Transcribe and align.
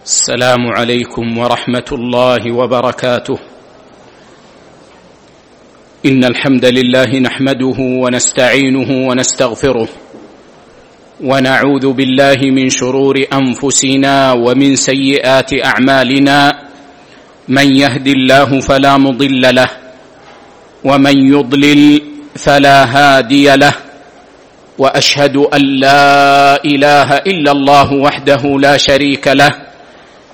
السلام 0.00 0.64
عليكم 0.72 1.38
ورحمة 1.38 1.88
الله 1.92 2.52
وبركاته. 2.52 3.38
إن 6.06 6.24
الحمد 6.24 6.64
لله 6.64 7.10
نحمده 7.20 7.78
ونستعينه 7.78 8.90
ونستغفره 9.08 9.88
ونعوذ 11.20 11.92
بالله 11.92 12.40
من 12.48 12.70
شرور 12.72 13.24
أنفسنا 13.32 14.32
ومن 14.32 14.76
سيئات 14.76 15.50
أعمالنا. 15.64 16.38
من 17.48 17.76
يهد 17.76 18.06
الله 18.08 18.60
فلا 18.60 18.96
مضل 18.96 19.54
له 19.54 19.70
ومن 20.84 21.16
يضلل 21.28 22.02
فلا 22.40 22.78
هادي 22.88 23.56
له. 23.56 23.74
وأشهد 24.78 25.36
أن 25.36 25.60
لا 25.60 26.56
إله 26.64 27.16
إلا 27.28 27.52
الله 27.52 27.92
وحده 27.92 28.42
لا 28.58 28.76
شريك 28.76 29.28
له. 29.28 29.69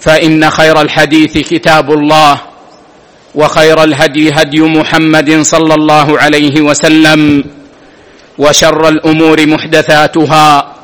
فإن 0.00 0.50
خير 0.50 0.80
الحديث 0.80 1.38
كتاب 1.38 1.92
الله 1.92 2.40
وخير 3.34 3.84
الهدي 3.84 4.30
هدي 4.32 4.60
محمد 4.60 5.42
صلى 5.42 5.74
الله 5.74 6.18
عليه 6.18 6.60
وسلم 6.60 7.44
وشر 8.38 8.88
الأمور 8.88 9.46
محدثاتها 9.46 10.74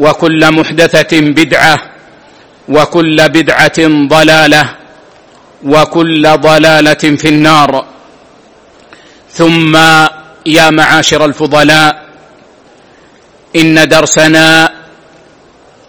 وكل 0.00 0.52
محدثة 0.52 1.20
بدعة 1.20 1.78
وكل 2.68 3.28
بدعة 3.28 3.78
ضلالة 4.08 4.74
وكل 5.64 6.22
ضلالة 6.36 7.02
في 7.16 7.28
النار. 7.28 7.84
ثم 9.30 9.76
يا 10.46 10.70
معاشر 10.70 11.24
الفضلاء 11.24 12.02
إن 13.56 13.88
درسنا 13.88 14.72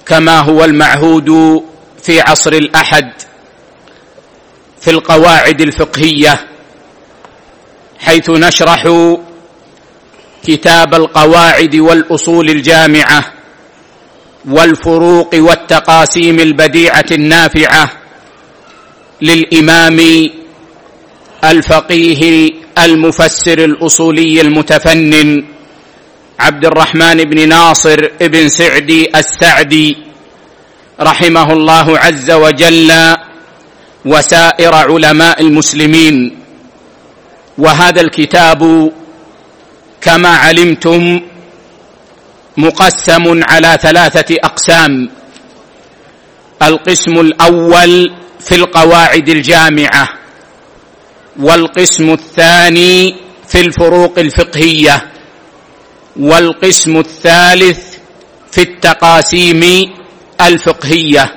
كما 0.05 0.39
هو 0.39 0.63
المعهود 0.65 1.29
في 2.03 2.21
عصر 2.21 2.53
الأحد 2.53 3.11
في 4.81 4.91
القواعد 4.91 5.61
الفقهية 5.61 6.47
حيث 7.99 8.29
نشرح 8.29 8.83
كتاب 10.47 10.93
القواعد 10.93 11.75
والأصول 11.75 12.49
الجامعة 12.49 13.33
والفروق 14.45 15.35
والتقاسيم 15.35 16.39
البديعة 16.39 17.05
النافعة 17.11 17.91
للإمام 19.21 20.29
الفقيه 21.43 22.49
المفسر 22.79 23.63
الأصولي 23.63 24.41
المتفنن 24.41 25.45
عبد 26.39 26.65
الرحمن 26.65 27.23
بن 27.23 27.49
ناصر 27.49 28.07
بن 28.21 28.49
سعدي 28.49 29.09
السعدي. 29.15 30.12
رحمه 30.99 31.53
الله 31.53 31.99
عز 31.99 32.31
وجل 32.31 32.91
وسائر 34.05 34.73
علماء 34.75 35.41
المسلمين. 35.41 36.37
وهذا 37.57 38.01
الكتاب 38.01 38.91
كما 40.01 40.29
علمتم 40.29 41.21
مقسم 42.57 43.43
على 43.49 43.77
ثلاثة 43.81 44.35
أقسام. 44.43 45.09
القسم 46.61 47.11
الأول 47.19 48.11
في 48.39 48.55
القواعد 48.55 49.29
الجامعة 49.29 50.09
والقسم 51.39 52.13
الثاني 52.13 53.15
في 53.47 53.61
الفروق 53.61 54.19
الفقهية 54.19 55.11
والقسم 56.19 56.97
الثالث 56.97 57.79
في 58.51 58.61
التقاسيم 58.61 59.61
الفقهية. 60.41 61.35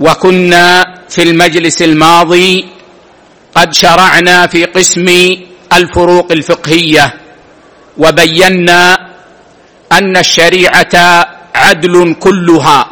وكنا 0.00 0.94
في 1.08 1.22
المجلس 1.22 1.82
الماضي 1.82 2.68
قد 3.54 3.72
شرعنا 3.74 4.46
في 4.46 4.64
قسم 4.64 5.06
الفروق 5.72 6.32
الفقهية 6.32 7.14
وبينا 7.98 9.08
أن 9.92 10.16
الشريعة 10.16 11.26
عدل 11.54 12.14
كلها 12.20 12.90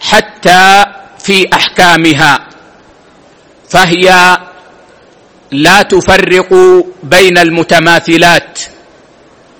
حتى 0.00 0.84
في 1.18 1.48
أحكامها 1.52 2.48
فهي 3.68 4.38
لا 5.50 5.82
تفرق 5.82 6.54
بين 7.02 7.38
المتماثلات 7.38 8.60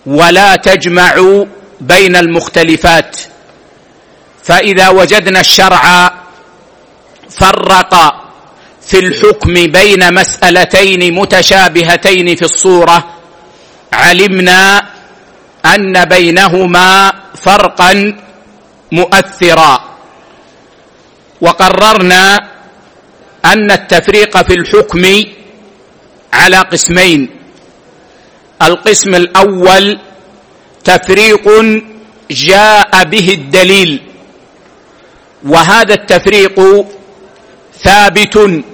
ولا 0.06 0.56
تجمع 0.56 1.44
بين 1.80 2.16
المختلفات. 2.16 3.18
فإذا 4.46 4.88
وجدنا 4.88 5.40
الشرع 5.40 6.14
فرق 7.30 7.94
في 8.86 8.98
الحكم 8.98 9.54
بين 9.54 10.14
مسألتين 10.14 11.14
متشابهتين 11.14 12.36
في 12.36 12.42
الصورة 12.42 13.10
علمنا 13.92 14.86
أن 15.64 16.04
بينهما 16.04 17.12
فرقا 17.34 18.16
مؤثرا. 18.92 19.84
وقررنا 21.40 22.36
أن 23.44 23.70
التفريق 23.70 24.42
في 24.42 24.54
الحكم 24.54 25.02
على 26.32 26.56
قسمين. 26.56 27.30
القسم 28.62 29.14
الأول 29.14 29.98
تفريق 30.84 31.46
جاء 32.30 33.04
به 33.04 33.28
الدليل. 33.32 34.05
وهذا 35.46 35.94
التفريق 35.94 36.86
ثابت 37.82 38.64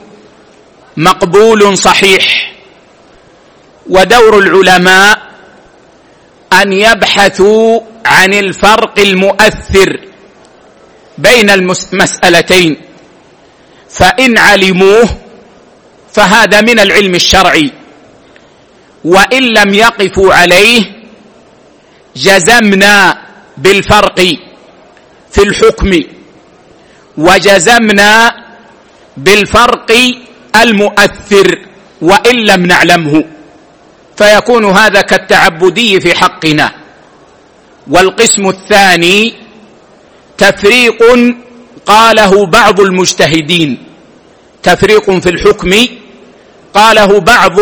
مقبول 0.96 1.78
صحيح. 1.78 2.52
ودور 3.86 4.38
العلماء 4.38 5.18
أن 6.52 6.72
يبحثوا 6.72 7.80
عن 8.06 8.34
الفرق 8.34 8.98
المؤثر 8.98 10.00
بين 11.18 11.50
المسألتين. 11.50 12.76
فإن 13.90 14.38
علموه 14.38 15.08
فهذا 16.12 16.60
من 16.60 16.78
العلم 16.78 17.14
الشرعي. 17.14 17.70
وإن 19.04 19.42
لم 19.42 19.74
يقفوا 19.74 20.34
عليه 20.34 20.82
جزمنا 22.16 23.18
بالفرق 23.56 24.20
في 25.32 25.42
الحكم. 25.42 26.21
وجزمنا 27.18 28.34
بالفرق 29.16 29.90
المؤثر 30.56 31.58
وإن 32.02 32.36
لم 32.36 32.66
نعلمه. 32.66 33.24
فيكون 34.16 34.64
هذا 34.64 35.00
كالتعبدي 35.00 36.00
في 36.00 36.14
حقنا. 36.14 36.72
والقسم 37.90 38.48
الثاني 38.48 39.34
تفريق 40.38 41.00
قاله 41.86 42.46
بعض 42.46 42.80
المجتهدين. 42.80 43.78
تفريق 44.62 45.10
في 45.10 45.28
الحكم 45.28 45.86
قاله 46.74 47.20
بعض 47.20 47.58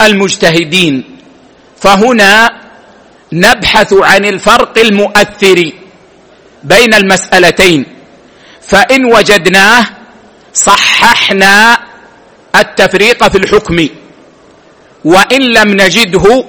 المجتهدين. 0.00 1.04
فهنا 1.80 2.50
نبحث 3.32 3.92
عن 3.92 4.24
الفرق 4.24 4.78
المؤثر 4.78 5.72
بين 6.64 6.94
المسألتين. 6.94 7.86
فإن 8.68 9.04
وجدناه 9.04 9.86
صححنا 10.54 11.78
التفريق 12.56 13.28
في 13.28 13.38
الحكم. 13.38 13.88
وإن 15.04 15.40
لم 15.40 15.68
نجده 15.68 16.44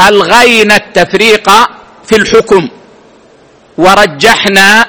ألغينا 0.00 0.76
التفريق 0.76 1.50
في 2.04 2.16
الحكم. 2.16 2.68
ورجحنا 3.78 4.86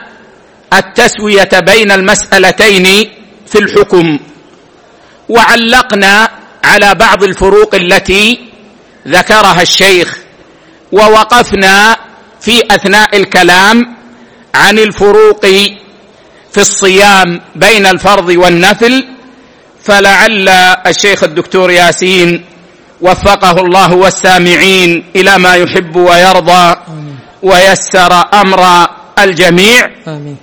التسوية 0.73 1.49
بين 1.53 1.91
المسألتين 1.91 2.85
في 3.47 3.59
الحكم. 3.59 4.19
وعلقنا 5.29 6.29
على 6.63 6.95
بعض 6.95 7.23
الفروق 7.23 7.75
التي 7.75 8.39
ذكرها 9.07 9.61
الشيخ. 9.61 10.17
ووقفنا 10.91 11.97
في 12.41 12.61
أثناء 12.71 13.17
الكلام 13.17 13.95
عن 14.55 14.79
الفروق 14.79 15.45
في 16.55 16.61
الصيام 16.61 17.41
بين 17.55 17.85
الفرض 17.85 18.29
والنفل 18.29 19.05
فلعل 19.83 20.49
الشيخ 20.87 21.23
الدكتور 21.23 21.71
ياسين 21.71 22.45
وفقه 23.01 23.51
الله 23.51 23.93
والسامعين 23.95 25.03
إلى 25.15 25.37
ما 25.37 25.55
يحب 25.55 25.95
ويرضى 25.95 26.75
ويسر 27.43 28.13
أمر 28.33 28.87
الجميع. 29.19 29.89
آمين. 30.07 30.37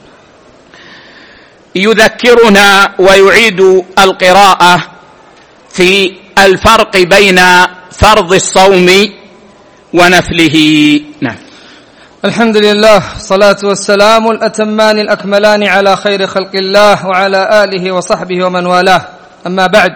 يذكرنا 1.74 2.94
ويعيد 2.98 3.60
القراءة 3.98 4.82
في 5.70 6.12
الفرق 6.38 6.96
بين 6.96 7.40
فرض 7.92 8.32
الصوم 8.32 8.88
ونفله. 9.92 10.56
نعم. 11.20 11.36
الحمد 12.24 12.56
لله 12.56 13.16
الصلاة 13.16 13.56
والسلام 13.64 14.30
الأتمان 14.30 14.98
الأكملان 14.98 15.62
على 15.62 15.96
خير 15.96 16.26
خلق 16.26 16.54
الله 16.54 17.06
وعلى 17.06 17.64
آله 17.64 17.92
وصحبه 17.92 18.46
ومن 18.46 18.66
والاه. 18.66 19.02
أما 19.46 19.66
بعد 19.66 19.90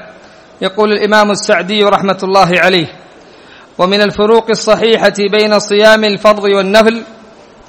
يقول 0.62 0.93
الإمام 0.93 1.31
السعدي 1.31 1.82
رحمة 1.84 2.19
الله 2.23 2.50
عليه 2.61 2.87
ومن 3.78 4.00
الفروق 4.02 4.50
الصحيحة 4.50 5.14
بين 5.31 5.58
صيام 5.58 6.05
الفرض 6.05 6.44
والنفل 6.44 7.02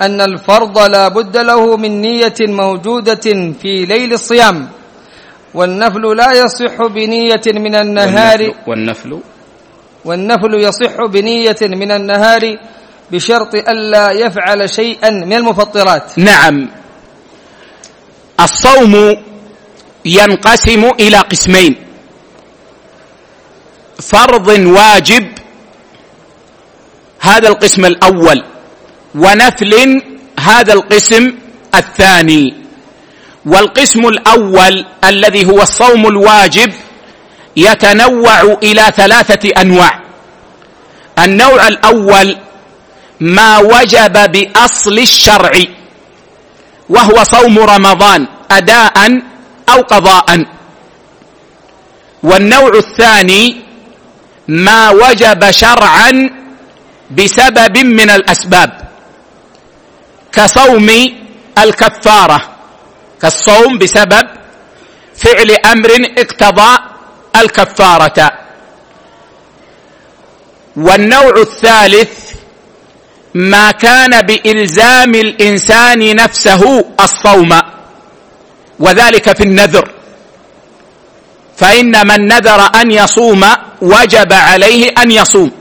أن 0.01 0.21
الفرض 0.21 0.79
لا 0.79 1.07
بد 1.07 1.37
له 1.37 1.77
من 1.77 2.01
نية 2.01 2.39
موجودة 2.41 3.25
في 3.61 3.85
ليل 3.85 4.13
الصيام 4.13 4.67
والنفل 5.53 6.17
لا 6.17 6.33
يصح 6.33 6.75
بنية 6.87 7.45
من 7.47 7.75
النهار 7.75 8.53
والنفل؟ 8.67 9.19
والنفل 10.05 10.53
يصح 10.53 11.05
بنية 11.05 11.61
من 11.61 11.91
النهار 11.91 12.57
بشرط 13.11 13.55
ألا 13.55 14.11
يفعل 14.11 14.69
شيئا 14.69 15.09
من 15.09 15.33
المفطرات. 15.33 16.19
نعم. 16.19 16.69
الصوم 18.39 19.15
ينقسم 20.05 20.91
إلى 20.99 21.17
قسمين. 21.17 21.75
فرض 24.01 24.47
واجب 24.47 25.25
هذا 27.19 27.47
القسم 27.47 27.85
الأول 27.85 28.43
ونفل 29.15 30.01
هذا 30.39 30.73
القسم 30.73 31.35
الثاني. 31.75 32.53
والقسم 33.45 34.07
الأول 34.07 34.85
الذي 35.03 35.45
هو 35.45 35.61
الصوم 35.61 36.07
الواجب 36.07 36.73
يتنوع 37.57 38.41
إلى 38.63 38.91
ثلاثة 38.95 39.49
أنواع. 39.61 39.99
النوع 41.19 41.67
الأول 41.67 42.37
ما 43.19 43.57
وجب 43.57 44.31
بأصل 44.31 44.97
الشرع 44.99 45.51
وهو 46.89 47.23
صوم 47.23 47.59
رمضان 47.59 48.27
اداء 48.51 48.97
أو 49.69 49.81
قضاء. 49.81 50.45
والنوع 52.23 52.71
الثاني 52.77 53.61
ما 54.47 54.89
وجب 54.89 55.51
شرعا 55.51 56.29
بسبب 57.11 57.77
من 57.77 58.09
الأسباب 58.09 58.71
كصوم 60.31 60.89
الكفارة 61.57 62.39
كالصوم 63.21 63.77
بسبب 63.77 64.27
فعل 65.15 65.51
أمر 65.51 65.91
اقتضى 66.17 66.77
الكفارة. 67.35 68.31
والنوع 70.77 71.33
الثالث 71.37 72.36
ما 73.33 73.71
كان 73.71 74.21
بإلزام 74.21 75.15
الإنسان 75.15 76.15
نفسه 76.15 76.85
الصوم 76.99 77.49
وذلك 78.79 79.37
في 79.37 79.43
النذر. 79.43 79.91
فإن 81.57 82.07
من 82.07 82.27
نذر 82.27 82.69
أن 82.81 82.91
يصوم 82.91 83.45
وجب 83.81 84.33
عليه 84.33 84.89
أن 84.97 85.11
يصوم. 85.11 85.51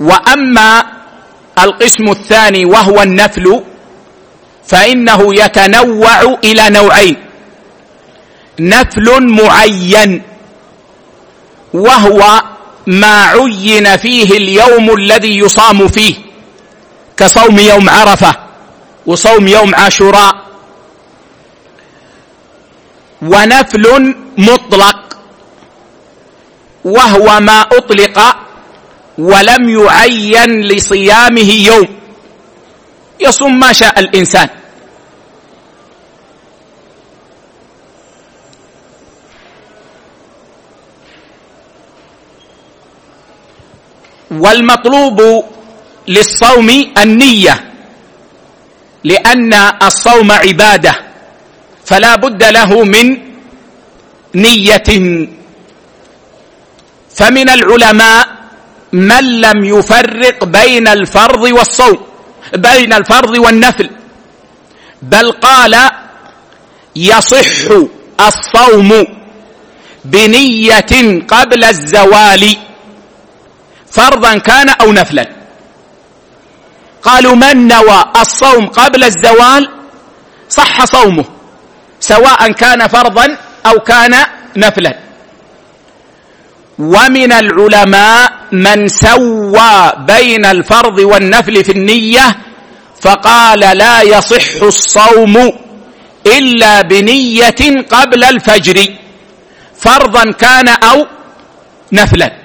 وأما 0.00 0.84
القسم 1.58 2.10
الثاني 2.10 2.64
وهو 2.64 3.02
النفل 3.02 3.62
فإنه 4.66 5.34
يتنوع 5.34 6.38
إلى 6.44 6.70
نوعين. 6.70 7.16
نفل 8.60 9.22
معين 9.22 10.22
وهو 11.74 12.42
ما 12.88 13.22
عين 13.24 13.96
فيه 13.96 14.36
اليوم 14.36 14.94
الذي 14.94 15.38
يصام 15.38 15.88
فيه 15.88 16.14
كصوم 17.16 17.58
يوم 17.58 17.90
عرفة 17.90 18.32
وصوم 19.06 19.48
يوم 19.48 19.74
عاشوراء. 19.74 20.48
ونفل 23.22 24.14
مطلق 24.38 25.18
وهو 26.84 27.40
ما 27.40 27.60
أطلق 27.60 28.36
ولم 29.18 29.68
يعين 29.68 30.60
لصيامه 30.60 31.50
يوم. 31.52 31.88
يصوم 33.20 33.60
ما 33.60 33.72
شاء 33.72 34.00
الإنسان. 34.00 34.48
والمطلوب 44.38 45.44
للصوم 46.08 46.68
النية 46.98 47.64
لأن 49.04 49.54
الصوم 49.82 50.32
عبادة 50.32 50.94
فلا 51.84 52.16
بد 52.16 52.42
له 52.44 52.84
من 52.84 53.06
نية. 54.34 54.88
فمن 57.16 57.48
العلماء 57.50 58.28
من 58.92 59.40
لم 59.40 59.64
يفرق 59.64 60.44
بين 60.44 60.88
الفرض 60.88 61.42
والصوم 61.42 61.98
بين 62.56 62.92
الفرض 62.92 63.38
والنفل 63.38 63.90
بل 65.02 65.32
قال 65.32 65.90
يصح 66.96 67.70
الصوم 68.20 69.04
بنية 70.04 70.92
قبل 71.28 71.64
الزوال. 71.64 72.56
فرضا 73.90 74.38
كان 74.38 74.68
أو 74.68 74.92
نفلا. 74.92 75.26
قالوا 77.02 77.34
من 77.34 77.68
نوى 77.68 78.04
الصوم 78.20 78.66
قبل 78.66 79.04
الزوال 79.04 79.68
صح 80.48 80.84
صومه 80.84 81.24
سواء 82.00 82.52
كان 82.52 82.86
فرضا 82.86 83.36
أو 83.66 83.78
كان 83.78 84.14
نفلا. 84.56 84.98
ومن 86.78 87.32
العلماء 87.32 88.32
من 88.52 88.88
سوى 88.88 89.92
بين 89.98 90.44
الفرض 90.44 90.98
والنفل 90.98 91.64
في 91.64 91.72
النية 91.72 92.38
فقال 93.00 93.60
لا 93.60 94.02
يصح 94.02 94.62
الصوم 94.62 95.52
إلا 96.26 96.82
بنية 96.82 97.82
قبل 97.90 98.24
الفجر 98.24 98.86
فرضا 99.78 100.32
كان 100.32 100.68
أو 100.68 101.06
نفلا. 101.92 102.37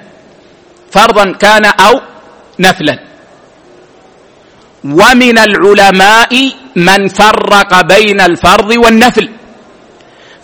فرضا 0.94 1.32
كان 1.32 1.64
أو 1.64 2.00
نفلا. 2.58 2.98
ومن 4.84 5.38
العلماء 5.38 6.32
من 6.76 7.08
فرق 7.08 7.80
بين 7.80 8.20
الفرض 8.20 8.70
والنفل. 8.76 9.26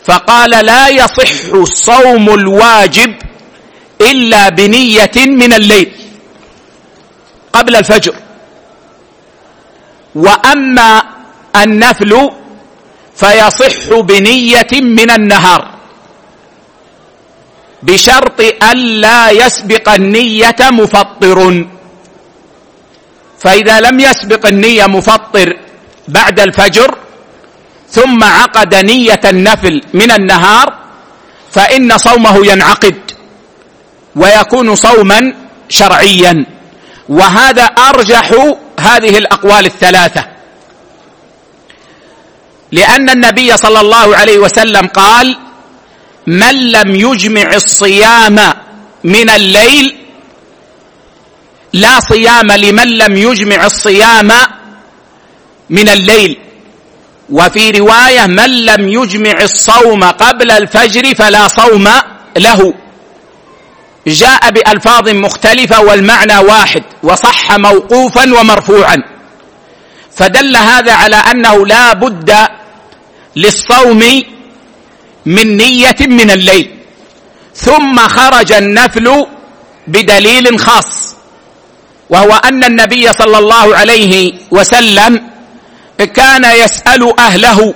فقال 0.04 0.50
لا 0.50 0.88
يصح 0.88 1.54
الصوم 1.54 2.26
الواجب 2.34 3.14
إلا 4.00 4.48
بنية 4.48 5.16
من 5.16 5.52
الليل 5.52 5.88
قبل 7.52 7.76
الفجر. 7.76 8.14
وأما 10.14 11.02
النفل 11.56 12.30
فيصح 13.16 14.00
بنية 14.00 14.72
من 14.72 15.10
النهار. 15.10 15.79
بشرط 17.82 18.40
الا 18.72 19.30
يسبق 19.30 19.88
النية 19.88 20.56
مفطر. 20.60 21.66
فإذا 23.38 23.80
لم 23.80 24.00
يسبق 24.00 24.46
النية 24.46 24.86
مفطر 24.86 25.56
بعد 26.08 26.40
الفجر 26.40 26.98
ثم 27.90 28.24
عقد 28.24 28.74
نية 28.74 29.20
النفل 29.24 29.82
من 29.94 30.10
النهار 30.10 30.78
فإن 31.52 31.98
صومه 31.98 32.46
ينعقد 32.46 32.98
ويكون 34.16 34.74
صوما 34.74 35.34
شرعيا. 35.68 36.46
وهذا 37.08 37.64
أرجح 37.64 38.54
هذه 38.80 39.18
الأقوال 39.18 39.66
الثلاثة. 39.66 40.24
لأن 42.72 43.10
النبي 43.10 43.56
صلى 43.56 43.80
الله 43.80 44.16
عليه 44.16 44.38
وسلم 44.38 44.86
قال 44.86 45.38
من 46.30 46.70
لم 46.70 46.94
يجمع 46.96 47.54
الصيام 47.54 48.38
من 49.04 49.30
الليل 49.30 49.96
لا 51.72 52.00
صيام 52.00 52.52
لمن 52.52 52.88
لم 52.98 53.16
يجمع 53.16 53.66
الصيام 53.66 54.32
من 55.70 55.88
الليل. 55.88 56.36
وفي 57.30 57.70
رواية 57.70 58.26
من 58.26 58.64
لم 58.64 58.88
يجمع 58.88 59.42
الصوم 59.42 60.04
قبل 60.04 60.50
الفجر 60.50 61.14
فلا 61.14 61.48
صوم 61.48 61.88
له. 62.36 62.74
جاء 64.06 64.50
بألفاظ 64.50 65.08
مختلفة 65.08 65.80
والمعنى 65.80 66.38
واحد 66.38 66.82
وصح 67.02 67.58
موقوفا 67.58 68.40
ومرفوعا. 68.40 68.96
فدل 70.16 70.56
هذا 70.56 70.92
على 70.92 71.16
أنه 71.16 71.66
لا 71.66 71.92
بد 71.92 72.30
للصوم 73.36 74.22
من 75.30 75.46
نية 75.56 76.00
من 76.00 76.30
الليل. 76.30 76.66
ثم 77.54 77.96
خرج 77.98 78.52
النفل 78.52 79.26
بدليل 79.86 80.58
خاص 80.58 81.16
وهو 82.10 82.32
أن 82.44 82.64
النبي 82.64 83.12
صلى 83.12 83.38
الله 83.38 83.76
عليه 83.76 84.32
وسلم 84.50 85.30
كان 86.14 86.44
يسأل 86.44 87.18
أهله 87.18 87.74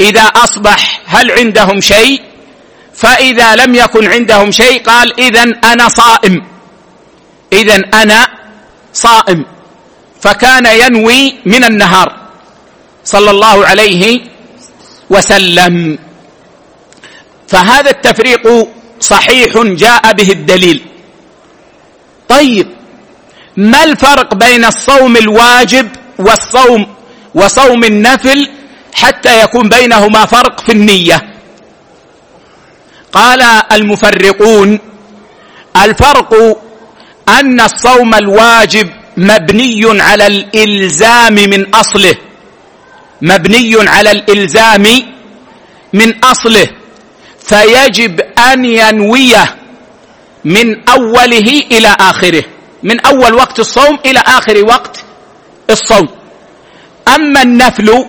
إذا 0.00 0.22
أصبح 0.22 1.00
هل 1.06 1.30
عندهم 1.30 1.80
شيء؟ 1.80 2.22
فإذا 2.94 3.56
لم 3.56 3.74
يكن 3.74 4.06
عندهم 4.06 4.50
شيء 4.50 4.82
قال 4.82 5.20
اذا 5.20 5.42
أنا 5.64 5.88
صائم. 5.88 6.44
اذا 7.52 7.76
أنا 7.94 8.28
صائم. 8.92 9.44
فكان 10.20 10.66
ينوي 10.66 11.34
من 11.46 11.64
النهار. 11.64 12.12
صلى 13.04 13.30
الله 13.30 13.66
عليه 13.66 14.20
وسلم. 15.10 15.98
فهذا 17.48 17.90
التفريق 17.90 18.68
صحيح 19.00 19.52
جاء 19.56 20.12
به 20.12 20.30
الدليل. 20.32 20.82
طيب 22.28 22.68
ما 23.56 23.84
الفرق 23.84 24.34
بين 24.34 24.64
الصوم 24.64 25.16
الواجب 25.16 25.88
والصوم 26.18 26.86
وصوم 27.34 27.84
النفل 27.84 28.50
حتى 28.94 29.40
يكون 29.40 29.68
بينهما 29.68 30.26
فرق 30.26 30.60
في 30.60 30.72
النية؟ 30.72 31.28
قال 33.12 33.42
المفرقون 33.72 34.78
الفرق 35.76 36.34
أن 37.28 37.60
الصوم 37.60 38.14
الواجب 38.14 38.90
مبني 39.16 40.02
على 40.02 40.26
الإلزام 40.26 41.34
من 41.34 41.74
أصله. 41.74 42.14
مبني 43.22 43.88
على 43.88 44.10
الإلزام 44.10 44.86
من 45.92 46.24
أصله 46.24 46.66
فيجب 47.40 48.20
أن 48.20 48.64
ينويه 48.64 49.56
من 50.44 50.88
أوله 50.88 51.62
إلى 51.72 51.96
آخره 52.00 52.44
من 52.82 53.00
أول 53.06 53.34
وقت 53.34 53.60
الصوم 53.60 53.98
إلى 54.06 54.18
آخر 54.18 54.64
وقت 54.66 55.04
الصوم. 55.70 56.08
أما 57.14 57.42
النفل 57.42 58.04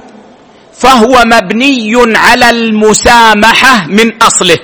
فهو 0.73 1.23
مبني 1.25 2.17
على 2.17 2.49
المسامحة 2.49 3.87
من 3.87 4.21
أصله 4.21 4.57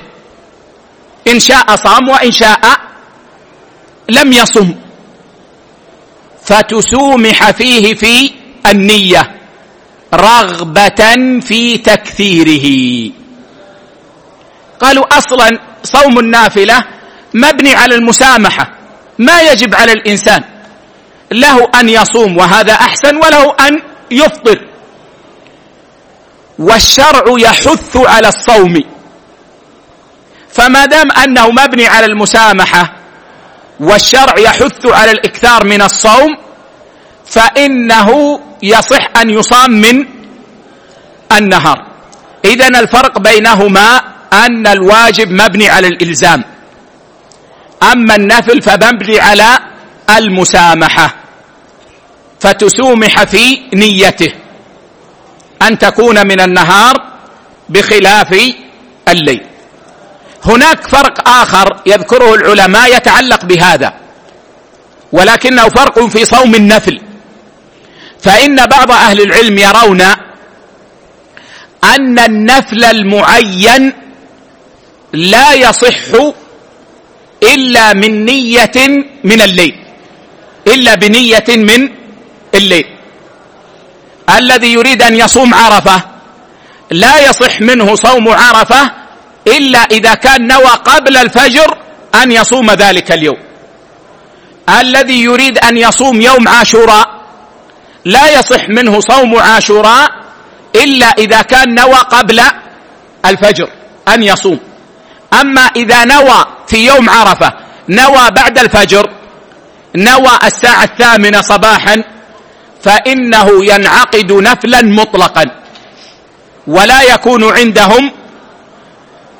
إن 1.27 1.39
شاء 1.39 1.75
صام 1.75 2.09
وإن 2.09 2.31
شاء 2.31 2.61
لم 4.09 4.33
يصم 4.33 4.75
فتسومح 6.45 7.51
فيه 7.51 7.93
في 7.93 8.31
النية. 8.65 9.42
رغبة 10.13 11.01
في 11.41 11.77
تكثيره. 11.77 12.67
قالوا 14.81 15.17
أصلا 15.17 15.59
صوم 15.83 16.19
النافلة 16.19 16.83
مبني 17.33 17.75
على 17.75 17.95
المسامحة 17.95 18.69
ما 19.19 19.41
يجب 19.41 19.75
على 19.75 19.91
الإنسان. 19.91 20.43
له 21.31 21.69
أن 21.79 21.89
يصوم 21.89 22.37
وهذا 22.37 22.73
أحسن 22.73 23.15
وله 23.15 23.55
أن 23.67 23.81
يفطر. 24.11 24.59
والشرع 26.59 27.23
يحث 27.27 27.97
على 27.97 28.27
الصوم. 28.27 28.79
فما 30.53 30.85
دام 30.85 31.11
أنه 31.11 31.49
مبني 31.51 31.87
على 31.87 32.05
المسامحة 32.05 32.93
والشرع 33.79 34.39
يحث 34.39 34.85
على 34.85 35.11
الإكثار 35.11 35.65
من 35.65 35.81
الصوم 35.81 36.37
فإنه 37.25 38.39
يصح 38.63 39.17
أن 39.21 39.29
يصام 39.29 39.71
من 39.71 40.05
النهار. 41.31 41.85
اذا 42.45 42.67
الفرق 42.67 43.19
بينهما 43.19 44.01
أن 44.33 44.67
الواجب 44.67 45.31
مبني 45.31 45.69
على 45.69 45.87
الإلزام. 45.87 46.43
أما 47.91 48.15
النفل 48.15 48.61
فمبني 48.61 49.19
على 49.19 49.59
المسامحة 50.09 51.15
فتسومح 52.39 53.23
في 53.23 53.59
نيته 53.73 54.31
أن 55.61 55.77
تكون 55.77 56.27
من 56.27 56.39
النهار 56.41 56.93
بخلاف 57.69 58.53
الليل. 59.07 59.41
هناك 60.45 60.87
فرق 60.87 61.29
آخر 61.29 61.81
يذكره 61.85 62.35
العلماء 62.35 62.97
يتعلق 62.97 63.45
بهذا 63.45 63.93
ولكنه 65.11 65.69
فرق 65.69 65.99
في 65.99 66.25
صوم 66.25 66.55
النفل. 66.55 67.01
فإن 68.23 68.55
بعض 68.65 68.91
أهل 68.91 69.21
العلم 69.21 69.57
يرون 69.57 70.01
أن 71.83 72.19
النفل 72.19 72.83
المعين 72.83 73.93
لا 75.13 75.53
يصح 75.53 76.33
إلا 77.43 77.93
من 77.93 78.25
نية 78.25 78.71
من 79.23 79.41
الليل 79.41 79.75
إلا 80.67 80.95
بنية 80.95 81.43
من 81.49 81.89
الليل. 82.55 82.85
الذي 84.29 84.73
يريد 84.73 85.01
أن 85.01 85.15
يصوم 85.15 85.53
عرفة 85.53 86.01
لا 86.91 87.29
يصح 87.29 87.61
منه 87.61 87.95
صوم 87.95 88.29
عرفة 88.29 88.91
إلا 89.47 89.79
إذا 89.79 90.13
كان 90.13 90.47
نوى 90.47 90.65
قبل 90.65 91.17
الفجر 91.17 91.77
أن 92.23 92.31
يصوم 92.31 92.71
ذلك 92.71 93.11
اليوم. 93.11 93.37
الذي 94.79 95.23
يريد 95.23 95.57
أن 95.57 95.77
يصوم 95.77 96.21
يوم 96.21 96.47
عاشوراء 96.47 97.12
لا 98.05 98.39
يصح 98.39 98.69
منه 98.69 98.99
صوم 98.99 99.37
عاشوراء 99.39 100.09
إلا 100.75 101.05
إذا 101.05 101.41
كان 101.41 101.75
نوى 101.75 101.95
قبل 101.95 102.41
الفجر 103.25 103.69
أن 104.07 104.23
يصوم. 104.23 104.59
أما 105.41 105.61
إذا 105.61 106.05
نوى 106.05 106.45
في 106.67 106.85
يوم 106.85 107.09
عرفة 107.09 107.53
نوى 107.89 108.31
بعد 108.31 108.57
الفجر 108.57 109.09
نوى 109.95 110.39
الساعة 110.43 110.83
الثامنة 110.83 111.41
صباحا 111.41 112.03
فإنه 112.83 113.65
ينعقد 113.65 114.31
نفلا 114.31 114.81
مطلقا. 114.81 115.45
ولا 116.67 117.01
يكون 117.01 117.43
عندهم 117.57 118.11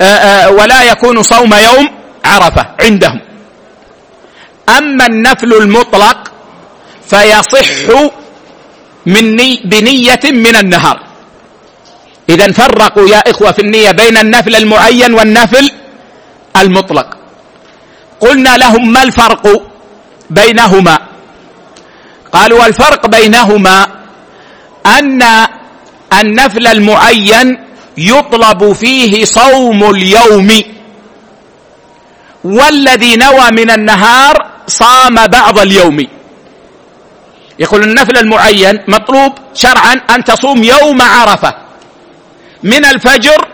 آه، 0.01 0.03
آه، 0.03 0.50
ولا 0.50 0.84
يكون 0.84 1.24
صوم 1.24 1.53
يوم 1.53 1.89
عرفة 2.25 2.65
عندهم. 2.79 3.22
أما 4.77 5.05
النفل 5.05 5.53
المطلق 5.53 6.32
فيصح 7.10 7.67
من 9.05 9.36
ني 9.36 9.62
بنية 9.65 10.19
من 10.24 10.55
النهار 10.55 11.00
اذا 12.29 12.51
فرقوا 12.51 13.10
يا 13.10 13.29
إخوة 13.29 13.51
في 13.51 13.62
النية 13.62 13.91
بين 13.91 14.17
النفل 14.17 14.55
المعين 14.55 15.13
والنفل 15.13 15.72
المطلق. 16.57 17.17
قلنا 18.19 18.57
لهم 18.57 18.93
ما 18.93 19.03
الفرق 19.03 19.63
بينهما؟ 20.29 21.00
قالوا 22.31 22.65
الفرق 22.65 23.07
بينهما 23.07 23.88
أن 24.86 25.22
النفل 26.22 26.67
المعين 26.67 27.57
يطلب 27.98 28.74
فيه 28.74 29.25
صوم 29.25 29.89
اليوم. 29.89 30.50
والذي 32.43 33.15
نوى 33.15 33.51
من 33.51 33.69
النهار 33.72 34.36
صام 34.67 35.27
بعض 35.27 35.60
اليوم. 35.60 36.07
يقول 37.60 37.83
النفل 37.83 38.17
المعين 38.17 38.79
مطلوب 38.88 39.31
شرعا 39.53 39.93
أن 40.10 40.24
تصوم 40.24 40.63
يوم 40.63 41.01
عرفة 41.01 41.53
من 42.63 42.86
الفجر 42.86 43.48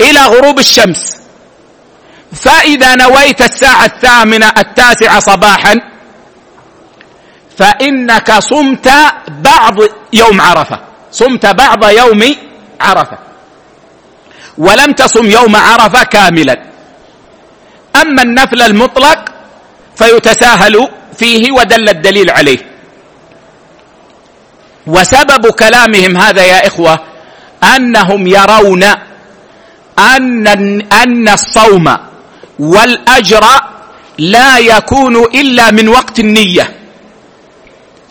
إلى 0.00 0.20
غروب 0.20 0.58
الشمس. 0.58 1.16
فإذا 2.32 2.94
نويت 2.94 3.40
الساعة 3.40 3.84
الثامنة 3.84 4.52
التاسعة 4.58 5.20
صباحا 5.20 5.74
فإنك 7.58 8.38
صمت 8.38 8.88
بعض 9.28 9.76
يوم 10.12 10.40
عرفة. 10.40 10.78
صمت 11.12 11.46
بعض 11.46 11.84
يوم 11.84 12.36
عرفة. 12.80 13.18
ولم 14.58 14.92
تصم 14.92 15.30
يوم 15.30 15.56
عرفة 15.56 16.02
كاملا. 16.04 16.62
أما 18.02 18.22
النفل 18.22 18.62
المطلق 18.62 19.18
فيتساهل 19.96 20.88
فيه 21.18 21.52
ودل 21.52 21.88
الدليل 21.88 22.30
عليه. 22.30 22.73
وسبب 24.86 25.46
كلامهم 25.50 26.16
هذا 26.16 26.44
يا 26.44 26.66
إخوة 26.66 26.98
أنهم 27.76 28.26
يرون 28.26 28.84
أن 29.98 30.46
أن 30.92 31.28
الصوم 31.28 31.96
والأجر 32.58 33.44
لا 34.18 34.58
يكون 34.58 35.16
إلا 35.16 35.70
من 35.70 35.88
وقت 35.88 36.18
النية. 36.18 36.76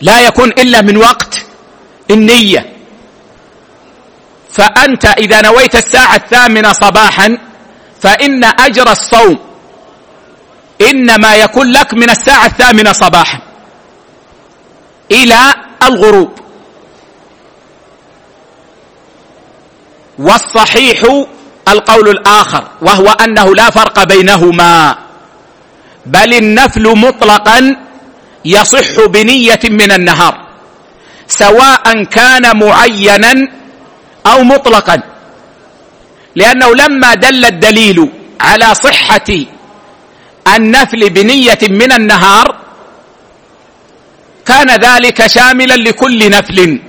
لا 0.00 0.20
يكون 0.20 0.48
إلا 0.48 0.82
من 0.82 0.96
وقت 0.96 1.44
النية. 2.10 2.72
فأنت 4.52 5.04
إذا 5.04 5.40
نويت 5.40 5.74
الساعة 5.74 6.16
الثامنة 6.16 6.72
صباحا 6.72 7.38
فإن 8.00 8.44
أجر 8.44 8.92
الصوم 8.92 9.38
إنما 10.90 11.36
يكون 11.36 11.72
لك 11.72 11.94
من 11.94 12.10
الساعة 12.10 12.46
الثامنة 12.46 12.92
صباحا 12.92 13.38
إلى 15.10 15.54
الغروب. 15.82 16.43
والصحيح 20.18 21.24
القول 21.68 22.08
الآخر 22.08 22.64
وهو 22.82 23.08
أنه 23.10 23.54
لا 23.54 23.70
فرق 23.70 24.04
بينهما. 24.04 24.98
بل 26.06 26.34
النفل 26.34 26.98
مطلقا 26.98 27.76
يصح 28.44 29.04
بنية 29.06 29.60
من 29.64 29.92
النهار 29.92 30.34
سواء 31.28 32.04
كان 32.04 32.58
معينا 32.58 33.48
أو 34.26 34.42
مطلقا. 34.42 35.02
لأنه 36.36 36.74
لما 36.74 37.14
دل 37.14 37.44
الدليل 37.44 38.08
على 38.40 38.74
صحة 38.74 39.30
النفل 40.56 41.10
بنية 41.10 41.58
من 41.62 41.92
النهار 41.92 42.56
كان 44.46 44.70
ذلك 44.70 45.26
شاملا 45.26 45.74
لكل 45.74 46.30
نفل. 46.30 46.80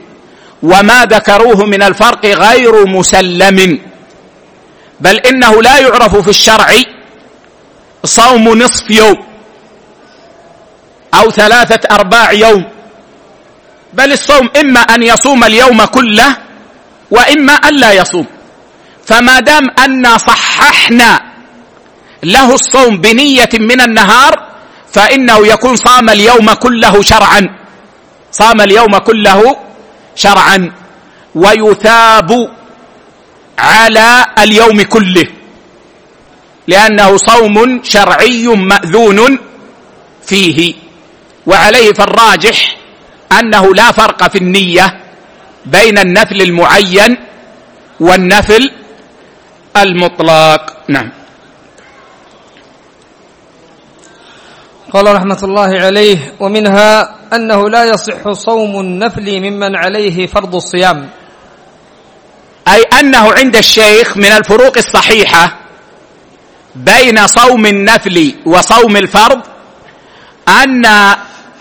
وما 0.64 1.06
ذكروه 1.06 1.66
من 1.66 1.84
الفرق 1.84 2.26
غير 2.26 2.86
مسلم. 2.86 3.80
بل 5.00 5.16
إنه 5.20 5.62
لا 5.62 5.80
يعرف 5.80 6.18
في 6.18 6.30
الشرع 6.30 6.68
صوم 8.04 8.58
نصف 8.58 8.92
يوم 8.92 9.18
أو 11.14 11.32
ثلاثة 11.32 11.96
أرباع 11.96 12.32
يوم. 12.32 12.64
بل 13.94 14.12
الصوم 14.14 14.50
إما 14.60 14.80
أن 14.80 15.04
يصوم 15.04 15.44
اليوم 15.44 15.86
كله 15.86 16.38
وإما 17.12 17.54
أن 17.54 17.76
لا 17.76 17.92
يصوم. 17.94 18.26
فما 19.06 19.40
دام 19.40 19.70
أن 19.86 20.18
صححنا 20.18 21.22
له 22.24 22.54
الصوم 22.56 22.98
بنية 22.98 23.50
من 23.54 23.82
النهار 23.82 24.46
فإنه 24.94 25.48
يكون 25.48 25.76
صام 25.76 26.10
اليوم 26.10 26.54
كله 26.54 27.02
شرعا. 27.02 27.42
صام 28.32 28.62
اليوم 28.62 28.98
كله 28.98 29.58
شرعا 30.15 30.72
ويثاب 31.36 32.50
على 33.60 34.25
اليوم 34.39 34.81
كله. 34.81 35.27
لأنه 36.67 37.17
صوم 37.17 37.84
شرعي 37.84 38.48
مأذون 38.48 39.38
فيه. 40.25 40.74
وعليه 41.45 41.93
فالراجح 41.93 42.77
أنه 43.39 43.75
لا 43.75 43.91
فرق 43.91 44.27
في 44.27 44.38
النية 44.38 45.00
بين 45.65 45.98
النفل 45.98 46.41
المعين 46.41 47.17
والنفل 48.00 48.72
المطلق. 49.77 50.62
نعم. 50.88 51.12
قال 54.93 55.15
رحمة 55.15 55.41
الله 55.43 55.71
عليه 55.86 56.17
ومنها 56.39 57.15
أنه 57.36 57.69
لا 57.69 57.84
يصح 57.86 58.32
صوم 58.32 58.80
النفل 58.80 59.39
ممن 59.39 59.76
عليه 59.76 60.28
فرض 60.28 60.56
الصيام. 60.56 61.10
أي 62.67 62.82
أنه 62.82 63.34
عند 63.34 63.56
الشيخ 63.56 64.17
من 64.17 64.32
الفروق 64.32 64.78
الصحيحة 64.78 65.58
بين 66.76 67.28
صوم 67.28 67.65
النفل 67.65 68.36
وصوم 68.45 68.98
الفرض 68.98 69.41
أن 70.48 70.86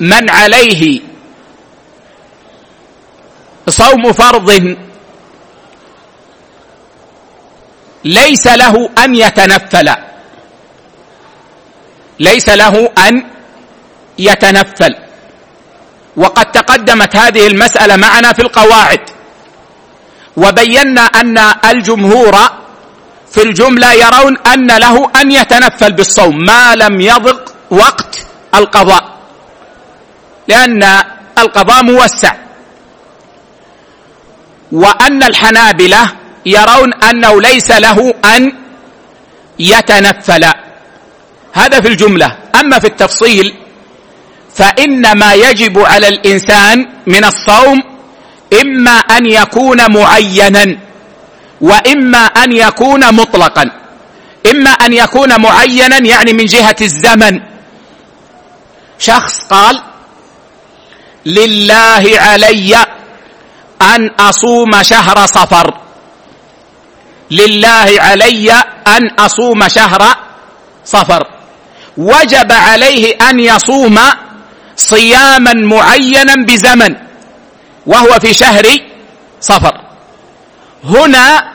من 0.01 0.31
عليه 0.31 1.01
صوم 3.69 4.13
فرض 4.13 4.77
ليس 8.05 8.47
له 8.47 8.91
أن 9.05 9.15
يتنفل. 9.15 9.89
ليس 12.21 12.49
له 12.49 12.91
أن 12.99 13.25
يتنفل. 14.19 15.04
وقد 16.17 16.53
تقدمت 16.53 17.17
هذه 17.17 17.47
المسألة 17.47 17.97
معنا 17.97 18.33
في 18.33 18.43
القواعد. 18.43 19.01
وبينا 20.37 21.01
أن 21.01 21.39
الجمهور 21.65 22.37
في 23.33 23.43
الجملة 23.43 23.93
يرون 23.93 24.39
أن 24.39 24.67
له 24.67 25.11
أن 25.21 25.33
يتنفل 25.33 25.93
بالصوم 25.93 26.45
ما 26.45 26.75
لم 26.75 27.01
يضق 27.01 27.55
وقت 27.71 28.19
القضاء 28.55 29.15
لأن 30.49 30.83
القضاء 31.39 31.83
موسع. 31.83 32.35
وأن 34.73 35.23
الحنابلة 35.23 36.13
يرون 36.47 36.95
أنه 36.95 37.41
ليس 37.41 37.71
له 37.71 38.15
أن 38.37 38.53
يتنفل. 39.59 40.45
هذا 41.53 41.81
في 41.81 41.89
الجملة. 41.89 42.37
أما 42.61 42.79
في 42.79 42.87
التفصيل 42.87 43.64
فإن 44.55 45.13
ما 45.13 45.35
يجب 45.35 45.79
على 45.79 46.09
الإنسان 46.09 46.87
من 47.07 47.25
الصوم 47.25 47.83
إما 48.61 48.99
أن 48.99 49.27
يكون 49.27 49.93
معينا 49.93 50.79
وإما 51.61 52.25
أن 52.27 52.53
يكون 52.53 53.15
مطلقا. 53.15 53.71
إما 54.51 54.71
أن 54.71 54.93
يكون 54.93 55.41
معينا 55.41 55.99
يعني 55.99 56.33
من 56.33 56.45
جهة 56.45 56.77
الزمن. 56.81 57.41
شخص 58.99 59.41
قال 59.51 59.83
لله 61.27 62.05
علي 62.15 62.77
أن 63.83 64.11
أصوم 64.21 64.83
شهر 64.83 65.27
صفر. 65.27 65.75
لله 67.31 67.95
علي 67.99 68.53
أن 68.87 69.11
أصوم 69.19 69.69
شهر 69.69 70.17
صفر. 70.85 71.27
وجب 71.97 72.53
عليه 72.53 73.17
أن 73.31 73.41
يصوم 73.41 73.99
صياما 74.77 75.53
معينا 75.53 76.35
بزمن 76.35 76.97
وهو 77.87 78.19
في 78.21 78.35
شهر 78.35 78.67
صفر. 79.41 79.81
هنا 80.85 81.53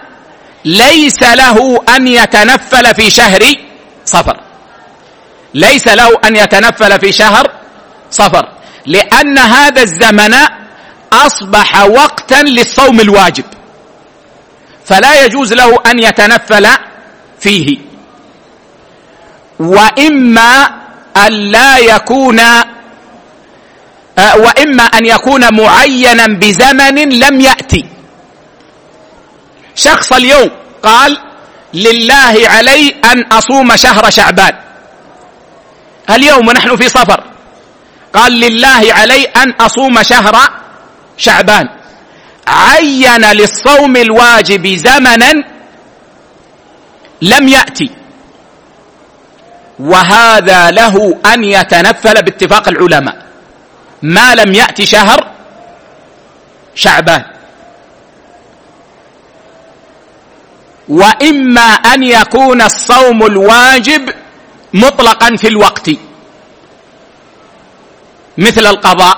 ليس 0.66 1.24
له 1.24 1.84
أن 1.96 2.08
يتنفل 2.08 2.96
في 2.96 3.10
شهر 3.10 3.42
صفر. 4.06 4.40
ليس 5.54 5.88
له 5.88 6.10
أن 6.24 6.36
يتنفل 6.36 7.00
في 7.00 7.12
شهر 7.12 7.52
صفر. 8.12 8.50
لأن 8.86 9.38
هذا 9.38 9.82
الزمن 9.82 10.36
أصبح 11.14 11.82
وقتا 11.82 12.42
للصوم 12.44 13.00
الواجب. 13.00 13.46
فلا 14.86 15.26
يجوز 15.26 15.54
له 15.54 15.80
أن 15.86 16.00
يتنفل 16.00 16.68
فيه. 17.40 17.78
وإما 19.60 20.70
أن 21.18 21.32
لا 21.32 21.78
يكون 21.78 22.42
آه، 24.20 24.38
وإما 24.38 24.84
أن 24.84 25.06
يكون 25.06 25.54
معينا 25.54 26.28
بزمن 26.28 27.10
لم 27.10 27.42
يأتي. 27.42 27.86
شخص 29.76 30.14
اليوم 30.14 30.50
قال 30.84 31.18
لله 31.74 32.36
علي 32.48 32.96
أن 33.06 33.24
أصوم 33.32 33.76
شهر 33.76 34.10
شعبان. 34.10 34.54
اليوم 36.10 36.48
ونحن 36.48 36.76
في 36.76 36.90
صفر. 36.90 37.24
قال 38.14 38.32
لله 38.40 38.94
علي 38.94 39.24
أن 39.24 39.52
أصوم 39.52 40.04
شهر 40.04 40.36
شعبان. 41.18 41.70
عين 42.48 43.32
للصوم 43.32 43.98
الواجب 43.98 44.68
زمنا 44.68 45.44
لم 47.22 47.48
يأتي. 47.48 47.90
وهذا 49.80 50.72
له 50.72 51.20
أن 51.34 51.44
يتنفل 51.44 52.22
باتفاق 52.24 52.68
العلماء. 52.68 53.29
ما 54.02 54.36
لم 54.36 54.54
يأتي 54.54 54.86
شهر 54.86 55.28
شعبان. 56.76 57.24
وإما 60.90 61.70
أن 61.94 62.04
يكون 62.04 62.62
الصوم 62.62 63.24
الواجب 63.24 64.10
مطلقا 64.74 65.36
في 65.36 65.48
الوقت 65.48 65.90
مثل 68.38 68.66
القضاء. 68.66 69.18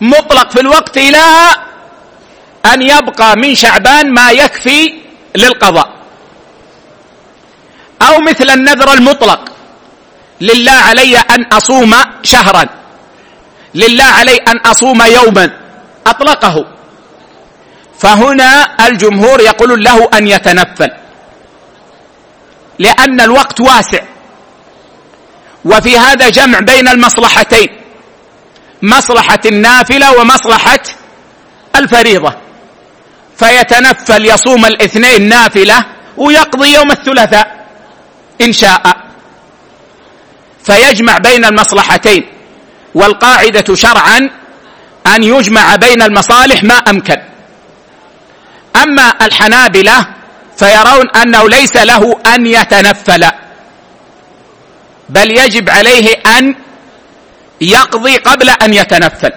مطلق 0.00 0.50
في 0.50 0.60
الوقت 0.60 0.96
إلى 0.98 1.26
أن 2.66 2.82
يبقى 2.82 3.36
من 3.36 3.54
شعبان 3.54 4.14
ما 4.14 4.30
يكفي 4.30 4.94
للقضاء. 5.36 5.90
أو 8.02 8.18
مثل 8.18 8.50
النذر 8.50 8.92
المطلق 8.92 9.52
لله 10.40 10.72
علي 10.72 11.16
أن 11.16 11.44
أصوم 11.52 11.94
شهرا. 12.22 12.81
لله 13.74 14.04
علي 14.04 14.36
أن 14.36 14.56
أصوم 14.58 15.02
يوما 15.02 15.50
أطلقه. 16.06 16.56
فهنا 17.98 18.76
الجمهور 18.86 19.40
يقول 19.40 19.84
له 19.84 20.08
أن 20.14 20.28
يتنفل. 20.28 20.90
لأن 22.78 23.20
الوقت 23.20 23.60
واسع. 23.60 24.02
وفي 25.64 25.98
هذا 25.98 26.28
جمع 26.28 26.58
بين 26.58 26.88
المصلحتين. 26.88 27.68
مصلحة 28.82 29.40
النافلة 29.46 30.20
ومصلحة 30.20 30.82
الفريضة. 31.76 32.32
فيتنفل 33.36 34.26
يصوم 34.26 34.66
الاثنين 34.66 35.28
نافلة 35.28 35.84
ويقضي 36.16 36.74
يوم 36.74 36.90
الثلاثاء 36.90 37.66
إن 38.40 38.52
شاء. 38.52 38.96
فيجمع 40.64 41.18
بين 41.18 41.44
المصلحتين. 41.44 42.41
والقاعدة 42.94 43.74
شرعا 43.74 44.30
أن 45.06 45.22
يجمع 45.22 45.76
بين 45.76 46.02
المصالح 46.02 46.64
ما 46.64 46.74
أمكن. 46.74 47.16
أما 48.82 49.12
الحنابلة 49.26 50.06
فيرون 50.56 51.10
أنه 51.10 51.48
ليس 51.48 51.76
له 51.76 52.20
أن 52.34 52.46
يتنفل 52.46 53.26
بل 55.08 55.38
يجب 55.38 55.70
عليه 55.70 56.14
أن 56.38 56.54
يقضي 57.60 58.16
قبل 58.16 58.50
أن 58.50 58.74
يتنفل 58.74 59.32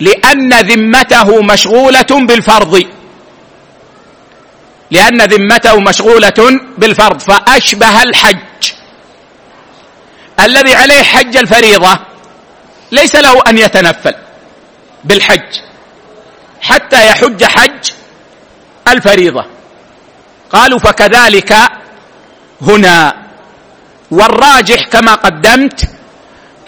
لأن 0.00 0.54
ذمته 0.54 1.42
مشغولة 1.42 2.06
بالفرض. 2.10 2.84
لأن 4.90 5.22
ذمته 5.22 5.80
مشغولة 5.80 6.60
بالفرض 6.78 7.20
فأشبه 7.20 8.02
الحج. 8.02 8.38
الذي 10.40 10.74
عليه 10.74 11.02
حج 11.02 11.36
الفريضة 11.36 11.98
ليس 12.92 13.16
له 13.16 13.42
أن 13.48 13.58
يتنفل 13.58 14.14
بالحج 15.04 15.52
حتى 16.60 17.06
يحج 17.06 17.44
حج 17.44 17.90
الفريضة. 18.88 19.44
قالوا 20.52 20.78
فكذلك 20.78 21.56
هنا. 22.62 23.28
والراجح 24.10 24.84
كما 24.84 25.14
قدمت 25.14 25.80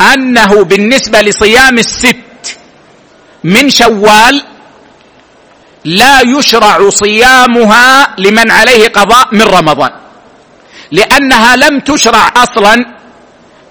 أنه 0.00 0.64
بالنسبة 0.64 1.20
لصيام 1.20 1.78
الست 1.78 2.59
من 3.44 3.70
شوال 3.70 4.44
لا 5.85 6.20
يشرع 6.20 6.90
صيامها 6.90 8.14
لمن 8.18 8.50
عليه 8.50 8.88
قضاء 8.88 9.28
من 9.33 9.42
رمضان 9.42 9.90
لأنها 10.90 11.56
لم 11.56 11.80
تشرع 11.80 12.33
أصلا 12.37 13.00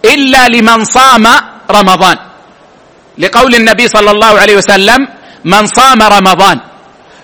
إلا 0.05 0.47
لمن 0.47 0.85
صام 0.85 1.27
رمضان. 1.71 2.17
لقول 3.17 3.55
النبي 3.55 3.87
صلى 3.87 4.11
الله 4.11 4.39
عليه 4.39 4.57
وسلم 4.57 5.07
من 5.45 5.67
صام 5.67 6.01
رمضان. 6.01 6.59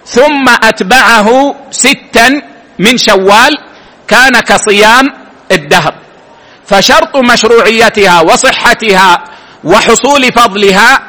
ثم 0.06 0.46
أتبعه 0.64 1.56
ستا 1.72 2.42
من 2.80 2.98
شوال 2.98 3.54
كان 4.08 4.40
كصيام 4.40 5.14
الدهر. 5.52 5.94
فشرط 6.66 7.18
مشروعيتها 7.18 8.22
وصحتها 8.22 9.24
وحصول 9.64 10.32
فضلها 10.32 11.02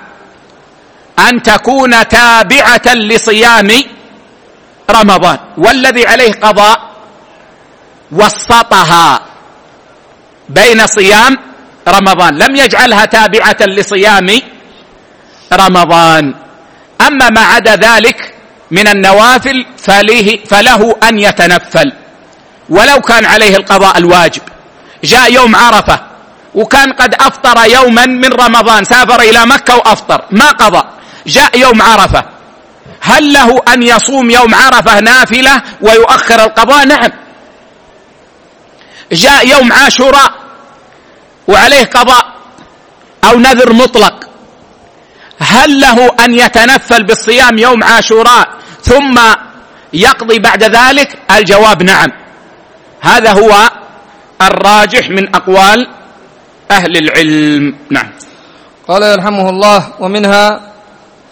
أن 1.19 1.43
تكون 1.43 2.09
تابعة 2.09 2.95
لصيام 2.95 3.71
رمضان. 4.91 5.39
والذي 5.59 6.07
عليه 6.07 6.33
قضاء 6.33 6.79
وسطها 8.13 9.21
بين 10.49 10.87
صيام 10.87 11.37
رمضان. 11.89 12.39
لم 12.39 12.57
يجعلها 12.57 13.05
تابعة 13.05 13.57
لصيام 13.61 14.41
رمضان. 15.53 16.35
أما 17.01 17.31
ما 17.31 17.41
عدا 17.41 17.77
ذلك 17.77 18.35
من 18.71 18.89
النوافل 18.89 19.67
فله, 19.79 20.39
فله 20.51 20.97
أن 21.03 21.19
يتنفل. 21.19 21.93
ولو 22.69 23.01
كان 23.01 23.25
عليه 23.25 23.57
القضاء 23.57 23.99
الواجب. 23.99 24.43
جاء 25.05 25.33
يوم 25.33 25.57
عرفة 25.57 26.01
وكان 26.55 26.93
قد 26.93 27.15
أفطر 27.15 27.65
يوما 27.71 28.07
من 28.07 28.33
رمضان 28.33 28.85
سافر 28.85 29.21
إلى 29.21 29.47
مكة 29.47 29.77
وأفطر. 29.77 30.25
ما 30.31 30.51
قضى. 30.51 30.83
جاء 31.27 31.59
يوم 31.59 31.83
عرفة. 31.83 32.25
هل 33.01 33.33
له 33.33 33.63
أن 33.75 33.83
يصوم 33.83 34.31
يوم 34.31 34.55
عرفة 34.55 35.01
نافلة 35.01 35.63
ويؤخر 35.81 36.45
القضاء؟ 36.45 36.87
نعم. 36.87 37.11
جاء 39.13 39.49
يوم 39.49 39.73
عاشوراء 39.73 40.46
وعليه 41.49 41.85
قضاء 41.85 42.25
أو 43.25 43.39
نذر 43.39 43.73
مطلق. 43.73 44.27
هل 45.39 45.81
له 45.81 46.11
أن 46.25 46.35
يتنفل 46.35 47.05
بالصيام 47.05 47.59
يوم 47.59 47.85
عاشوراء 47.85 48.49
ثم 48.83 49.21
يقضي 49.93 50.39
بعد 50.39 50.63
ذلك؟ 50.65 51.19
الجواب 51.31 51.83
نعم. 51.83 52.09
هذا 53.01 53.33
هو 53.33 53.71
الراجح 54.43 55.11
من 55.11 55.35
أقوال 55.35 55.89
أهل 56.71 56.97
العلم. 56.97 57.77
نعم. 57.91 58.13
قال 58.89 59.03
يرحمه 59.03 59.51
الله 59.51 59.89
ومنها 60.01 60.61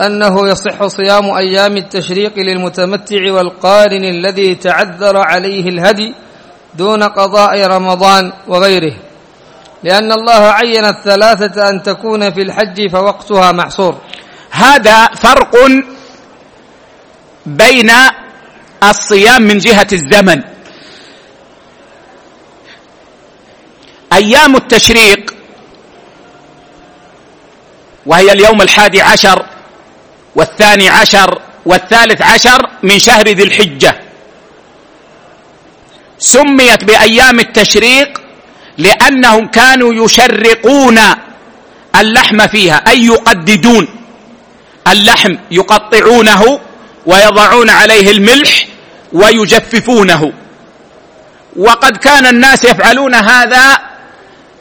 أنه 0.00 0.48
يصح 0.48 0.86
صيام 0.86 1.30
أيام 1.30 1.76
التشريق 1.76 2.38
للمتمتع 2.38 3.32
والقارن 3.32 4.04
الذي 4.04 4.54
تعذر 4.54 5.16
عليه 5.16 5.68
الهدي 5.68 6.14
دون 6.74 7.02
قضاء 7.02 7.66
رمضان 7.66 8.32
وغيره. 8.48 8.92
لأن 9.84 10.12
الله 10.12 10.42
عين 10.52 10.84
الثلاثة 10.84 11.68
أن 11.68 11.82
تكون 11.82 12.32
في 12.32 12.40
الحج 12.40 12.90
فوقتها 12.90 13.52
محصور. 13.52 14.00
هذا 14.50 15.06
فرق 15.06 15.54
بين 17.46 17.90
الصيام 18.82 19.42
من 19.42 19.58
جهة 19.58 19.86
الزمن. 19.92 20.42
أيام 24.12 24.56
التشريق 24.56 25.34
وهي 28.06 28.32
اليوم 28.32 28.62
الحادي 28.62 29.00
عشر 29.00 29.46
والثاني 30.36 30.88
عشر 30.88 31.40
والثالث 31.66 32.22
عشر 32.22 32.70
من 32.82 32.98
شهر 32.98 33.28
ذي 33.28 33.42
الحجة. 33.42 34.00
سميت 36.18 36.84
بأيام 36.84 37.40
التشريق 37.40 38.23
لأنهم 38.78 39.46
كانوا 39.46 40.04
يشرقون 40.04 41.00
اللحم 42.00 42.46
فيها 42.46 42.90
أي 42.90 43.06
يقددون. 43.06 43.88
اللحم 44.88 45.34
يقطعونه 45.50 46.60
ويضعون 47.06 47.70
عليه 47.70 48.10
الملح 48.10 48.66
ويجففونه. 49.12 50.32
وقد 51.56 51.96
كان 51.96 52.26
الناس 52.26 52.64
يفعلون 52.64 53.14
هذا 53.14 53.78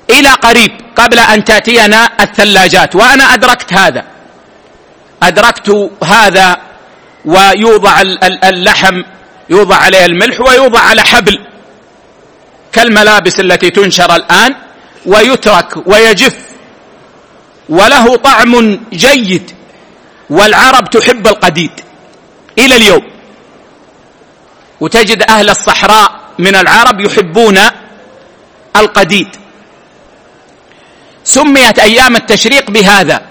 إلى 0.10 0.30
قريب 0.30 0.72
قبل 0.96 1.20
أن 1.20 1.44
تأتينا 1.44 2.10
الثلاجات 2.22 2.96
وأنا 2.96 3.34
أدركت 3.34 3.74
هذا. 3.74 4.04
أدركت 5.24 5.92
هذا 6.04 6.58
ويوضع 7.26 8.02
اللحم 8.44 9.02
يوضع 9.50 9.76
عليه 9.76 10.06
الملح 10.06 10.42
ويوضع 10.42 10.80
على 10.80 11.02
حبل. 11.02 11.40
كالملابس 12.74 13.40
التي 13.40 13.70
تنشر 13.70 14.16
الآن 14.16 14.56
ويترك 15.06 15.88
ويجف. 15.88 16.36
وله 17.70 18.16
طعم 18.16 18.80
جيد 18.94 19.52
والعرب 20.30 20.90
تحب 20.90 21.28
القديد 21.28 21.72
إلى 22.60 22.76
اليوم. 22.76 23.02
وتجد 24.80 25.24
أهل 25.30 25.50
الصحراء 25.50 26.20
من 26.40 26.56
العرب 26.56 27.02
يحبون 27.02 27.60
القديد. 28.76 29.28
سميت 31.24 31.80
أيام 31.80 32.16
التشريق 32.16 32.72
بهذا 32.72 33.22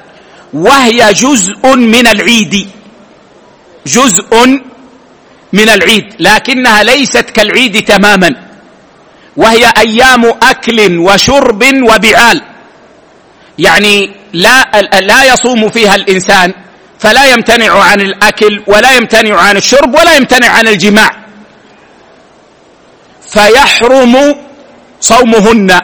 وهي 0.53 1.13
جزء 1.13 1.77
من 1.77 2.07
العيد. 2.07 2.71
جزء 3.87 4.61
من 5.53 5.69
العيد 5.69 6.15
لكنها 6.19 6.83
ليست 6.83 7.31
كالعيد 7.31 7.85
تماما. 7.85 8.52
وهي 9.37 9.73
أيام 9.79 10.25
أكل 10.25 10.99
وشرب 10.99 11.65
وبعال. 11.83 12.43
يعني 13.59 14.11
لا 14.33 14.71
لا 15.01 15.25
يصوم 15.25 15.69
فيها 15.69 15.95
الإنسان 15.95 16.55
فلا 16.99 17.25
يمتنع 17.25 17.83
عن 17.83 18.01
الأكل 18.01 18.63
ولا 18.67 18.93
يمتنع 18.97 19.41
عن 19.41 19.57
الشرب 19.57 19.95
ولا 19.95 20.17
يمتنع 20.17 20.49
عن 20.49 20.69
الجماع. 20.69 21.11
فيحرم 23.29 24.35
صومهن. 25.01 25.81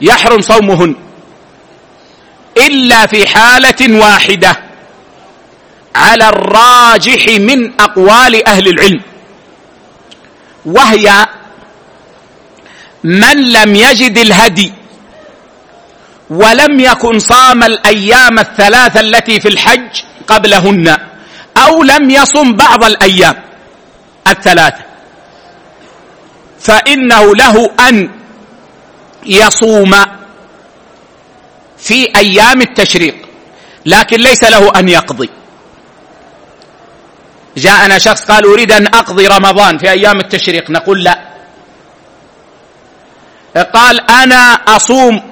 يحرم 0.00 0.40
صومهن. 0.40 0.94
إلا 2.56 3.06
في 3.06 3.28
حالة 3.28 4.00
واحدة. 4.00 4.56
على 5.94 6.28
الراجح 6.28 7.26
من 7.28 7.80
أقوال 7.80 8.46
أهل 8.46 8.68
العلم. 8.68 9.00
وهي 10.64 11.26
من 13.04 13.52
لم 13.52 13.74
يجد 13.74 14.18
الهدي 14.18 14.72
ولم 16.30 16.80
يكن 16.80 17.18
صام 17.18 17.62
الأيام 17.62 18.38
الثلاثة 18.38 19.00
التي 19.00 19.40
في 19.40 19.48
الحج 19.48 20.02
قبلهن 20.26 20.98
أو 21.56 21.82
لم 21.82 22.10
يصم 22.10 22.52
بعض 22.56 22.84
الأيام 22.84 23.34
الثلاثة 24.28 24.84
فإنه 26.60 27.34
له 27.34 27.70
أن 27.88 28.10
يصوم 29.26 29.94
في 31.78 32.16
أيام 32.16 32.60
التشريق 32.60 33.16
لكن 33.86 34.20
ليس 34.20 34.44
له 34.44 34.78
أن 34.78 34.88
يقضي. 34.88 35.30
جاءنا 37.56 37.98
شخص 37.98 38.22
قال 38.22 38.44
أريد 38.44 38.72
أن 38.72 38.86
أقضي 38.86 39.26
رمضان 39.26 39.78
في 39.78 39.90
أيام 39.90 40.20
التشريق 40.20 40.70
نقول 40.70 41.04
لا. 41.04 41.32
قال 43.56 44.10
أنا 44.10 44.54
أصوم 44.54 45.22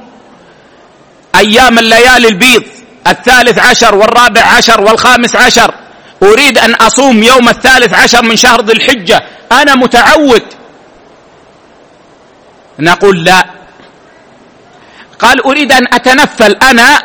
أيام 1.37 1.79
الليالي 1.79 2.29
البيض 2.29 2.63
الثالث 3.07 3.59
عشر 3.59 3.95
والرابع 3.95 4.43
عشر 4.43 4.81
والخامس 4.81 5.37
عشر. 5.37 5.75
أريد 6.23 6.59
أن 6.59 6.75
أصوم 6.75 7.23
يوم 7.23 7.49
الثالث 7.49 7.95
عشر 7.95 8.23
من 8.25 8.37
شهر 8.37 8.65
ذي 8.65 8.73
الحجة. 8.73 9.23
أنا 9.53 9.75
متعود. 9.75 10.43
نقول 12.79 13.25
لا. 13.25 13.47
قال 15.19 15.45
أريد 15.45 15.73
أن 15.73 15.95
أتنفل. 15.95 16.57
أنا 16.57 17.03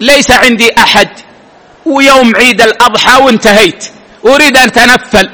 ليس 0.00 0.30
عندي 0.30 0.72
أحد. 0.78 1.08
ويوم 1.86 2.36
عيد 2.36 2.60
الأضحى 2.60 3.22
وانتهيت. 3.22 3.84
أريد 4.26 4.56
أن 4.56 4.68
أتنفل 4.68 5.30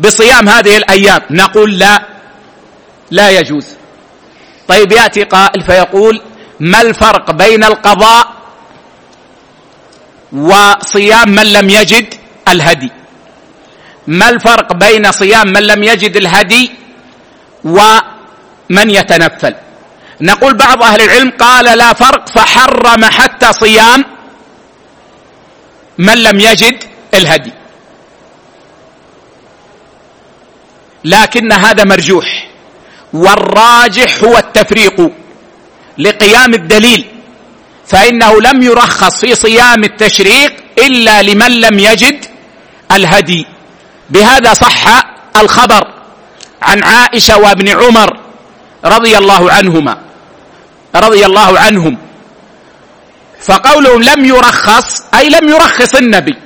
بصيام 0.00 0.48
هذه 0.48 0.76
الأيام. 0.76 1.20
نقول 1.30 1.78
لا. 1.78 2.17
لا 3.10 3.30
يجوز. 3.30 3.66
طيب 4.68 4.92
يأتي 4.92 5.22
قائل 5.24 5.62
فيقول 5.62 6.22
ما 6.60 6.80
الفرق 6.80 7.30
بين 7.30 7.64
القضاء 7.64 8.32
وصيام 10.32 11.28
من 11.28 11.52
لم 11.52 11.70
يجد 11.70 12.14
الهدي؟ 12.48 12.92
ما 14.06 14.28
الفرق 14.28 14.72
بين 14.72 15.12
صيام 15.12 15.48
من 15.48 15.62
لم 15.62 15.84
يجد 15.84 16.16
الهدي 16.16 16.72
ومن 17.64 18.90
يتنفل؟ 18.90 19.54
نقول 20.20 20.56
بعض 20.56 20.82
أهل 20.82 21.00
العلم 21.00 21.30
قال 21.30 21.78
لا 21.78 21.92
فرق 21.92 22.28
فحرم 22.28 23.04
حتى 23.04 23.52
صيام 23.52 24.04
من 25.98 26.22
لم 26.22 26.40
يجد 26.40 26.84
الهدي. 27.14 27.52
لكن 31.04 31.52
هذا 31.52 31.84
مرجوح. 31.84 32.47
والراجح 33.12 34.24
هو 34.24 34.38
التفريق 34.38 35.10
لقيام 35.98 36.54
الدليل 36.54 37.04
فإنه 37.86 38.40
لم 38.40 38.62
يرخص 38.62 39.20
في 39.20 39.34
صيام 39.34 39.84
التشريق 39.84 40.52
إلا 40.78 41.22
لمن 41.22 41.60
لم 41.60 41.78
يجد 41.78 42.24
الهدي. 42.92 43.46
بهذا 44.10 44.54
صح 44.54 44.84
الخبر 45.36 45.84
عن 46.62 46.82
عائشة 46.82 47.38
وابن 47.38 47.68
عمر 47.68 48.16
رضي 48.84 49.18
الله 49.18 49.52
عنهما 49.52 49.98
رضي 50.94 51.26
الله 51.26 51.58
عنهم. 51.58 51.98
فقولهم 53.40 54.02
لم 54.02 54.24
يرخص 54.24 55.02
أي 55.14 55.28
لم 55.28 55.48
يرخص 55.48 55.94
النبي 55.94 56.36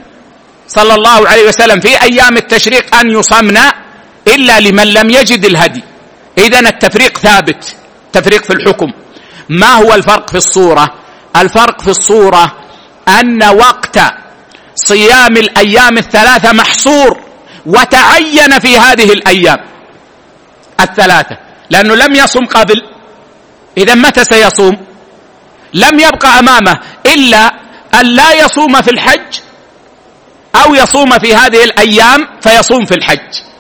صلى 0.69 0.95
الله 0.95 1.29
عليه 1.29 1.49
وسلم 1.49 1.81
في 1.81 2.03
أيام 2.03 2.37
التشريق 2.37 2.95
أن 2.95 3.11
يصمن 3.11 3.59
إلا 4.29 4.61
لمن 4.61 4.87
لم 4.87 5.11
يجد 5.11 5.45
الهدي. 5.45 5.92
اذا 6.39 6.61
التفريق 6.61 7.19
ثابت 7.19 7.77
تفريق 8.13 8.45
في 8.45 8.53
الحكم. 8.53 8.93
ما 9.49 9.75
هو 9.75 9.95
الفرق 9.95 10.31
في 10.31 10.37
الصورة؟ 10.37 10.95
الفرق 11.37 11.81
في 11.81 11.89
الصورة 11.89 12.53
أن 13.09 13.45
وقت 13.45 13.99
صيام 14.75 15.37
الأيام 15.37 15.99
الثلاثة 15.99 16.53
محصور 16.53 17.21
وتعين 17.67 18.59
في 18.59 18.79
هذه 18.79 19.13
الأيام 19.13 19.59
الثلاثة 20.81 21.37
لأنه 21.71 21.95
لم 21.95 22.15
يصم 22.15 22.47
قبل. 22.47 22.83
اذا 23.79 23.95
متى 23.95 24.25
سيصوم؟ 24.25 24.77
لم 25.75 26.01
يبقى 26.01 26.39
أمامه 26.39 26.81
إلا 27.07 27.47
أن 28.01 28.07
لا 28.07 28.33
يصوم 28.33 28.83
في 28.83 28.91
الحج 28.91 29.41
أو 30.55 30.75
يصوم 30.75 31.19
في 31.19 31.35
هذه 31.35 31.65
الأيام 31.65 32.29
فيصوم 32.41 32.85
في 32.87 32.95
الحج. 32.95 33.52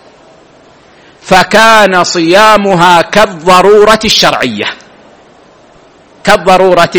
فكان 1.32 2.04
صيامها 2.04 3.02
كالضرورة 3.02 3.98
الشرعية. 4.04 4.68
كالضرورة 6.24 6.98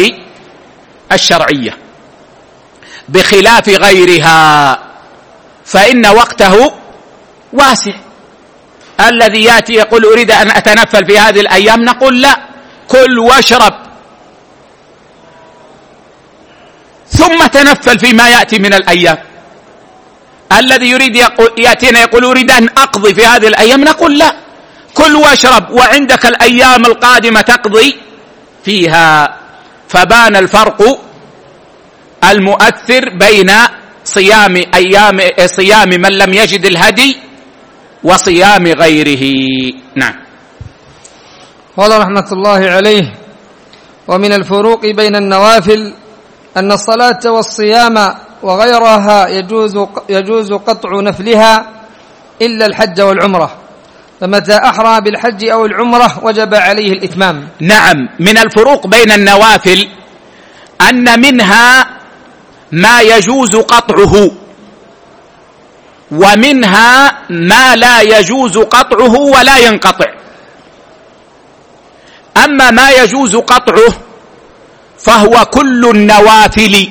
الشرعية. 1.12 1.78
بخلاف 3.10 3.70
غيرها 3.70 4.80
فإن 5.66 6.06
وقته 6.06 6.74
واسع. 7.54 7.94
الذي 9.00 9.44
يأتي 9.44 9.74
يقول 9.74 10.06
أريد 10.06 10.32
أن 10.32 10.52
أتنفل 10.52 11.06
في 11.06 11.20
هذه 11.20 11.40
الأيام 11.40 11.82
نقول 11.82 12.22
لا 12.22 12.40
كل 12.88 13.20
واشرب. 13.20 13.74
ثم 17.10 17.46
تنفل 17.46 18.00
فيما 18.00 18.30
يأتي 18.30 18.60
من 18.60 18.74
الأيام. 18.74 19.18
الذي 20.60 20.90
يريد 20.90 21.16
يقول 21.16 21.52
يأتينا 21.58 22.00
يقول 22.00 22.26
أريد 22.26 22.52
أن 22.52 22.70
أقضي 22.70 23.14
في 23.14 23.26
هذه 23.26 23.48
الأيام؟ 23.48 23.84
نقول 23.84 24.20
لا. 24.20 24.36
كل 24.94 25.16
واشرب 25.16 25.72
وعندك 25.72 26.26
الأيام 26.26 26.86
القادمة 26.86 27.42
تقضي 27.42 27.96
فيها. 28.66 29.38
فبان 29.90 30.36
الفرق 30.36 30.80
المؤثر 32.24 33.04
بين 33.10 33.52
صيام 34.06 34.56
أيام 34.74 35.18
صيام 35.46 35.90
من 35.90 36.12
لم 36.12 36.34
يجد 36.34 36.66
الهدي 36.66 37.18
وصيام 38.04 38.68
غيره. 38.68 39.24
نعم. 39.96 40.16
قال 41.78 41.92
رحمة 42.02 42.28
الله 42.32 42.62
عليه. 42.70 43.06
ومن 44.08 44.32
الفروق 44.34 44.86
بين 44.86 45.16
النوافل 45.16 45.94
أن 46.58 46.72
الصلاة 46.72 47.20
والصيام 47.26 48.16
وغيرها 48.44 49.28
يجوز 49.28 49.78
يجوز 50.10 50.54
قطع 50.54 51.02
نفلها 51.02 51.66
إلا 52.42 52.66
الحج 52.66 53.02
والعمرة. 53.02 53.58
فمتى 54.22 54.56
أحرى 54.56 55.02
بالحج 55.02 55.50
أو 55.50 55.66
العمرة 55.66 56.20
وجب 56.24 56.56
عليه 56.56 56.92
الإتمام. 56.92 57.48
نعم 57.60 58.10
من 58.20 58.38
الفروق 58.38 58.88
بين 58.88 59.12
النوافل 59.12 59.88
أن 60.90 61.22
منها 61.22 61.88
ما 62.72 63.02
يجوز 63.02 63.56
قطعه 63.56 64.32
ومنها 66.12 67.18
ما 67.30 67.76
لا 67.76 68.02
يجوز 68.02 68.58
قطعه 68.58 69.16
ولا 69.18 69.58
ينقطع. 69.58 70.06
أما 72.46 72.72
ما 72.72 72.92
يجوز 72.92 73.36
قطعه 73.36 73.94
فهو 75.00 75.46
كل 75.46 75.90
النوافل. 75.96 76.90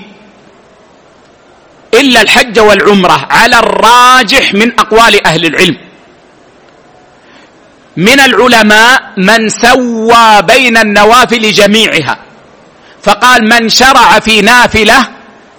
إلا 1.95 2.23
الحج 2.23 2.59
والعمرة 2.59 3.29
على 3.31 3.59
الراجح 3.59 4.55
من 4.55 4.81
أقوال 4.81 5.27
أهل 5.27 5.47
العلم. 5.47 5.77
من 7.97 8.21
العلماء 8.21 9.13
من 9.17 9.49
سوى 9.49 10.43
بين 10.43 10.77
النوافل 10.77 11.53
جميعها 11.53 12.19
فقال 13.03 13.49
من 13.49 13.69
شرع 13.69 14.19
في 14.19 14.41
نافلة 14.41 15.09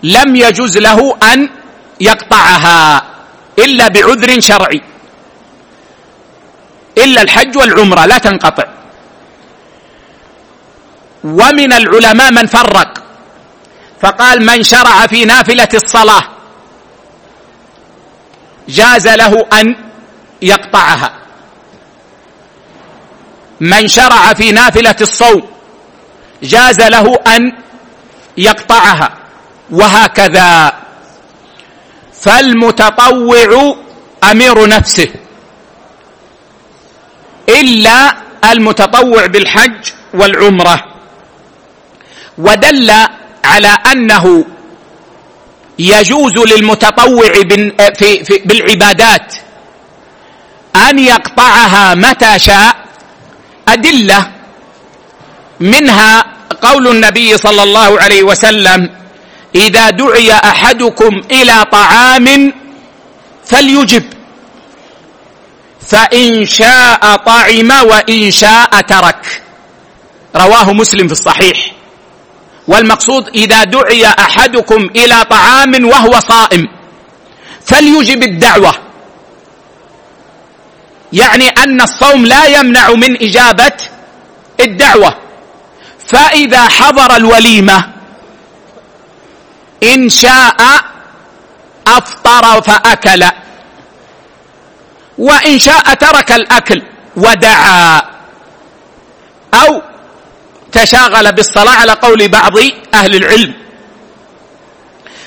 لم 0.03 0.35
يجوز 0.35 0.77
له 0.77 1.17
أن 1.33 1.49
يقطعها 2.01 3.03
إلا 3.59 3.87
بعذر 3.87 4.39
شرعي. 4.39 4.81
إلا 6.97 7.21
الحج 7.21 7.57
والعمرة 7.57 8.05
لا 8.05 8.17
تنقطع. 8.17 8.63
ومن 11.23 11.73
العلماء 11.73 12.31
من 12.31 12.45
فرق 12.45 13.02
فقال 14.03 14.45
من 14.45 14.63
شرع 14.63 15.07
في 15.07 15.25
نافلة 15.25 15.67
الصلاة 15.73 16.23
جاز 18.69 19.07
له 19.07 19.45
أن 19.53 19.75
يقطعها. 20.41 21.13
من 23.59 23.87
شرع 23.87 24.33
في 24.33 24.51
نافلة 24.51 24.95
الصوم 25.01 25.47
جاز 26.43 26.81
له 26.81 27.19
أن 27.27 27.51
يقطعها 28.37 29.09
وهكذا. 29.71 30.73
فالمتطوع 32.21 33.75
أمير 34.31 34.67
نفسه 34.67 35.07
إلا 37.49 38.17
المتطوع 38.51 39.25
بالحج 39.25 39.91
والعمرة 40.13 40.83
ودل 42.37 42.91
على 43.43 43.67
أنه 43.67 44.45
يجوز 45.79 46.33
للمتطوع 46.33 47.31
في 47.97 48.23
في 48.23 48.41
بالعبادات 48.45 49.35
أن 50.75 50.99
يقطعها 50.99 51.95
متى 51.95 52.39
شاء. 52.39 52.75
أدلة 53.67 54.31
منها 55.59 56.25
قول 56.61 56.87
النبي 56.87 57.37
صلى 57.37 57.63
الله 57.63 57.99
عليه 57.99 58.23
وسلم 58.23 58.89
إذا 59.55 59.89
دعي 59.89 60.31
أحدكم 60.31 61.21
إلى 61.31 61.65
طعام 61.71 62.53
فليجب 63.45 64.03
فإن 65.87 66.45
شاء 66.45 67.15
طعم 67.15 67.71
وإن 67.71 68.31
شاء 68.31 68.81
ترك. 68.81 69.41
رواه 70.35 70.73
مسلم 70.73 71.07
في 71.07 71.13
الصحيح. 71.13 71.71
والمقصود 72.67 73.27
إذا 73.27 73.63
دعي 73.63 74.05
أحدكم 74.05 74.89
إلى 74.95 75.25
طعام 75.29 75.85
وهو 75.85 76.19
صائم 76.19 76.67
فليجب 77.65 78.23
الدعوة. 78.23 78.73
يعني 81.13 81.47
أن 81.47 81.81
الصوم 81.81 82.25
لا 82.25 82.45
يمنع 82.45 82.91
من 82.91 83.23
إجابة 83.23 83.71
الدعوة. 84.59 85.15
فإذا 86.07 86.67
حضر 86.67 87.15
الوليمة 87.15 87.89
إن 89.83 90.09
شاء 90.09 90.81
أفطر 91.87 92.61
فأكل 92.61 93.25
وإن 95.17 95.59
شاء 95.59 95.93
ترك 95.93 96.31
الأكل 96.31 96.81
ودعا 97.15 98.01
أو 99.53 99.81
تشاغل 100.73 101.31
بالصلاة 101.31 101.75
على 101.75 101.91
قول 101.91 102.27
بعض 102.27 102.53
أهل 102.93 103.15
العلم. 103.15 103.53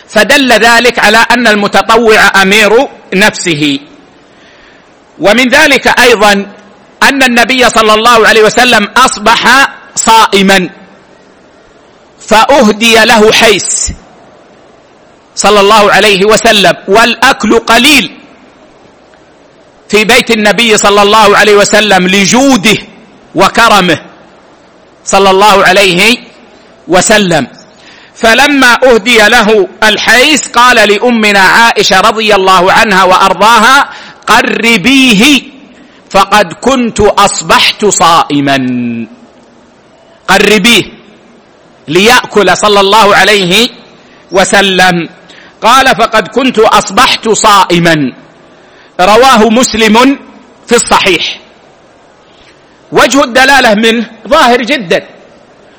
فدل 0.09 0.53
ذلك 0.53 0.99
على 0.99 1.19
أن 1.19 1.47
المتطوع 1.47 2.43
أمير 2.43 2.89
نفسه. 3.15 3.79
ومن 5.19 5.49
ذلك 5.49 6.01
أيضا 6.01 6.33
أن 7.03 7.23
النبي 7.23 7.71
صلى 7.71 7.95
الله 7.95 8.29
عليه 8.29 8.43
وسلم 8.43 8.89
أصبح 8.97 9.69
صائما. 9.95 10.71
فأهدي 12.29 13.05
له 13.05 13.33
حيس 13.33 13.93
صلى 15.37 15.61
الله 15.61 15.93
عليه 15.93 16.25
وسلم 16.25 16.75
والأكل 16.89 17.59
قليل 17.59 18.19
في 19.89 20.05
بيت 20.05 20.31
النبي 20.31 20.77
صلى 20.79 21.03
الله 21.03 21.37
عليه 21.37 21.55
وسلم 21.55 22.09
لجوده 22.09 22.79
وكرمه. 23.35 24.06
صلى 25.07 25.31
الله 25.31 25.65
عليه 25.65 26.17
وسلم. 26.89 27.47
فلما 28.17 28.73
أهدي 28.85 29.19
له 29.29 29.69
الحيس 29.83 30.49
قال 30.49 30.77
لأمنا 30.89 31.41
عائشة 31.41 32.01
رضي 32.01 32.35
الله 32.35 32.73
عنها 32.73 33.05
وأرضاها 33.05 33.89
قربيه 34.27 35.43
فقد 36.11 36.53
كنت 36.53 37.01
أصبحت 37.01 37.85
صائما. 37.85 38.59
قربيه 40.29 40.83
ليأكل 41.89 42.57
صلى 42.57 42.81
الله 42.81 43.17
عليه 43.17 43.69
وسلم. 44.33 45.09
قال 45.63 45.87
فقد 45.97 46.29
كنت 46.29 46.59
أصبحت 46.59 47.29
صائما. 47.29 48.13
رواه 49.01 49.49
مسلم 49.51 50.19
في 50.67 50.75
الصحيح. 50.77 51.39
وجه 52.93 53.25
الدلالة 53.25 53.75
منه 53.75 54.07
ظاهر 54.29 54.63
جدا 54.63 55.07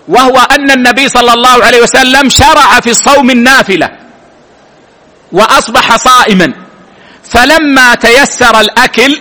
وهو 0.08 0.38
أن 0.40 0.72
النبي 0.72 1.10
صلى 1.10 1.34
الله 1.34 1.66
عليه 1.66 1.82
وسلم 1.82 2.30
شرع 2.30 2.80
في 2.80 2.90
الصوم 2.90 3.30
النافلة 3.30 3.90
وأصبح 5.32 5.96
صائما. 5.96 6.54
فلما 7.24 7.96
تيسر 7.96 8.60
الأكل 8.60 9.20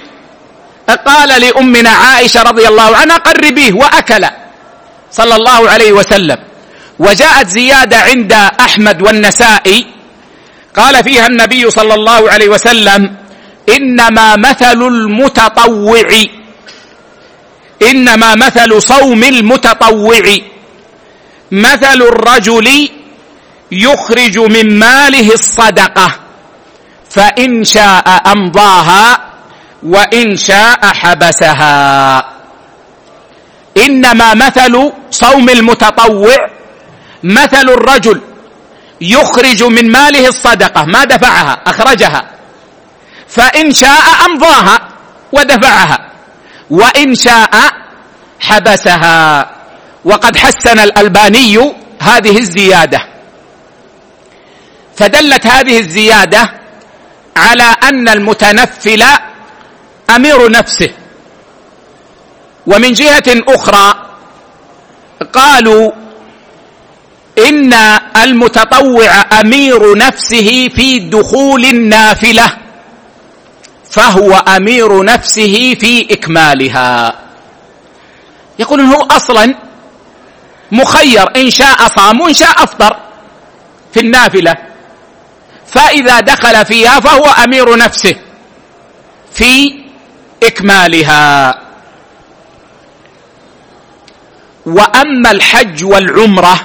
قال 1.07 1.41
لأمنا 1.41 1.91
عائشة 1.91 2.43
رضي 2.43 2.69
الله 2.69 2.97
عنها 2.97 3.17
قربيه 3.17 3.73
وأكل 3.73 4.27
صلى 5.11 5.35
الله 5.37 5.71
عليه 5.71 5.93
وسلم. 5.93 6.37
وجاءت 6.99 7.47
زيادة 7.49 7.99
عند 7.99 8.33
أحمد 8.61 9.03
والنسائي 9.03 9.87
قال 10.77 11.05
فيها 11.05 11.27
النبي 11.27 11.71
صلى 11.71 11.95
الله 11.95 12.31
عليه 12.31 12.49
وسلم 12.49 13.17
إنما 13.77 14.37
مثل 14.37 14.83
المتطوع. 14.83 16.11
إنما 17.83 18.35
مثل 18.35 18.83
صوم 18.83 19.25
المتطوع. 19.25 20.23
مثل 21.53 22.03
الرجل 22.03 22.89
يخرج 23.73 24.39
من 24.39 24.79
ماله 24.79 25.35
الصدقة 25.35 26.13
فإن 27.11 27.65
شاء 27.65 28.23
أمضاها 28.27 29.19
وإن 29.83 30.37
شاء 30.37 30.81
حبسها. 30.87 32.25
إنما 33.77 34.35
مثل 34.35 34.93
صوم 35.11 35.49
المتطوع 35.49 36.51
مثل 37.23 37.69
الرجل 37.69 38.21
يخرج 39.01 39.63
من 39.63 39.93
ماله 39.93 40.29
الصدقة 40.29 40.85
ما 40.85 41.05
دفعها 41.05 41.59
أخرجها 41.67 42.31
فإن 43.29 43.75
شاء 43.75 44.05
أمضاها 44.27 44.89
ودفعها. 45.33 46.16
وإن 46.71 47.15
شاء 47.15 47.51
حبسها. 48.41 49.51
وقد 50.05 50.37
حسن 50.37 50.79
الألباني 50.79 51.73
هذه 51.99 52.39
الزيادة. 52.39 53.01
فدلت 54.97 55.47
هذه 55.47 55.79
الزيادة 55.79 56.53
على 57.37 57.75
أن 57.83 58.09
المتنفل 58.09 59.05
أمير 60.11 60.51
نفسه. 60.51 60.91
ومن 62.67 62.93
جهة 62.93 63.25
أخرى 63.29 64.07
قالوا 65.33 65.93
إن 67.49 67.73
المتطوع 68.23 69.41
أمير 69.41 69.99
نفسه 69.99 70.69
في 70.69 70.99
دخول 70.99 71.65
النافلة. 71.65 72.66
فهو 73.97 74.35
أمير 74.35 75.05
نفسه 75.05 75.75
في 75.81 76.07
إكمالها. 76.11 77.19
يقول 78.59 78.81
هو 78.81 79.03
أصلا 79.11 79.55
مخير 80.73 81.37
إن 81.37 81.51
شاء 81.51 81.89
صام 81.89 82.21
وإن 82.21 82.35
شاء 82.35 82.63
أفطر 82.65 82.97
في 83.95 84.01
النافلة. 84.01 84.55
فإذا 85.67 86.21
دخل 86.21 86.67
فيها 86.67 87.01
فهو 87.01 87.25
أمير 87.25 87.77
نفسه 87.77 88.15
في 89.33 89.85
إكمالها. 90.43 91.55
وأما 94.67 95.31
الحج 95.31 95.85
والعمرة 95.85 96.61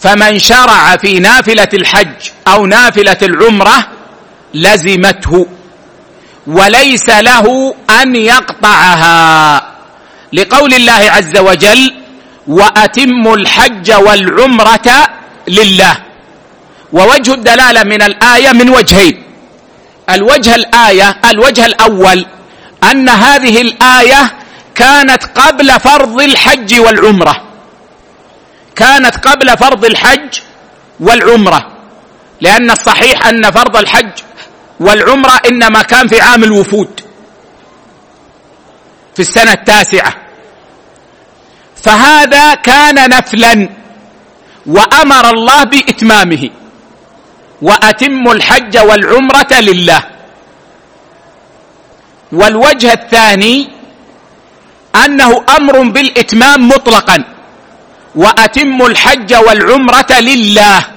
فمن 0.00 0.38
شرع 0.38 0.96
في 0.96 1.18
نافلة 1.18 1.68
الحج 1.74 2.30
أو 2.46 2.66
نافلة 2.66 3.18
العمرة 3.22 3.99
لزمته 4.54 5.46
وليس 6.46 7.08
له 7.10 7.74
أن 8.02 8.16
يقطعها. 8.16 9.62
لقول 10.32 10.74
الله 10.74 11.10
عز 11.10 11.36
وجل 11.36 11.94
واتموا 12.46 13.36
الحج 13.36 13.92
والعمرة 13.92 15.08
لله. 15.48 15.96
ووجه 16.92 17.34
الدلالة 17.34 17.82
من 17.82 18.02
الآية 18.02 18.52
من 18.52 18.68
وجهين. 18.68 19.22
الوجه 20.10 20.54
الآية 20.54 21.16
الوجه 21.24 21.66
الأول 21.66 22.26
أن 22.90 23.08
هذه 23.08 23.60
الآية 23.60 24.32
كانت 24.74 25.24
قبل 25.24 25.80
فرض 25.80 26.20
الحج 26.20 26.80
والعمرة. 26.80 27.42
كانت 28.76 29.16
قبل 29.16 29.58
فرض 29.58 29.84
الحج 29.84 30.38
والعمرة. 31.00 31.66
لأن 32.40 32.70
الصحيح 32.70 33.26
أن 33.26 33.50
فرض 33.50 33.76
الحج 33.76 34.10
والعمرة 34.80 35.40
إنما 35.46 35.82
كان 35.82 36.08
في 36.08 36.20
عام 36.20 36.44
الوفود 36.44 37.00
في 39.14 39.20
السنة 39.22 39.52
التاسعة. 39.52 40.12
فهذا 41.82 42.54
كان 42.54 43.10
نفلا 43.10 43.68
وأمر 44.66 45.30
الله 45.30 45.64
بإتمامه 45.64 46.50
واتموا 47.62 48.34
الحج 48.34 48.78
والعمرة 48.78 49.52
لله. 49.60 50.02
والوجه 52.32 52.92
الثاني 52.92 53.68
أنه 55.04 55.44
أمر 55.56 55.82
بالإتمام 55.82 56.68
مطلقا 56.68 57.24
واتموا 58.14 58.88
الحج 58.88 59.34
والعمرة 59.34 60.12
لله. 60.20 60.89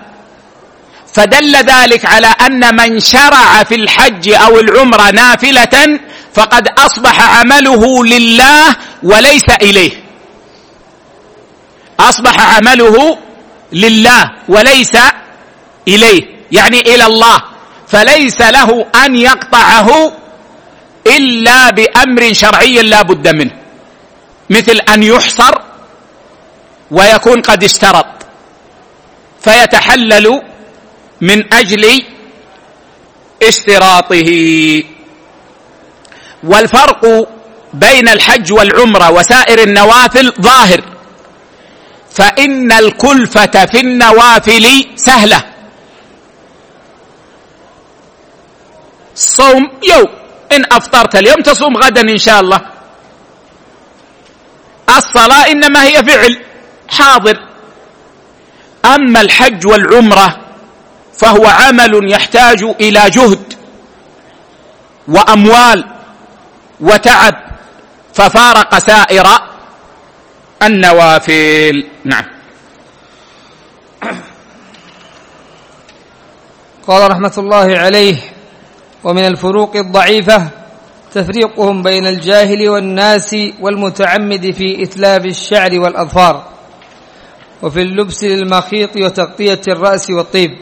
فدل 1.13 1.55
ذلك 1.55 2.05
على 2.05 2.27
أن 2.27 2.75
من 2.75 2.99
شرع 2.99 3.63
في 3.63 3.75
الحج 3.75 4.29
أو 4.29 4.59
العمرة 4.59 5.11
نافلة 5.11 5.99
فقد 6.33 6.67
أصبح 6.67 7.37
عمله 7.39 8.05
لله 8.05 8.75
وليس 9.03 9.49
إليه. 9.61 10.03
أصبح 11.99 12.55
عمله 12.55 13.17
لله 13.71 14.31
وليس 14.49 14.97
إليه 15.87 16.21
يعني 16.51 16.79
إلى 16.81 17.05
الله 17.05 17.41
فليس 17.87 18.41
له 18.41 18.85
أن 19.05 19.15
يقطعه 19.15 20.11
إلا 21.07 21.69
بأمر 21.69 22.33
شرعي 22.33 22.81
لا 22.81 23.01
بد 23.01 23.27
منه 23.27 23.51
مثل 24.49 24.79
أن 24.93 25.03
يحصر 25.03 25.61
ويكون 26.91 27.41
قد 27.41 27.63
اشترط 27.63 28.05
فيتحلل 29.41 30.41
من 31.21 31.53
أجل 31.53 32.03
اشتراطه. 33.43 34.29
والفرق 36.43 37.29
بين 37.73 38.07
الحج 38.07 38.53
والعمرة 38.53 39.11
وسائر 39.11 39.63
النوافل 39.63 40.33
ظاهر. 40.41 40.81
فإن 42.11 42.71
الكلفة 42.71 43.65
في 43.65 43.79
النوافل 43.79 44.85
سهلة. 44.95 45.43
الصوم 49.15 49.71
يوم. 49.83 50.07
إن 50.51 50.63
أفطرت 50.71 51.15
اليوم 51.15 51.41
تصوم 51.41 51.77
غدا 51.77 52.01
إن 52.01 52.17
شاء 52.17 52.39
الله. 52.39 52.61
الصلاة 54.97 55.51
إنما 55.51 55.83
هي 55.83 56.03
فعل 56.03 56.41
حاضر. 56.89 57.39
أما 58.85 59.21
الحج 59.21 59.67
والعمرة 59.67 60.42
فهو 61.17 61.45
عمل 61.45 62.11
يحتاج 62.11 62.63
إلى 62.63 63.09
جهد 63.09 63.53
وأموال 65.07 65.85
وتعب 66.81 67.35
ففارق 68.13 68.77
سائر 68.77 69.27
النوافل. 70.63 71.87
نعم. 72.05 72.25
قال 76.87 77.11
رحمة 77.11 77.33
الله 77.37 77.77
عليه 77.77 78.17
ومن 79.03 79.25
الفروق 79.25 79.75
الضعيفة 79.75 80.47
تفريقهم 81.13 81.83
بين 81.83 82.07
الجاهل 82.07 82.69
والناس 82.69 83.35
والمتعمد 83.59 84.51
في 84.51 84.83
اتلاف 84.83 85.25
الشعر 85.25 85.79
والأظفار 85.79 86.43
وفي 87.61 87.81
اللبس 87.81 88.23
للمخيط 88.23 88.95
وتغطية 88.97 89.61
الرأس 89.67 90.09
والطيب. 90.09 90.57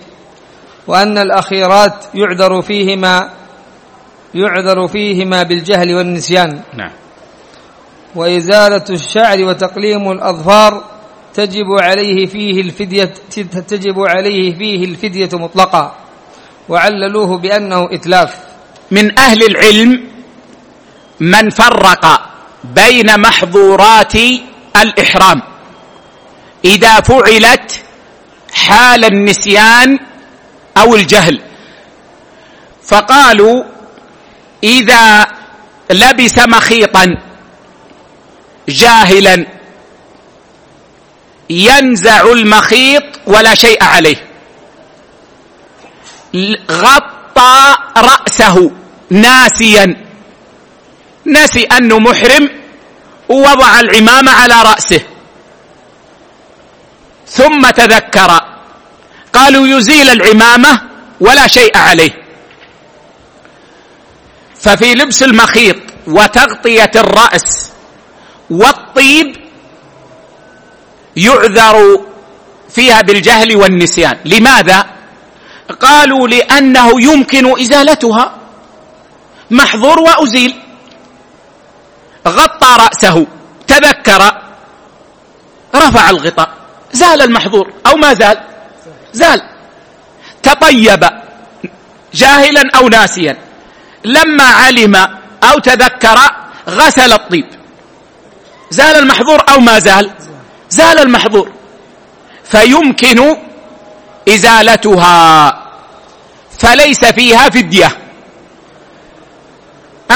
وأن 0.87 1.17
الأخيرات 1.17 2.05
يعذر 2.13 2.61
فيهما 2.61 3.29
يعذر 4.33 4.87
فيهما 4.87 5.43
بالجهل 5.43 5.95
والنسيان. 5.95 6.61
نعم. 6.73 6.91
وإزالة 8.15 8.83
الشعر 8.89 9.43
وتقليم 9.43 10.11
الأظفار 10.11 10.83
تجب 11.33 11.65
عليه 11.79 12.25
فيه 12.25 12.61
الفدية 12.61 13.13
تجب 13.67 13.99
عليه 13.99 14.57
فيه 14.57 14.85
الفدية 14.85 15.29
مطلقا. 15.33 15.95
وعللوه 16.69 17.37
بأنه 17.37 17.89
إتلاف. 17.91 18.35
من 18.91 19.19
أهل 19.19 19.43
العلم 19.43 20.03
من 21.19 21.49
فرق 21.49 22.05
بين 22.63 23.19
محظورات 23.19 24.15
الإحرام. 24.77 25.41
إذا 26.65 27.01
فعلت 27.01 27.79
حال 28.53 29.05
النسيان 29.05 29.99
أو 30.77 30.95
الجهل. 30.95 31.41
فقالوا 32.83 33.63
إذا 34.63 35.27
لبس 35.89 36.39
مخيطا 36.39 37.17
جاهلا 38.69 39.45
ينزع 41.49 42.21
المخيط 42.21 43.03
ولا 43.27 43.55
شيء 43.55 43.83
عليه. 43.83 44.27
غطى 46.71 47.75
رأسه 47.97 48.71
ناسيا. 49.09 50.05
نسي 51.25 51.63
أنه 51.63 51.99
محرم 51.99 52.49
ووضع 53.29 53.79
العمامة 53.79 54.31
على 54.31 54.61
رأسه. 54.61 55.01
ثم 57.27 57.69
تذكر 57.69 58.50
قالوا 59.33 59.67
يزيل 59.67 60.09
العمامة 60.09 60.81
ولا 61.19 61.47
شيء 61.47 61.77
عليه. 61.77 62.11
ففي 64.61 64.93
لبس 64.93 65.23
المخيط 65.23 65.75
وتغطية 66.07 66.91
الرأس 66.95 67.71
والطيب 68.49 69.35
يعذر 71.15 72.05
فيها 72.69 73.01
بالجهل 73.01 73.55
والنسيان. 73.55 74.17
لماذا؟ 74.25 74.85
قالوا 75.81 76.27
لأنه 76.27 77.01
يمكن 77.01 77.61
إزالتها. 77.61 78.35
محظور 79.51 79.99
وأزيل. 79.99 80.53
غطى 82.27 82.77
رأسه 82.79 83.27
تذكر 83.67 84.41
رفع 85.75 86.09
الغطاء 86.09 86.49
زال 86.93 87.21
المحظور 87.21 87.73
أو 87.85 87.95
ما 87.95 88.13
زال. 88.13 88.50
زال. 89.13 89.41
تطيب 90.43 91.05
جاهلا 92.13 92.69
أو 92.75 92.87
ناسيا. 92.89 93.37
لما 94.05 94.43
علم 94.43 94.95
أو 95.43 95.59
تذكر 95.59 96.19
غسل 96.69 97.13
الطيب. 97.13 97.45
زال 98.71 98.95
المحظور 98.95 99.43
أو 99.49 99.59
ما 99.59 99.79
زال؟ 99.79 100.11
زال 100.69 100.99
المحظور. 100.99 101.51
فيمكن 102.43 103.37
إزالتها. 104.29 105.57
فليس 106.59 107.05
فيها 107.05 107.49
فدية. 107.49 107.97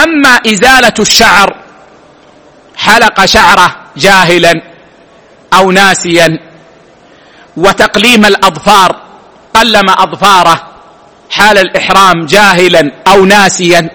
أما 0.04 0.40
إزالة 0.48 0.94
الشعر 1.00 1.56
حلق 2.78 3.26
شعره 3.26 3.76
جاهلا 3.98 4.62
أو 5.54 5.72
ناسيا 5.72 6.40
وتقليم 7.58 8.26
الأظفار 8.26 9.02
قلم 9.54 9.90
أظفاره 9.90 10.68
حال 11.30 11.58
الإحرام 11.58 12.26
جاهلا 12.26 12.92
أو 13.08 13.26
ناسيا. 13.26 13.90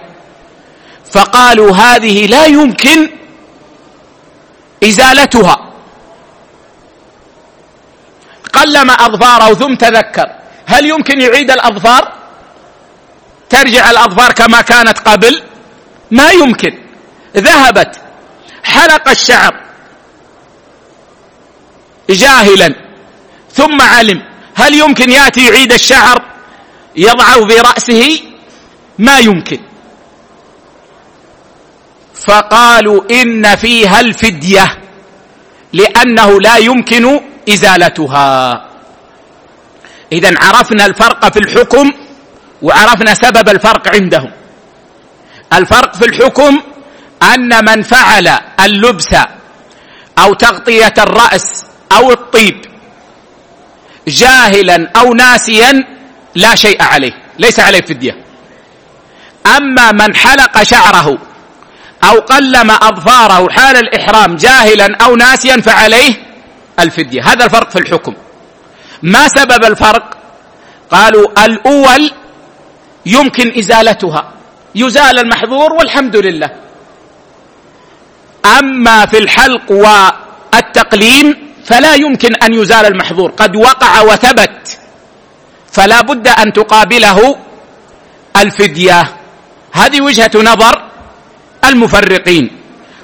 فقالوا 1.11 1.75
هذه 1.75 2.27
لا 2.27 2.45
يمكن 2.45 3.09
إزالتها. 4.83 5.71
قلم 8.53 8.91
أظفاره 8.91 9.53
ثم 9.53 9.75
تذكر. 9.75 10.27
هل 10.65 10.85
يمكن 10.85 11.21
يعيد 11.21 11.51
الأظفار؟ 11.51 12.13
ترجع 13.49 13.91
الأظفار 13.91 14.31
كما 14.31 14.61
كانت 14.61 14.99
قبل؟ 14.99 15.43
ما 16.11 16.31
يمكن. 16.31 16.79
ذهبت 17.37 18.01
حلق 18.63 19.09
الشعر 19.09 19.55
جاهلا. 22.09 22.90
ثم 23.53 23.81
علم. 23.81 24.21
هل 24.55 24.73
يمكن 24.73 25.09
ياتي 25.09 25.45
يعيد 25.45 25.73
الشعر 25.73 26.21
يضعه 26.95 27.47
في 27.47 27.57
راسه 27.59 28.19
ما 28.99 29.19
يمكن. 29.19 29.59
فقالوا 32.27 33.03
إن 33.11 33.55
فيها 33.55 33.99
الفدية 33.99 34.77
لأنه 35.73 36.41
لا 36.41 36.57
يمكن 36.57 37.19
إزالتها. 37.49 38.65
اذا 40.11 40.33
عرفنا 40.41 40.85
الفرق 40.85 41.33
في 41.33 41.39
الحكم 41.39 41.91
وعرفنا 42.61 43.13
سبب 43.13 43.49
الفرق 43.49 43.95
عندهم. 43.95 44.31
الفرق 45.53 45.95
في 45.95 46.05
الحكم 46.05 46.61
أن 47.33 47.65
من 47.65 47.81
فعل 47.81 48.39
اللبس 48.59 49.15
أو 50.17 50.33
تغطية 50.33 50.93
الرأس 50.97 51.65
أو 51.91 52.11
الطيب 52.11 52.70
جاهلا 54.07 54.91
أو 54.95 55.13
ناسيا 55.13 55.83
لا 56.35 56.55
شيء 56.55 56.81
عليه 56.81 57.11
ليس 57.39 57.59
عليه 57.59 57.81
فدية. 57.81 58.17
أما 59.57 59.91
من 59.91 60.15
حلق 60.15 60.63
شعره 60.63 61.17
أو 62.03 62.19
قلم 62.19 62.71
أظفاره 62.71 63.49
حال 63.49 63.77
الإحرام 63.77 64.35
جاهلا 64.35 64.97
أو 65.01 65.15
ناسيا 65.15 65.61
فعليه 65.61 66.13
الفدية. 66.79 67.21
هذا 67.23 67.45
الفرق 67.45 67.69
في 67.69 67.79
الحكم. 67.79 68.13
ما 69.03 69.27
سبب 69.27 69.65
الفرق؟ 69.65 70.17
قالوا 70.91 71.45
الأول 71.45 72.11
يمكن 73.05 73.53
إزالتها. 73.59 74.31
يزال 74.75 75.19
المحظور 75.19 75.73
والحمد 75.73 76.15
لله. 76.15 76.49
أما 78.59 79.05
في 79.05 79.17
الحلق 79.17 79.71
والتقليم 79.71 81.50
فلا 81.71 81.95
يمكن 81.95 82.35
أن 82.35 82.53
يزال 82.53 82.85
المحظور. 82.85 83.31
قد 83.31 83.55
وقع 83.55 84.01
وثبت. 84.01 84.79
فلا 85.71 86.01
بد 86.01 86.27
أن 86.27 86.53
تقابله 86.53 87.35
الفدية. 88.37 89.15
هذه 89.71 90.01
وجهة 90.01 90.31
نظر 90.35 90.83
المفرقين. 91.65 92.45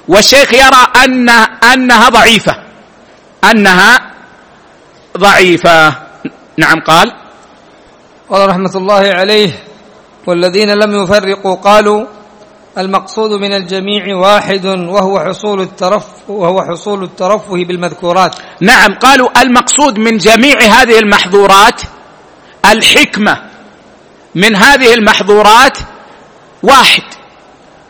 والشيخ 0.08 0.54
يرى 0.54 0.82
أن 1.04 1.28
أنها 1.64 2.08
ضعيفة. 2.08 2.54
أنها 3.44 4.00
ضعيفة. 5.16 5.96
نعم 6.56 6.80
قال. 6.80 7.12
قال 8.30 8.48
رحمة 8.48 8.74
الله 8.74 9.02
عليه 9.08 9.50
والذين 10.26 10.70
لم 10.70 11.02
يفرقوا 11.02 11.54
قالوا 11.54 12.06
المقصود 12.78 13.30
من 13.30 13.52
الجميع 13.52 14.16
واحد 14.16 14.66
وهو 14.66 15.20
حصول 15.20 15.60
الترفه 15.60 16.12
وهو 16.28 16.62
حصول 16.62 17.04
الترفه 17.04 17.64
بالمذكورات. 17.64 18.34
نعم 18.60 18.94
قالوا 18.94 19.42
المقصود 19.42 19.98
من 19.98 20.18
جميع 20.18 20.60
هذه 20.60 20.98
المحظورات 20.98 21.82
الحكمة. 22.64 23.42
من 24.34 24.56
هذه 24.56 24.94
المحظورات 24.94 25.78
واحد 26.62 27.02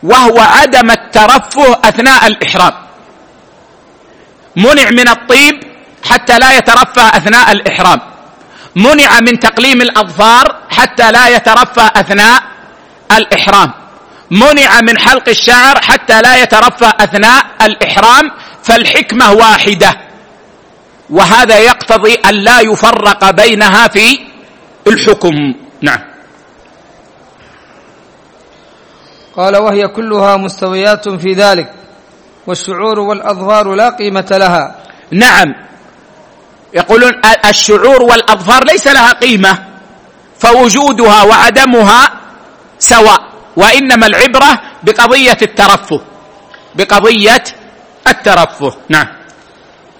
وهو 0.03 0.39
عدم 0.39 0.91
الترفه 0.91 1.79
أثناء 1.83 2.27
الإحرام. 2.27 2.73
منع 4.55 4.89
من 4.89 5.09
الطيب 5.09 5.55
حتى 6.03 6.37
لا 6.37 6.57
يترفه 6.57 7.17
أثناء 7.17 7.51
الإحرام. 7.51 7.99
منع 8.75 9.19
من 9.19 9.39
تقليم 9.39 9.81
الأظفار 9.81 10.55
حتى 10.69 11.11
لا 11.11 11.27
يترفه 11.27 11.87
أثناء 11.87 12.43
الإحرام. 13.17 13.73
منع 14.31 14.81
من 14.81 14.99
حلق 14.99 15.29
الشعر 15.29 15.81
حتى 15.81 16.21
لا 16.21 16.43
يترفه 16.43 16.93
أثناء 16.99 17.45
الإحرام 17.61 18.31
فالحكمة 18.63 19.31
واحدة. 19.31 19.97
وهذا 21.09 21.57
يقتضي 21.59 22.13
أن 22.13 22.35
لا 22.35 22.59
يفرق 22.59 23.29
بينها 23.29 23.87
في 23.87 24.19
الحكم. 24.87 25.53
نعم. 25.81 25.99
قال 29.35 29.57
وهي 29.57 29.87
كلها 29.87 30.37
مستويات 30.37 31.09
في 31.09 31.33
ذلك 31.33 31.73
والشعور 32.47 32.99
والأظفار 32.99 33.75
لا 33.75 33.89
قيمة 33.89 34.27
لها. 34.31 34.75
نعم. 35.11 35.55
يقولون 36.73 37.21
الشعور 37.49 38.01
والأظفار 38.03 38.63
ليس 38.63 38.87
لها 38.87 39.11
قيمة 39.13 39.65
فوجودها 40.39 41.23
وعدمها 41.23 42.11
سواء. 42.79 43.28
وإنما 43.55 44.07
العبرة 44.07 44.61
بقضية 44.83 45.37
الترفه. 45.41 46.01
بقضية 46.75 47.43
الترفه. 48.07 48.73
نعم. 48.89 49.07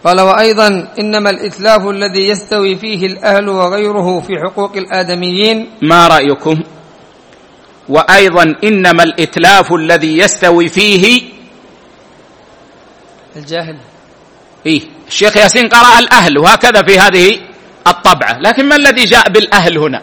قال 0.03 0.21
وأيضا 0.21 0.87
إنما 0.99 1.29
الإتلاف 1.29 1.87
الذي 1.87 2.27
يستوي 2.27 2.75
فيه 2.75 3.05
الأهل 3.05 3.49
وغيره 3.49 4.19
في 4.19 4.33
حقوق 4.39 4.77
الآدميين. 4.77 5.69
ما 5.81 6.07
رأيكم؟ 6.07 6.63
وأيضا 7.89 8.55
إنما 8.63 9.03
الإتلاف 9.03 9.73
الذي 9.73 10.17
يستوي 10.17 10.67
فيه 10.67 11.21
الجاهل. 13.35 13.77
إيه. 14.65 14.81
الشيخ 15.07 15.37
ياسين 15.37 15.67
قرأ 15.67 15.99
الأهل 15.99 16.37
وهكذا 16.37 16.81
في 16.81 16.99
هذه 16.99 17.39
الطبعة. 17.87 18.39
لكن 18.39 18.65
ما 18.65 18.75
الذي 18.75 19.05
جاء 19.05 19.29
بالأهل 19.29 19.77
هنا؟ 19.77 20.01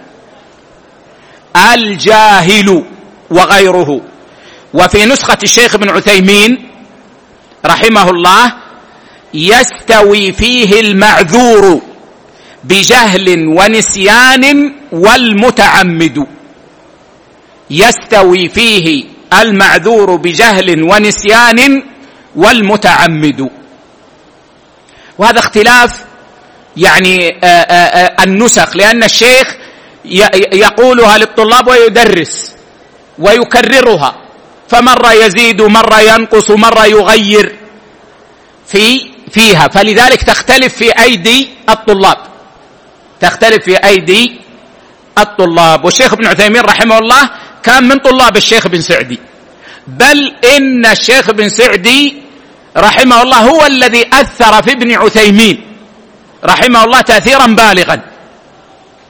الجاهل. 1.75 2.85
وغيره. 3.31 4.01
وفي 4.75 5.05
نسخة 5.05 5.39
الشيخ 5.43 5.75
ابن 5.75 5.91
عثيمين 5.91 6.69
رحمه 7.67 8.11
الله 8.11 8.53
يستوي 9.35 10.33
فيه 10.33 10.81
المعذور 10.81 11.83
بجهل 12.65 13.49
ونسيان 13.49 14.73
والمتعمد. 14.93 16.27
يستوي 17.71 18.49
فيه 18.49 19.05
المعذور 19.33 20.17
بجهل 20.17 20.83
ونسيان 20.83 21.83
والمتعمد. 22.37 23.51
وهذا 25.19 25.39
اختلاف 25.39 26.07
يعني 26.77 27.29
آه، 27.29 27.47
آه، 27.47 27.75
آه، 27.75 28.25
النسخ 28.25 28.77
لأن 28.77 29.05
الشيخ 29.05 29.57
يقولها 30.53 31.19
للطلاب 31.19 31.69
ويدرس 31.69 32.56
ويكررها. 33.19 34.15
فمرة 34.69 35.13
يزيد 35.13 35.63
مرة 35.63 36.01
ينقص 36.01 36.51
مرة 36.51 36.87
يغير. 36.87 37.57
في 38.67 39.11
فيها. 39.31 39.69
فلذلك 39.69 40.23
تختلف 40.23 40.77
في 40.77 41.03
أيدي 41.03 41.49
الطلاب. 41.69 42.19
تختلف 43.21 43.65
في 43.65 43.77
أيدي 43.77 44.41
الطلاب. 45.19 45.85
والشيخ 45.85 46.13
ابن 46.13 46.27
عثيمين 46.27 46.63
رحمه 46.63 46.99
الله 46.99 47.31
كان 47.63 47.89
من 47.89 47.99
طلاب 47.99 48.37
الشيخ 48.37 48.69
بن 48.69 48.81
سعدي. 48.81 49.19
بل 49.87 50.35
إن 50.57 50.87
الشيخ 50.87 51.31
بن 51.31 51.49
سعدي 51.49 52.23
رحمه 52.77 53.23
الله 53.23 53.39
هو 53.39 53.67
الذي 53.67 54.11
أثر 54.13 54.63
في 54.63 54.73
ابن 54.73 54.93
عثيمين. 54.93 55.67
رحمه 56.45 56.85
الله 56.85 57.01
تأثيرا 57.01 57.47
بالغا. 57.47 58.01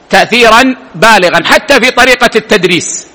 تأثيرا 0.09 0.75
بالغا. 0.95 1.43
حتى 1.45 1.79
في 1.79 1.91
طريقة 1.91 2.29
التدريس. 2.35 3.07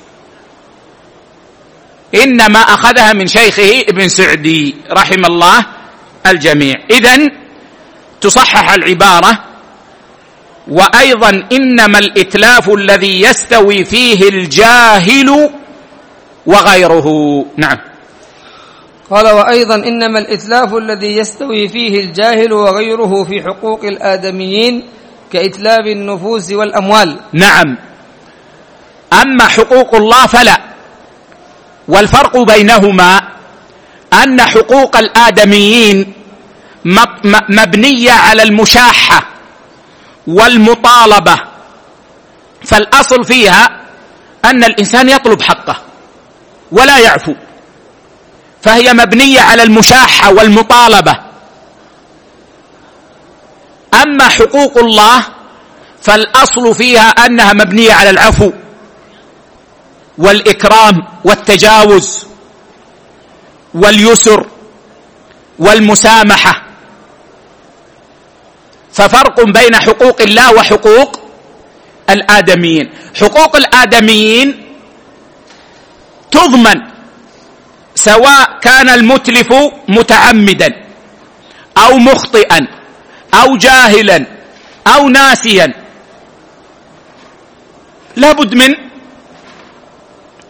إنما 2.14 2.58
أخذها 2.58 3.12
من 3.12 3.26
شيخه 3.26 3.80
ابن 3.88 4.08
سعدي 4.08 4.76
رحم 4.90 5.24
الله 5.24 5.66
الجميع. 6.26 6.74
إذا 6.90 7.18
تصحح 8.20 8.72
العبارة 8.72 9.38
وأيضا 10.68 11.48
إنما 11.52 11.98
الإتلاف 11.98 12.70
الذي 12.70 13.20
يستوي 13.22 13.84
فيه 13.84 14.28
الجاهل 14.28 15.50
وغيره. 16.46 17.08
نعم. 17.56 17.78
قال 19.10 19.26
وأيضا 19.26 19.74
إنما 19.74 20.18
الإتلاف 20.18 20.74
الذي 20.74 21.16
يستوي 21.16 21.68
فيه 21.68 22.00
الجاهل 22.00 22.52
وغيره 22.52 23.24
في 23.24 23.42
حقوق 23.42 23.84
الآدميين 23.84 24.82
كإتلاف 25.32 25.86
النفوس 25.86 26.52
والأموال. 26.52 27.16
نعم. 27.32 27.76
أما 29.22 29.48
حقوق 29.48 29.94
الله 29.94 30.26
فلا. 30.26 30.71
والفرق 31.88 32.36
بينهما 32.36 33.22
أن 34.12 34.40
حقوق 34.40 34.96
الآدميين 34.96 36.12
مبنية 37.48 38.12
على 38.12 38.42
المشاحة 38.42 39.26
والمطالبة. 40.26 41.36
فالأصل 42.64 43.24
فيها 43.24 43.80
أن 44.44 44.64
الإنسان 44.64 45.08
يطلب 45.08 45.42
حقه 45.42 45.76
ولا 46.72 46.98
يعفو 46.98 47.34
فهي 48.62 48.92
مبنية 48.92 49.40
على 49.40 49.62
المشاحة 49.62 50.32
والمطالبة. 50.32 51.16
أما 54.02 54.28
حقوق 54.28 54.78
الله 54.78 55.24
فالأصل 56.02 56.74
فيها 56.74 57.10
أنها 57.10 57.52
مبنية 57.52 57.92
على 57.92 58.10
العفو 58.10 58.52
والإكرام 60.18 61.06
والتجاوز 61.24 62.26
واليسر 63.74 64.46
والمسامحة. 65.58 66.62
ففرق 68.92 69.40
بين 69.40 69.76
حقوق 69.76 70.20
الله 70.20 70.54
وحقوق 70.54 71.20
الآدميين. 72.10 72.90
حقوق 73.20 73.56
الآدميين 73.56 74.48
تضمن 76.30 76.78
سواء 77.94 78.58
كان 78.60 78.88
المتلف 78.88 79.48
متعمدا 79.88 80.70
أو 81.76 81.98
مخطئا 81.98 82.60
أو 83.34 83.56
جاهلا 83.56 84.26
أو 84.86 85.08
ناسيا. 85.08 85.74
لابد 88.16 88.54
من 88.54 88.91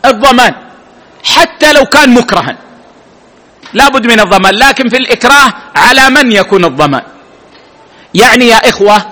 الضمان 0.04 0.54
حتى 1.24 1.72
لو 1.72 1.84
كان 1.84 2.14
مكرها. 2.14 2.56
لابد 3.72 4.06
من 4.06 4.20
الضمان 4.20 4.54
لكن 4.54 4.88
في 4.88 4.96
الإكراه 4.96 5.52
على 5.76 6.10
من 6.10 6.32
يكون 6.32 6.64
الضمان. 6.64 7.02
يعني 8.14 8.48
يا 8.48 8.68
إخوة 8.68 9.02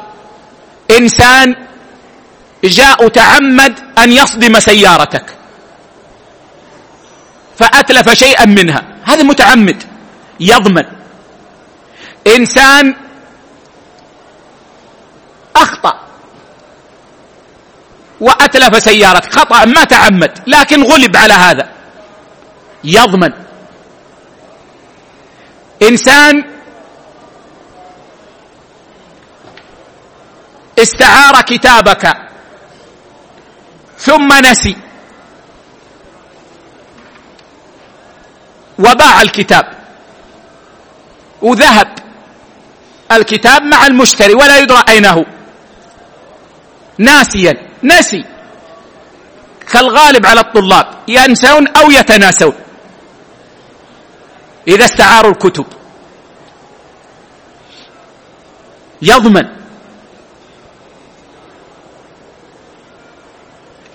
إنسان 0.90 1.56
جاء 2.64 3.08
تعمد 3.08 3.74
أن 3.98 4.12
يصدم 4.12 4.60
سيارتك. 4.60 5.36
فأتلف 7.58 8.12
شيئا 8.12 8.46
منها. 8.46 8.84
هذا 9.04 9.22
متعمد 9.22 9.82
يضمن. 10.40 10.84
إنسان 12.26 12.94
أخطأ. 15.56 16.09
وأتلف 18.20 18.82
سيارة 18.82 19.22
خطأ 19.30 19.64
ما 19.64 19.84
تعمد. 19.84 20.32
لكن 20.46 20.82
غلب 20.82 21.16
على 21.16 21.34
هذا. 21.34 21.68
يضمن. 22.84 23.32
إنسان 25.82 26.44
استعار 30.78 31.40
كتابك 31.40 32.16
ثم 33.98 34.32
نسي 34.32 34.76
وباع 38.78 39.22
الكتاب 39.22 39.64
وذهب 41.42 41.88
الكتاب 43.12 43.62
مع 43.62 43.86
المشتري 43.86 44.34
ولا 44.34 44.58
يدرى 44.58 44.84
أين 44.88 45.06
هو 45.06 45.24
ناسيا. 46.98 47.69
نسي. 47.82 48.24
كالغالب 49.72 50.26
على 50.26 50.40
الطلاب 50.40 50.86
ينسون 51.08 51.68
أو 51.68 51.90
يتناسون. 51.90 52.54
إذا 54.68 54.84
استعاروا 54.84 55.30
الكتب. 55.30 55.66
يضمن. 59.02 59.48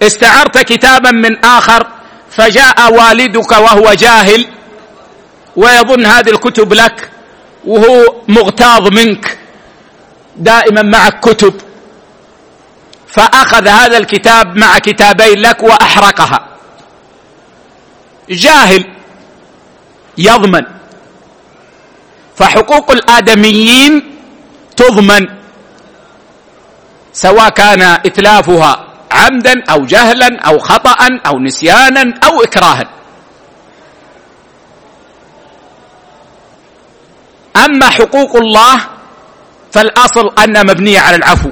استعرت 0.01 0.57
كتابا 0.57 1.11
من 1.11 1.45
آخر 1.45 1.87
فجاء 2.31 2.93
والدك 2.93 3.51
وهو 3.51 3.93
جاهل 3.93 4.47
ويظن 5.55 6.05
هذه 6.05 6.29
الكتب 6.29 6.73
لك 6.73 7.09
وهو 7.65 8.21
مغتاظ 8.27 8.87
منك. 8.87 9.37
دائما 10.35 10.81
معك 10.81 11.19
كتب. 11.19 11.64
فأخذ 13.15 13.67
هذا 13.67 13.97
الكتاب 13.97 14.57
مع 14.57 14.77
كتابين 14.79 15.39
لك 15.39 15.63
وأحرقها. 15.63 16.39
جاهل 18.29 18.83
يضمن. 20.17 20.65
فحقوق 22.35 22.91
الآدميين 22.91 24.17
تضمن 24.75 25.27
سواء 27.13 27.49
كان 27.49 27.81
إتلافها 27.81 28.87
عمدا 29.11 29.63
أو 29.69 29.85
جهلا 29.85 30.39
أو 30.47 30.59
خطأ 30.59 30.99
أو 31.27 31.39
نسيانا 31.39 32.13
أو 32.23 32.43
إكراها. 32.43 32.89
أما 37.55 37.89
حقوق 37.89 38.35
الله 38.35 38.77
فالأصل 39.71 40.33
أنها 40.43 40.63
مبنية 40.63 40.99
على 40.99 41.15
العفو. 41.15 41.49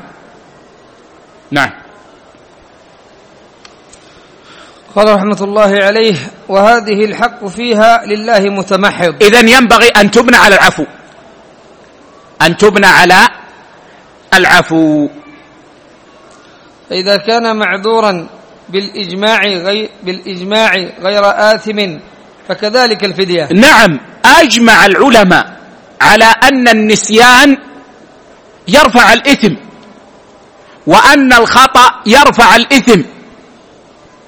نعم. 1.53 1.69
قال 4.95 5.07
رحمة 5.15 5.41
الله 5.41 5.71
عليه 5.83 6.17
وهذه 6.49 7.05
الحق 7.05 7.45
فيها 7.45 8.05
لله 8.05 8.39
متمحض. 8.39 9.13
إذا 9.21 9.39
ينبغي 9.39 9.87
أن 9.87 10.11
تبنى 10.11 10.37
على 10.37 10.55
العفو. 10.55 10.85
أن 12.41 12.57
تبنى 12.57 12.85
على 12.85 13.27
العفو. 14.33 15.09
فإذا 16.89 17.17
كان 17.17 17.55
معذورا 17.57 18.27
بالإجماع 18.69 19.41
غير 19.43 19.89
بالإجماع 20.03 20.71
غير 21.01 21.23
آثم 21.53 21.79
فكذلك 22.49 23.03
الفدية. 23.03 23.49
نعم 23.53 23.99
أجمع 24.25 24.85
العلماء 24.85 25.45
على 26.01 26.29
أن 26.43 26.67
النسيان 26.67 27.57
يرفع 28.67 29.13
الإثم. 29.13 29.53
وأن 30.87 31.33
الخطأ 31.33 32.01
يرفع 32.05 32.55
الإثم. 32.55 33.01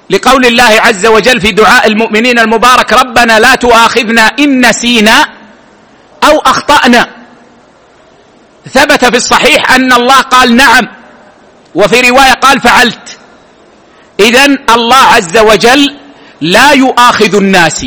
لقول 0.09 0.45
الله 0.45 0.63
عز 0.63 1.05
وجل 1.05 1.41
في 1.41 1.51
دعاء 1.51 1.87
المؤمنين 1.87 2.39
المبارك 2.39 2.93
ربنا 2.93 3.39
لا 3.39 3.55
تؤاخذنا 3.55 4.21
إن 4.39 4.69
نسينا 4.69 5.27
أو 6.23 6.39
أخطأنا. 6.39 7.09
ثبت 8.73 9.05
في 9.05 9.17
الصحيح 9.17 9.71
أن 9.71 9.93
الله 9.93 10.21
قال 10.21 10.55
نعم 10.55 10.87
وفي 11.75 12.01
رواية 12.09 12.33
قال 12.33 12.61
فعلت. 12.61 13.17
إذا 14.19 14.45
الله 14.45 15.03
عز 15.03 15.37
وجل 15.37 15.95
لا 16.41 16.71
يؤاخذ 16.71 17.35
الناس 17.35 17.85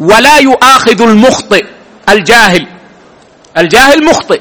ولا 0.00 0.38
يؤاخذ 0.38 1.02
المخطئ 1.02 1.66
الجاهل. 2.08 2.66
الجاهل 3.56 4.04
مخطئ. 4.04 4.40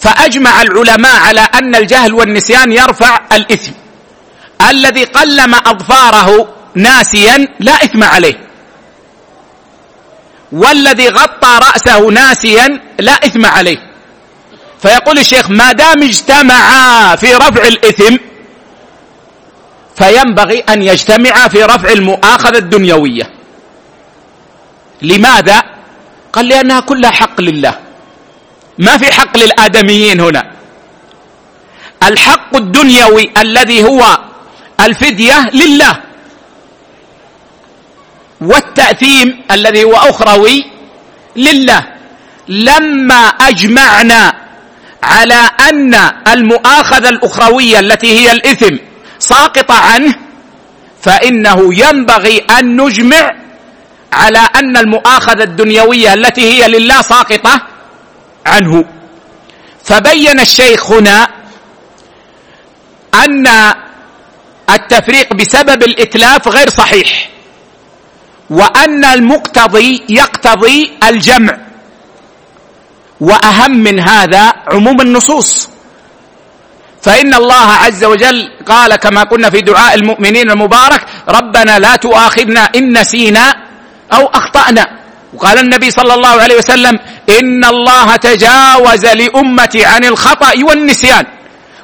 فأجمع 0.00 0.62
العلماء 0.62 1.16
على 1.16 1.40
أن 1.40 1.74
الجهل 1.74 2.14
والنسيان 2.14 2.72
يرفع 2.72 3.20
الإثم. 3.32 3.72
الذي 4.70 5.04
قلم 5.04 5.54
أظفاره 5.54 6.48
ناسيا 6.74 7.48
لا 7.60 7.84
إثم 7.84 8.04
عليه. 8.04 8.48
والذي 10.52 11.08
غطى 11.08 11.58
رأسه 11.62 12.10
ناسيا 12.10 12.80
لا 12.98 13.12
إثم 13.12 13.46
عليه. 13.46 13.78
فيقول 14.82 15.18
الشيخ 15.18 15.50
ما 15.50 15.72
دام 15.72 16.02
اجتمعا 16.02 17.16
في 17.16 17.34
رفع 17.34 17.66
الإثم 17.66 18.16
فينبغي 19.96 20.60
أن 20.60 20.82
يجتمعا 20.82 21.48
في 21.48 21.62
رفع 21.62 21.92
المؤاخذة 21.92 22.58
الدنيوية. 22.58 23.30
لماذا؟ 25.02 25.62
قال 26.32 26.48
لأنها 26.48 26.80
كلها 26.80 27.10
حق 27.10 27.40
لله. 27.40 27.87
ما 28.78 28.98
في 28.98 29.12
حق 29.12 29.36
للآدميين 29.36 30.20
هنا. 30.20 30.50
الحق 32.02 32.56
الدنيوي 32.56 33.30
الذي 33.38 33.84
هو 33.84 34.18
الفدية 34.80 35.50
لله. 35.54 35.96
والتأثيم 38.40 39.42
الذي 39.50 39.84
هو 39.84 39.96
أخروي 39.96 40.64
لله. 41.36 41.86
لما 42.48 43.26
أجمعنا 43.26 44.34
على 45.02 45.50
أن 45.70 45.94
المؤاخذة 46.32 47.08
الأخروية 47.08 47.80
التي 47.80 48.18
هي 48.18 48.32
الإثم 48.32 48.76
ساقطة 49.18 49.74
عنه 49.74 50.14
فإنه 51.02 51.74
ينبغي 51.74 52.38
أن 52.38 52.80
نجمع 52.80 53.30
على 54.12 54.48
أن 54.56 54.76
المؤاخذة 54.76 55.42
الدنيوية 55.42 56.14
التي 56.14 56.42
هي 56.42 56.68
لله 56.68 57.02
ساقطة 57.02 57.62
عنه. 58.48 58.84
فبين 59.84 60.40
الشيخ 60.40 60.90
هنا 60.90 61.28
أن 63.14 63.46
التفريق 64.70 65.34
بسبب 65.34 65.82
الإتلاف 65.82 66.48
غير 66.48 66.68
صحيح 66.68 67.28
وأن 68.50 69.04
المقتضي 69.04 70.04
يقتضي 70.08 70.92
الجمع 71.04 71.56
وأهم 73.20 73.70
من 73.70 74.00
هذا 74.00 74.52
عموم 74.72 75.00
النصوص. 75.00 75.68
فإن 77.02 77.34
الله 77.34 77.68
عز 77.72 78.04
وجل 78.04 78.50
قال 78.66 78.96
كما 78.96 79.22
قلنا 79.22 79.50
في 79.50 79.60
دعاء 79.60 79.94
المؤمنين 79.94 80.50
المبارك 80.50 81.06
ربنا 81.28 81.78
لا 81.78 81.96
تؤاخذنا 81.96 82.60
إن 82.76 82.98
نسينا 82.98 83.54
أو 84.12 84.26
أخطأنا. 84.26 84.97
وقال 85.34 85.58
النبي 85.58 85.90
صلى 85.90 86.14
الله 86.14 86.28
عليه 86.42 86.56
وسلم 86.56 86.98
إن 87.40 87.64
الله 87.64 88.16
تجاوز 88.16 89.06
لأمتي 89.06 89.84
عن 89.84 90.04
الخطأ 90.04 90.52
والنسيان 90.62 91.26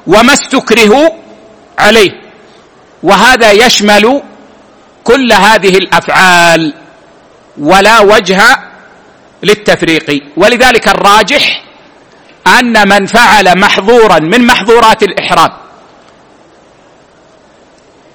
وما 0.07 0.33
استكرهوا 0.33 1.09
عليه. 1.79 2.11
وهذا 3.03 3.51
يشمل 3.51 4.21
كل 5.03 5.33
هذه 5.33 5.77
الأفعال 5.77 6.73
ولا 7.57 7.99
وجه 7.99 8.57
للتفريق. 9.43 10.23
ولذلك 10.37 10.87
الراجح 10.87 11.63
أن 12.59 12.87
من 12.87 13.05
فعل 13.05 13.59
محظورا 13.59 14.19
من 14.19 14.47
محظورات 14.47 15.03
الإحرام 15.03 15.51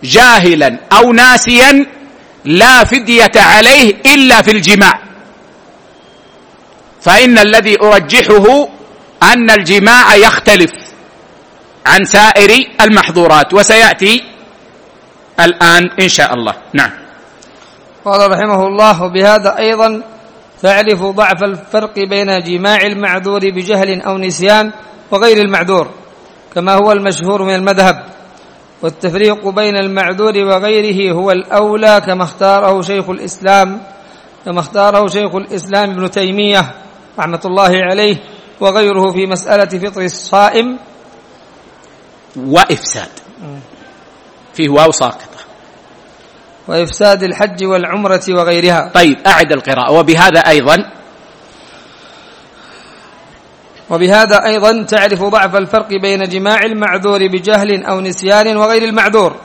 جاهلا 0.03 0.79
أو 0.93 1.13
ناسيا 1.13 1.87
لا 2.45 2.85
فدية 2.85 3.33
عليه 3.37 3.95
إلا 4.07 4.43
في 4.43 4.51
الجماع. 4.51 5.10
فإن 7.01 7.39
الذي 7.39 7.81
أرجحه 7.83 8.69
أن 9.23 9.51
الجماع 9.51 10.15
يختلف 10.17 10.71
عن 11.87 12.05
سائر 12.05 12.65
المحظورات 12.81 13.55
وسيأتي 13.55 14.25
الآن 15.41 15.91
إن 16.01 16.09
شاء 16.09 16.35
الله. 16.35 16.55
نعم. 16.73 16.91
قال 18.05 18.31
رحمه 18.31 18.67
الله 18.67 19.03
وبهذا 19.03 19.59
أيضا 19.59 20.03
تعرف 20.63 21.03
ضعف 21.03 21.43
الفرق 21.43 21.95
بين 21.95 22.43
جماع 22.43 22.83
المعذور 22.83 23.41
بجهل 23.41 24.01
أو 24.03 24.19
نسيان 24.19 24.73
وغير 25.11 25.37
المعذور 25.37 25.89
كما 26.55 26.75
هو 26.75 26.93
المشهور 26.93 27.43
من 27.43 27.55
المذهب. 27.55 28.05
والتفريق 28.83 29.49
بين 29.49 29.77
المعذور 29.77 30.39
وغيره 30.39 31.15
هو 31.15 31.31
الأولى 31.31 32.03
كما 32.07 32.25
اختاره 32.25 32.83
شيخ 32.83 33.11
الإسلام 33.11 33.81
كما 34.45 34.61
اختاره 34.61 35.07
شيخ 35.07 35.35
الإسلام 35.35 35.91
ابن 35.91 36.11
تيمية 36.11 36.71
رحمة 37.21 37.41
الله 37.45 37.73
عليه 37.93 38.17
وغيره 38.61 39.13
في 39.13 39.27
مسألة 39.27 39.73
فطر 39.79 40.01
الصائم. 40.01 40.79
وإفساد. 42.37 43.13
فيه 44.55 44.69
واو 44.69 44.91
ساقط 44.91 45.33
وإفساد 46.69 47.23
الحج 47.23 47.65
والعمرة 47.65 48.25
وغيرها. 48.29 48.91
طيب 48.95 49.19
أعد 49.27 49.53
القراءة. 49.53 49.93
وبهذا 49.93 50.41
أيضا 50.41 50.77
وبهذا 53.91 54.47
أيضا 54.47 54.83
تعرف 54.83 55.23
ضعف 55.23 55.57
الفرق 55.57 55.89
بين 55.89 56.23
جماع 56.23 56.63
المعذور 56.63 57.27
بجهل 57.27 57.85
أو 57.85 58.01
نسيان 58.01 58.57
وغير 58.57 58.83
المعذور 58.85 59.37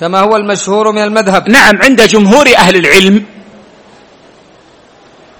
كما 0.00 0.20
هو 0.20 0.36
المشهور 0.36 0.92
من 0.92 1.02
المذهب. 1.02 1.48
نعم 1.48 1.82
عند 1.82 2.02
جمهور 2.02 2.46
أهل 2.56 2.76
العلم 2.76 3.26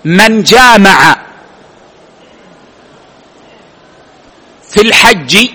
من 0.04 0.42
جامع 0.42 1.16
في 4.70 4.80
الحج 4.80 5.48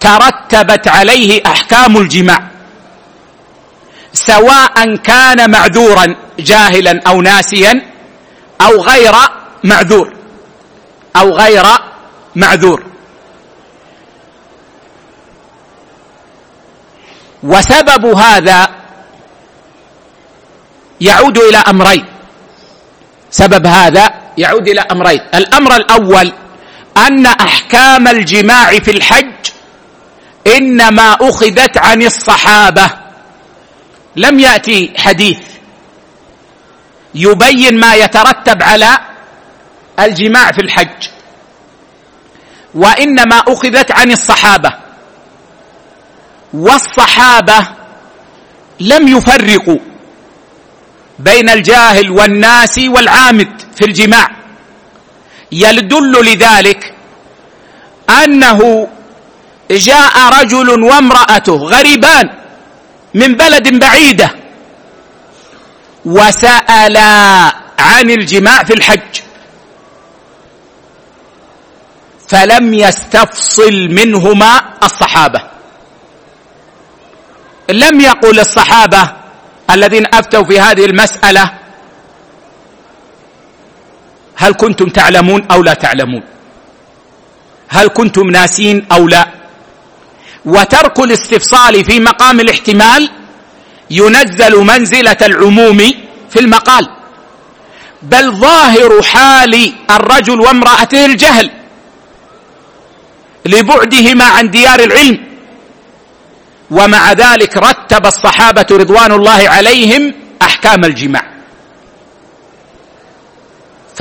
ترتبت 0.00 0.88
عليه 0.88 1.42
أحكام 1.46 1.96
الجماع 1.96 2.42
سواء 4.12 4.96
كان 4.96 5.50
معذورا 5.50 6.16
جاهلا 6.38 7.00
أو 7.06 7.22
ناسيا 7.22 7.72
أو 8.60 8.80
غير 8.80 9.14
معذور 9.64 10.12
أو 11.16 11.30
غير 11.30 11.66
معذور. 12.36 12.82
وسبب 17.42 18.06
هذا 18.06 18.70
يعود 21.00 21.38
إلى 21.38 21.56
أمرين 21.56 22.04
سبب 23.30 23.66
هذا 23.66 24.14
يعود 24.38 24.68
إلى 24.68 24.80
أمرين. 24.80 25.20
الأمر 25.34 25.76
الأول 25.76 26.32
أن 26.96 27.26
أحكام 27.26 28.08
الجماع 28.08 28.78
في 28.78 28.90
الحج 28.90 29.32
إنما 30.46 31.16
أخذت 31.20 31.78
عن 31.78 32.02
الصحابة. 32.02 32.90
لم 34.16 34.40
يأتي 34.40 34.92
حديث 34.96 35.38
يبين 37.14 37.80
ما 37.80 37.94
يترتب 37.94 38.62
على 38.62 38.98
الجماع 40.00 40.52
في 40.52 40.60
الحج 40.60 41.08
وإنما 42.74 43.38
أخذت 43.48 43.90
عن 43.90 44.12
الصحابة. 44.12 44.72
والصحابة 46.52 47.66
لم 48.80 49.16
يفرقوا 49.16 49.78
بين 51.18 51.48
الجاهل 51.48 52.10
والناس 52.10 52.78
والعامد 52.78 53.62
في 53.76 53.84
الجماع. 53.84 54.41
يدل 55.52 56.12
لذلك 56.12 56.94
أنه 58.24 58.88
جاء 59.70 60.40
رجل 60.40 60.82
وامرأته 60.82 61.56
غريبان 61.56 62.30
من 63.14 63.34
بلد 63.34 63.80
بعيدة 63.80 64.30
وسالا 66.04 67.08
عن 67.78 68.10
الجماع 68.10 68.64
في 68.64 68.72
الحج. 68.74 69.20
فلم 72.28 72.74
يستفصل 72.74 73.88
منهما 73.90 74.62
الصحابة. 74.82 75.42
لم 77.70 78.00
يقل 78.00 78.40
الصحابة 78.40 79.12
الذين 79.70 80.06
أفتوا 80.14 80.44
في 80.44 80.60
هذه 80.60 80.84
المسألة 80.84 81.61
هل 84.42 84.52
كنتم 84.52 84.88
تعلمون 84.88 85.42
أو 85.50 85.62
لا 85.62 85.74
تعلمون؟ 85.74 86.22
هل 87.68 87.88
كنتم 87.88 88.30
ناسين 88.30 88.86
أو 88.92 89.08
لا؟ 89.08 89.28
وترك 90.44 90.98
الاستفصال 91.00 91.84
في 91.84 92.00
مقام 92.00 92.40
الاحتمال 92.40 93.10
ينزل 93.90 94.56
منزلة 94.56 95.16
العموم 95.22 95.78
في 96.30 96.40
المقال. 96.40 96.88
بل 98.02 98.32
ظاهر 98.32 99.02
حال 99.02 99.72
الرجل 99.90 100.40
وامرأته 100.40 101.06
الجهل 101.06 101.50
لبعدهما 103.46 104.24
عن 104.24 104.50
ديار 104.50 104.80
العلم. 104.80 105.18
ومع 106.70 107.12
ذلك 107.12 107.56
رتب 107.56 108.06
الصحابة 108.06 108.66
رضوان 108.70 109.12
الله 109.12 109.48
عليهم 109.48 110.14
أحكام 110.42 110.84
الجماع. 110.84 111.31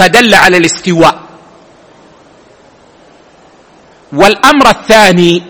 فدل 0.02 0.36
على 0.36 0.58
الاستواء. 0.58 1.22
والأمر 4.14 4.70
الثاني 4.70 5.44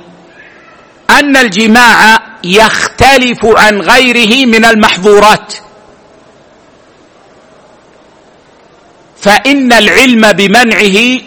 أن 1.09 1.37
الجماع 1.37 2.19
يختلف 2.43 3.45
عن 3.45 3.81
غيره 3.81 4.45
من 4.45 4.65
المحظورات. 4.65 5.53
فإن 9.21 9.73
العلم 9.73 10.31
بمنعه 10.31 11.21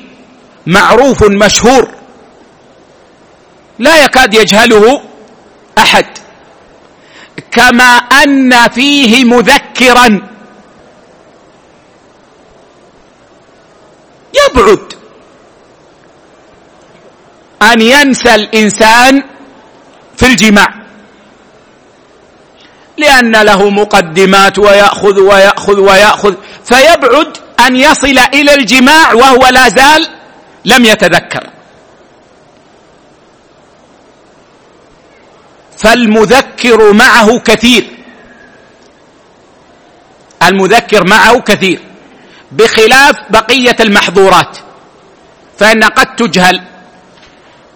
معروف 0.66 1.22
مشهور. 1.22 1.94
لا 3.78 4.04
يكاد 4.04 4.34
يجهله 4.34 5.02
أحد. 5.78 6.06
كما 7.50 7.96
أن 7.96 8.68
فيه 8.68 9.24
مذكرا 9.24 10.33
يبعد. 14.34 14.94
أن 17.62 17.80
ينسى 17.80 18.34
الإنسان 18.34 19.22
في 20.16 20.26
الجماع. 20.26 20.74
لأن 22.98 23.36
له 23.42 23.70
مقدمات 23.70 24.58
ويأخذ 24.58 25.20
ويأخذ 25.20 25.80
ويأخذ. 25.80 26.34
فيبعد 26.64 27.36
أن 27.66 27.76
يصل 27.76 28.18
إلى 28.18 28.54
الجماع 28.54 29.12
وهو 29.12 29.48
لا 29.48 29.68
زال 29.68 30.08
لم 30.64 30.84
يتذكر. 30.84 31.50
فالمذكر 35.78 36.92
معه 36.92 37.38
كثير. 37.38 37.90
المذكر 40.42 41.06
معه 41.06 41.40
كثير. 41.40 41.93
بخلاف 42.54 43.16
بقية 43.30 43.76
المحظورات 43.80 44.58
فإن 45.58 45.84
قد 45.84 46.16
تجهل 46.16 46.62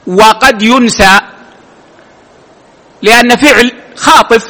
وقد 0.06 0.62
ينسى 0.62 1.20
لأن 3.02 3.36
فعل 3.36 3.72
خاطف 3.96 4.44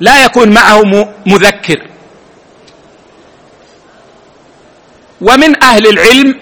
لا 0.00 0.24
يكون 0.24 0.54
معه 0.54 0.82
مذكر. 1.26 1.88
ومن 5.20 5.64
أهل 5.64 5.86
العلم 5.86 6.40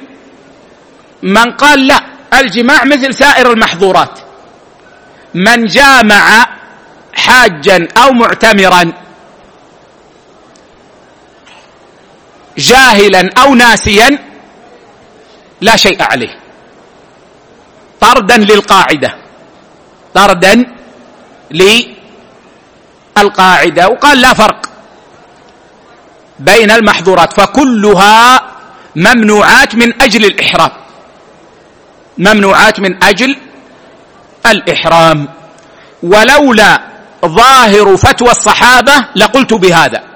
من 1.22 1.52
قال 1.52 1.86
لا 1.86 2.00
الجماع 2.34 2.84
مثل 2.84 3.14
سائر 3.14 3.52
المحظورات. 3.52 4.18
من 5.34 5.66
جامع 5.66 6.46
حاجا 7.14 7.88
أو 7.96 8.12
معتمرا 8.12 8.92
جاهلا 12.58 13.30
أو 13.38 13.54
ناسيا 13.54 14.18
لا 15.60 15.76
شيء 15.76 16.02
عليه. 16.02 16.38
طردا 18.00 18.36
للقاعدة. 18.36 19.14
طردا 20.14 20.64
للقاعدة. 23.16 23.88
وقال 23.88 24.20
لا 24.20 24.34
فرق 24.34 24.66
بين 26.38 26.70
المحظورات. 26.70 27.32
فكلها 27.32 28.42
ممنوعات 28.96 29.74
من 29.74 30.02
أجل 30.02 30.24
الإحرام. 30.24 30.70
ممنوعات 32.18 32.80
من 32.80 33.04
أجل 33.04 33.36
الإحرام. 34.46 35.28
ولولا 36.02 36.82
ظاهر 37.26 37.96
فتوى 37.96 38.30
الصحابة 38.30 39.06
لقلت 39.16 39.54
بهذا. 39.54 40.09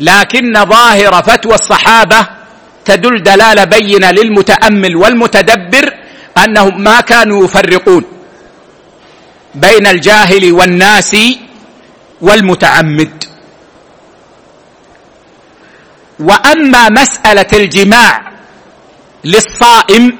لكن 0.00 0.64
ظاهر 0.64 1.22
فتوى 1.22 1.54
الصحابة 1.54 2.26
تدل 2.84 3.22
دلالة 3.22 3.64
بينة 3.64 4.10
للمتأمل 4.10 4.96
والمتدبر 4.96 5.94
أنهم 6.44 6.80
ما 6.80 7.00
كانوا 7.00 7.44
يفرقون 7.44 8.04
بين 9.54 9.86
الجاهل 9.86 10.52
والناس 10.52 11.16
والمتعمد. 12.20 13.24
وأما 16.18 16.88
مسألة 16.88 17.46
الجماع 17.52 18.32
للصائم 19.24 20.18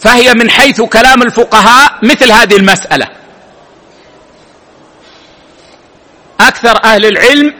فهي 0.00 0.34
من 0.34 0.50
حيث 0.50 0.80
كلام 0.80 1.22
الفقهاء 1.22 1.98
مثل 2.02 2.32
هذه 2.32 2.56
المسألة. 2.56 3.06
أكثر 6.40 6.84
أهل 6.84 7.06
العلم 7.06 7.54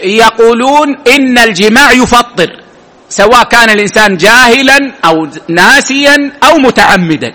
يقولون 0.00 0.98
إن 1.06 1.38
الجماع 1.38 1.92
يفطر 1.92 2.60
سواء 3.08 3.44
كان 3.44 3.70
الإنسان 3.70 4.16
جاهلا 4.16 4.92
أو 5.04 5.28
ناسيا 5.48 6.32
أو 6.44 6.58
متعمدا. 6.58 7.34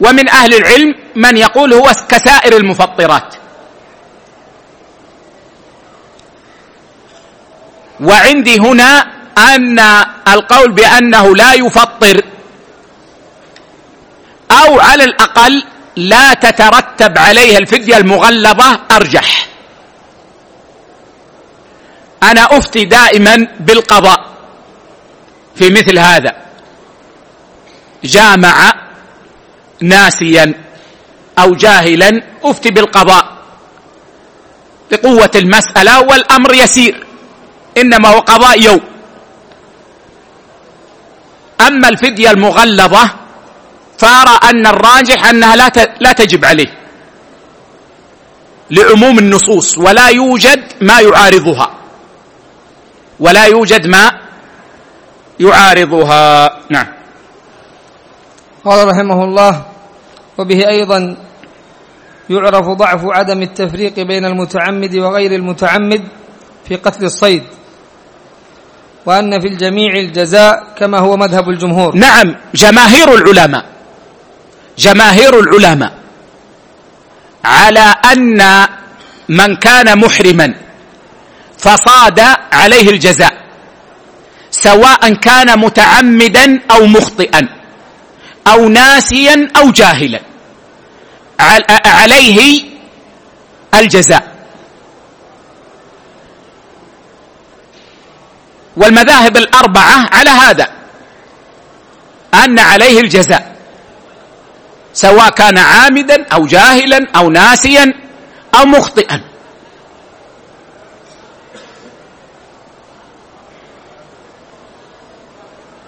ومن 0.00 0.28
أهل 0.28 0.54
العلم 0.54 0.94
من 1.16 1.36
يقول 1.36 1.74
هو 1.74 1.92
كسائر 2.08 2.56
المفطرات. 2.56 3.34
وعندي 8.00 8.58
هنا 8.58 9.06
أن 9.38 9.78
القول 10.28 10.72
بأنه 10.72 11.36
لا 11.36 11.54
يفطر 11.54 12.22
أو 14.50 14.80
على 14.80 15.04
الأقل 15.04 15.64
لا 15.96 16.34
تترتب 16.34 17.18
عليها 17.18 17.58
الفدية 17.58 17.96
المغلظة 17.96 18.80
أرجح. 18.90 19.55
أنا 22.26 22.58
أفتي 22.58 22.84
دائما 22.84 23.48
بالقضاء 23.60 24.26
في 25.54 25.70
مثل 25.70 25.98
هذا. 25.98 26.32
جامع 28.04 28.72
ناسيا 29.80 30.54
أو 31.38 31.54
جاهلا 31.54 32.22
أفتي 32.44 32.70
بالقضاء 32.70 33.36
لقوه 34.92 35.30
المسألة 35.34 36.00
والأمر 36.00 36.54
يسير 36.54 37.06
إنما 37.78 38.08
هو 38.08 38.18
قضاء 38.18 38.62
يوم. 38.62 38.80
أما 41.60 41.88
الفدية 41.88 42.30
المغلظة 42.30 43.10
فأرى 43.98 44.38
أن 44.50 44.66
الراجح 44.66 45.26
أنها 45.26 45.56
لا 45.56 45.72
لا 46.00 46.12
تجب 46.12 46.44
عليه 46.44 46.74
لعموم 48.70 49.18
النصوص 49.18 49.78
ولا 49.78 50.08
يوجد 50.08 50.72
ما 50.80 51.00
يعارضها. 51.00 51.70
ولا 53.20 53.44
يوجد 53.46 53.86
ما 53.86 54.10
يعارضها. 55.40 56.56
نعم. 56.70 56.86
قال 58.64 58.88
رحمه 58.88 59.24
الله 59.24 59.62
وبه 60.38 60.68
أيضا 60.68 61.16
يعرف 62.30 62.66
ضعف 62.66 63.00
عدم 63.04 63.42
التفريق 63.42 63.94
بين 64.00 64.24
المتعمد 64.24 64.94
وغير 64.96 65.32
المتعمد 65.34 66.02
في 66.68 66.76
قتل 66.76 67.04
الصيد 67.04 67.42
وأن 69.06 69.40
في 69.40 69.48
الجميع 69.48 69.92
الجزاء 69.94 70.74
كما 70.78 70.98
هو 70.98 71.16
مذهب 71.16 71.48
الجمهور. 71.48 71.96
نعم 71.96 72.34
جماهير 72.54 73.14
العلماء 73.14 73.64
جماهير 74.78 75.40
العلماء 75.40 75.92
على 77.44 77.94
أن 78.12 78.66
من 79.28 79.56
كان 79.56 79.98
محرما 79.98 80.54
فصاد 81.66 82.20
عليه 82.52 82.90
الجزاء 82.90 83.46
سواء 84.50 85.14
كان 85.14 85.58
متعمدا 85.58 86.60
أو 86.70 86.86
مخطئا 86.86 87.48
أو 88.46 88.68
ناسيا 88.68 89.48
أو 89.56 89.70
جاهلا 89.70 90.20
عليه 91.86 92.62
الجزاء. 93.74 94.36
والمذاهب 98.76 99.36
الأربعة 99.36 100.08
على 100.12 100.30
هذا 100.30 100.68
أن 102.34 102.58
عليه 102.58 103.00
الجزاء 103.00 103.56
سواء 104.94 105.30
كان 105.30 105.58
عامدا 105.58 106.26
أو 106.32 106.46
جاهلا 106.46 107.06
أو 107.16 107.30
ناسيا 107.30 107.94
أو 108.54 108.64
مخطئا. 108.64 109.35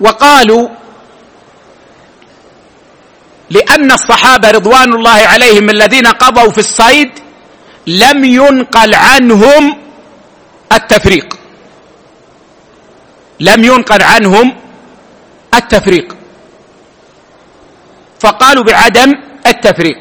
وقالوا 0.01 0.69
لأن 3.51 3.93
الصحابة 3.93 4.51
رضوان 4.51 4.95
الله 4.95 5.11
عليهم 5.11 5.71
الذين 5.71 6.07
قضوا 6.07 6.51
في 6.53 6.59
الصيد 6.59 7.11
لم 7.87 8.25
ينقل 8.25 8.95
عنهم 8.95 9.79
التفريق. 10.73 11.39
لم 13.41 13.65
ينقل 13.65 14.03
عنهم 14.03 14.57
التفريق. 15.55 16.17
فقالوا 18.21 18.65
بعدم 18.65 19.15
التفريق. 19.47 19.99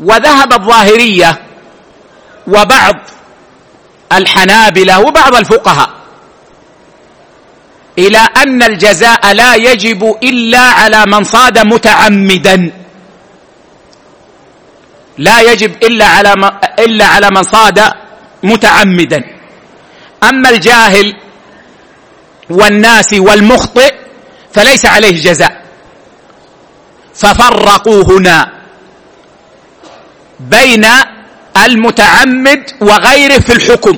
وذهب 0.00 0.52
الظاهرية 0.52 1.42
وبعض 2.46 2.94
الحنابلة 4.12 5.00
وبعض 5.00 5.34
الفقهاء 5.34 5.90
إلى 7.98 8.18
أن 8.18 8.62
الجزاء 8.62 9.32
لا 9.32 9.54
يجب 9.54 10.16
إلا 10.22 10.60
على 10.60 11.04
من 11.06 11.24
صاد 11.24 11.58
متعمدا. 11.58 12.72
لا 15.18 15.40
يجب 15.40 15.72
إلا 15.82 16.06
على 16.06 16.34
إلا 16.78 17.06
على 17.06 17.30
من 17.30 17.42
صاد 17.42 17.80
متعمدا. 18.42 19.24
أما 20.22 20.50
الجاهل 20.50 21.16
والناس 22.50 23.12
والمخطئ 23.12 23.94
فليس 24.52 24.86
عليه 24.86 25.22
جزاء. 25.22 25.62
ففرقوا 27.14 28.02
هنا 28.04 28.52
بين 30.40 30.86
المتعمد 31.64 32.62
وغيره 32.80 33.38
في 33.38 33.52
الحكم. 33.52 33.96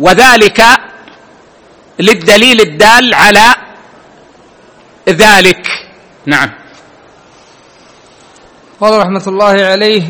وذلك 0.00 0.62
للدليل 1.98 2.60
الدال 2.60 3.14
على 3.14 3.54
ذلك. 5.08 5.66
نعم. 6.26 6.50
قال 8.80 9.00
رحمة 9.00 9.22
الله 9.26 9.64
عليه 9.64 10.02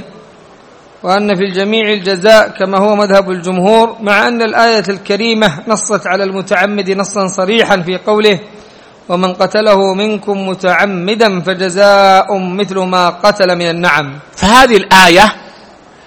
وأن 1.03 1.35
في 1.37 1.45
الجميع 1.45 1.93
الجزاء 1.93 2.49
كما 2.49 2.79
هو 2.79 2.97
مذهب 2.97 3.31
الجمهور 3.31 3.97
مع 4.01 4.29
أن 4.29 4.43
الآية 4.43 4.85
الكريمة 4.89 5.59
نصت 5.69 6.07
على 6.07 6.25
المتعمد 6.25 6.91
نصا 6.91 7.27
صريحا 7.27 7.83
في 7.83 7.99
قوله 7.99 8.39
ومن 9.09 9.35
قتله 9.35 9.95
منكم 9.95 10.49
متعمدا 10.49 11.41
فجزاء 11.41 12.39
مثل 12.39 12.79
ما 12.79 13.09
قتل 13.11 13.57
من 13.57 13.69
النعم. 13.71 14.19
فهذه 14.37 14.77
الآية 14.77 15.35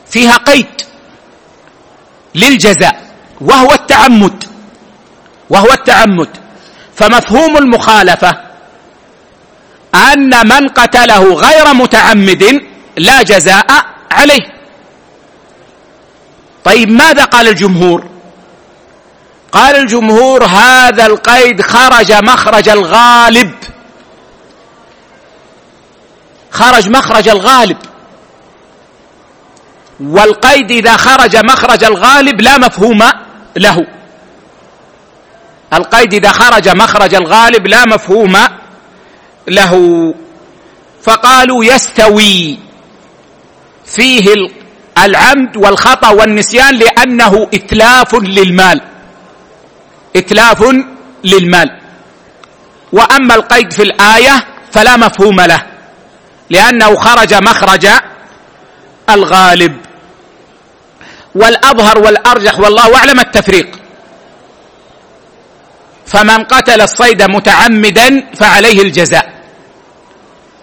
فيها 0.07 0.38
قيد 0.38 0.81
للجزاء. 2.36 3.03
وهو 3.41 3.73
التعمد. 3.73 4.43
وهو 5.49 5.71
التعمد. 5.71 6.29
فمفهوم 6.95 7.57
المخالفة 7.57 8.38
أن 9.95 10.47
من 10.47 10.69
قتله 10.69 11.34
غير 11.34 11.73
متعمد 11.73 12.61
لا 12.97 13.23
جزاء 13.23 13.86
عليه. 14.11 14.53
طيب 16.63 16.89
ماذا 16.89 17.23
قال 17.23 17.47
الجمهور؟ 17.47 18.03
قال 19.51 19.75
الجمهور 19.75 20.45
هذا 20.45 21.05
القيد 21.05 21.61
خرج 21.61 22.11
مخرج 22.11 22.69
الغالب. 22.69 23.53
خرج 26.51 26.89
مخرج 26.89 27.29
الغالب. 27.29 27.77
والقيد 29.99 30.71
إذا 30.71 30.97
خرج 30.97 31.36
مخرج 31.36 31.84
الغالب 31.84 32.41
لا 32.41 32.57
مفهوم 32.57 33.03
له. 33.58 33.78
القيد 35.74 36.14
إذا 36.14 36.32
خرج 36.32 36.70
مخرج 36.70 37.16
الغالب 37.16 37.68
لا 37.68 37.86
مفهوم 37.86 38.38
له. 39.47 39.74
فقالوا 41.04 41.66
يستوي 41.66 42.60
فيه 43.86 44.34
العمد 44.97 45.58
والخطأ 45.58 46.10
والنسيان 46.10 46.76
لأنه 46.76 47.47
إتلاف 47.54 48.16
للمال. 48.16 48.82
إتلاف 50.16 50.64
للمال. 51.24 51.80
وأما 52.91 53.36
القيد 53.36 53.74
في 53.74 53.84
الآية 53.84 54.45
فلا 54.72 54.97
مفهوم 54.97 55.41
له 55.41 55.64
لأنه 56.49 56.95
خرج 56.95 57.34
مخرج 57.34 57.88
الغالب. 59.10 59.78
والأظهر 61.36 61.97
والأرجح 61.97 62.59
والله 62.59 62.95
أعلم 62.95 63.19
التفريق. 63.19 63.79
فمن 66.05 66.43
قتل 66.43 66.81
الصيد 66.81 67.21
متعمدا 67.21 68.23
فعليه 68.36 68.81
الجزاء. 68.81 69.34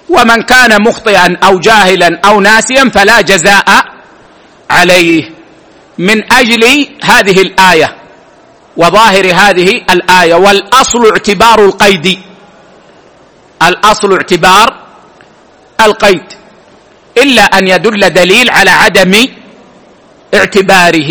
ومن 0.08 0.42
كان 0.42 0.82
مخطئا 0.82 1.36
أو 1.44 1.58
جاهلا 1.58 2.20
أو 2.24 2.40
ناسيا 2.40 2.90
فلا 2.94 3.20
جزاء 3.20 3.84
عليه. 4.70 5.30
من 5.98 6.32
أجل 6.32 6.88
هذه 7.04 7.40
الآية 7.40 7.96
وظاهر 8.76 9.26
هذه 9.34 9.82
الآية 9.90 10.34
والأصل 10.34 11.10
اعتبار 11.12 11.64
القيد. 11.64 12.18
الأصل 13.62 14.12
اعتبار 14.12 14.76
القيد. 15.80 16.24
إلا 17.16 17.42
أن 17.42 17.68
يدل 17.68 18.10
دليل 18.10 18.50
على 18.50 18.70
عدم 18.70 19.28
اعتباره. 20.35 21.11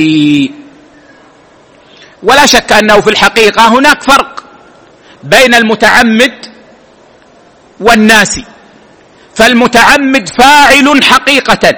ولا 2.24 2.46
شك 2.46 2.72
أنه 2.72 3.02
في 3.02 3.10
الحقيقة 3.10 3.68
هناك 3.68 4.02
فرق 4.04 4.44
بين 5.24 5.54
المتعمد 5.56 6.46
والناس. 7.80 8.40
فالمتعمد 9.36 10.30
فاعل 10.30 11.04
حقيقة. 11.04 11.76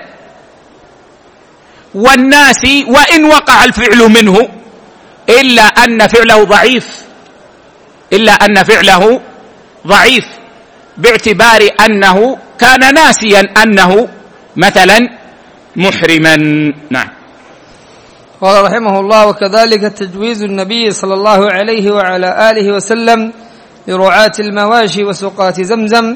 والناس 1.94 2.64
وإن 2.88 3.26
وقع 3.26 3.64
الفعل 3.64 3.98
منه 3.98 4.50
إلا 5.30 5.64
أن 5.64 6.08
فعله 6.08 6.44
ضعيف. 6.44 6.88
إلا 8.14 8.32
أن 8.32 8.64
فعله 8.64 9.22
ضعيف. 9.88 10.26
باعتبار 10.98 11.70
أنه 11.86 12.38
كان 12.60 12.94
ناسيا 12.94 13.54
أنه 13.64 14.08
مثلا 14.56 15.10
محرما. 15.76 16.36
نعم. 16.90 17.21
قال 18.42 18.64
رحمه 18.64 19.00
الله 19.00 19.28
وكذلك 19.28 19.82
تجويز 19.82 20.44
النبي 20.44 20.92
صلى 20.92 21.14
الله 21.14 21.52
عليه 21.52 21.92
وعلى 21.92 22.50
آله 22.52 22.76
وسلم 22.76 23.34
لرعاة 23.88 24.32
المواشي 24.40 25.04
وسقاة 25.04 25.52
زمزم 25.52 26.16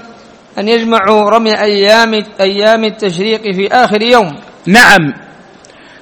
أن 0.57 0.67
يجمعوا 0.67 1.29
رمي 1.29 1.61
أيام 1.61 2.25
أيام 2.39 2.83
التشريق 2.83 3.41
في 3.41 3.67
آخر 3.67 4.01
يوم. 4.01 4.35
نعم. 4.65 5.13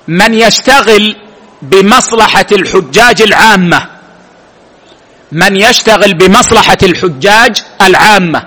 من 0.07 0.33
يشتغل 0.33 1.15
بمصلحة 1.61 2.45
الحجاج 2.51 3.21
العامة. 3.21 3.87
من 5.31 5.55
يشتغل 5.55 6.13
بمصلحة 6.13 6.77
الحجاج 6.83 7.63
العامة. 7.81 8.43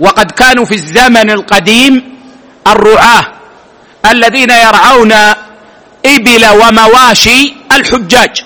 وقد 0.00 0.30
كانوا 0.30 0.64
في 0.64 0.74
الزمن 0.74 1.30
القديم 1.30 2.18
الرعاة 2.66 3.26
الذين 4.10 4.50
يرعون 4.50 5.12
إبل 6.06 6.46
ومواشي 6.46 7.54
الحجاج. 7.72 8.44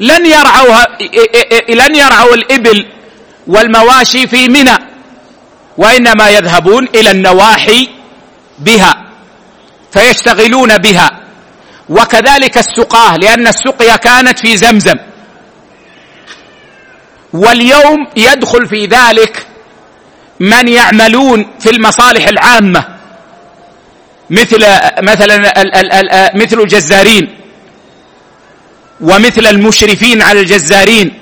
لن 0.00 0.26
يرعوا 0.26 0.84
لن 1.68 1.96
يرعوا 1.96 2.34
الإبل 2.34 2.86
والمواشي 3.46 4.26
في 4.26 4.48
منى 4.48 4.76
وإنما 5.76 6.30
يذهبون 6.30 6.88
إلى 6.94 7.10
النواحي 7.10 7.88
بها 8.58 9.04
فيشتغلون 9.92 10.78
بها 10.78 11.10
وكذلك 11.88 12.58
السقاه 12.58 13.16
لأن 13.16 13.46
السقيا 13.46 13.96
كانت 13.96 14.38
في 14.38 14.56
زمزم. 14.56 14.96
واليوم 17.32 18.06
يدخل 18.16 18.66
في 18.66 18.86
ذلك 18.86 19.46
من 20.40 20.68
يعملون 20.68 21.50
في 21.60 21.70
المصالح 21.70 22.28
العامة. 22.28 22.95
مثل 24.30 24.64
مثلا 25.02 25.52
مثل 26.34 26.60
الجزارين 26.60 27.38
ومثل 29.00 29.46
المشرفين 29.46 30.22
على 30.22 30.40
الجزارين 30.40 31.20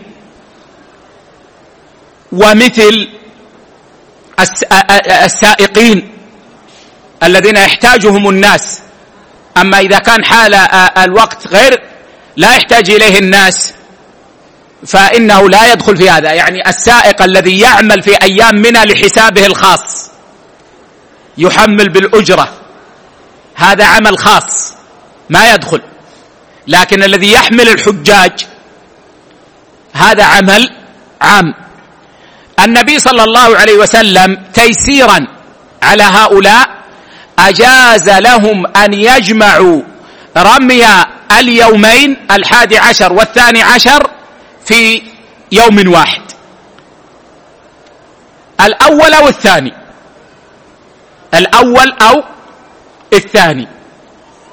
ومثل 2.32 3.08
السائقين 5.24 6.12
الذين 7.22 7.56
يحتاجهم 7.56 8.28
الناس. 8.28 8.80
أما 9.56 9.78
إذا 9.80 9.98
كان 9.98 10.24
حال 10.24 10.54
الوقت 10.98 11.46
غير 11.46 11.82
لا 12.36 12.54
يحتاج 12.54 12.90
إليه 12.90 13.18
الناس 13.18 13.72
فإنه 14.86 15.48
لا 15.48 15.72
يدخل 15.72 15.96
في 15.96 16.10
هذا. 16.10 16.32
يعني 16.32 16.68
السائق 16.68 17.22
الذي 17.22 17.60
يعمل 17.60 18.02
في 18.02 18.22
أيام 18.22 18.54
منى 18.54 18.84
لحسابه 18.84 19.46
الخاص 19.46 20.10
يحمل 21.38 21.88
بالأجرة. 21.88 22.63
هذا 23.54 23.84
عمل 23.84 24.18
خاص 24.18 24.74
ما 25.30 25.54
يدخل. 25.54 25.82
لكن 26.66 27.02
الذي 27.02 27.32
يحمل 27.32 27.68
الحجاج 27.68 28.46
هذا 29.92 30.24
عمل 30.24 30.70
عام. 31.20 31.54
النبي 32.60 32.98
صلى 32.98 33.24
الله 33.24 33.56
عليه 33.56 33.74
وسلم 33.74 34.42
تيسيرا 34.54 35.26
على 35.82 36.02
هؤلاء 36.02 36.84
أجاز 37.38 38.08
لهم 38.08 38.66
أن 38.66 38.94
يجمعوا 38.94 39.82
رمي 40.36 40.84
اليومين 41.38 42.16
الحادي 42.30 42.78
عشر 42.78 43.12
والثاني 43.12 43.62
عشر 43.62 44.10
في 44.66 45.02
يوم 45.52 45.88
واحد. 45.88 46.22
الأول 48.60 49.14
أو 49.14 49.28
الثاني؟ 49.28 49.72
الأول 51.34 51.92
أو 52.02 52.22
الثاني. 53.14 53.68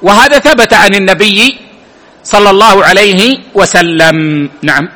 وهذا 0.01 0.39
ثبت 0.39 0.73
عن 0.73 0.95
النبي 0.95 1.57
صلى 2.23 2.49
الله 2.49 2.85
عليه 2.85 3.37
وسلم. 3.53 4.49
نعم. 4.61 4.89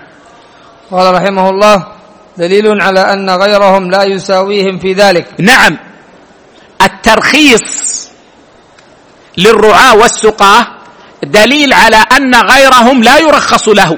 قال 0.91 1.13
رحمه 1.13 1.49
الله 1.49 1.87
دليل 2.37 2.81
على 2.81 2.99
أن 2.99 3.29
غيرهم 3.29 3.91
لا 3.91 4.03
يساويهم 4.03 4.79
في 4.79 4.93
ذلك. 4.93 5.27
نعم. 5.39 5.77
الترخيص 6.81 7.65
للرعاة 9.37 9.95
والسقاة 9.95 10.67
دليل 11.23 11.73
على 11.73 11.97
أن 12.17 12.35
غيرهم 12.35 13.03
لا 13.03 13.17
يرخص 13.19 13.69
له. 13.69 13.97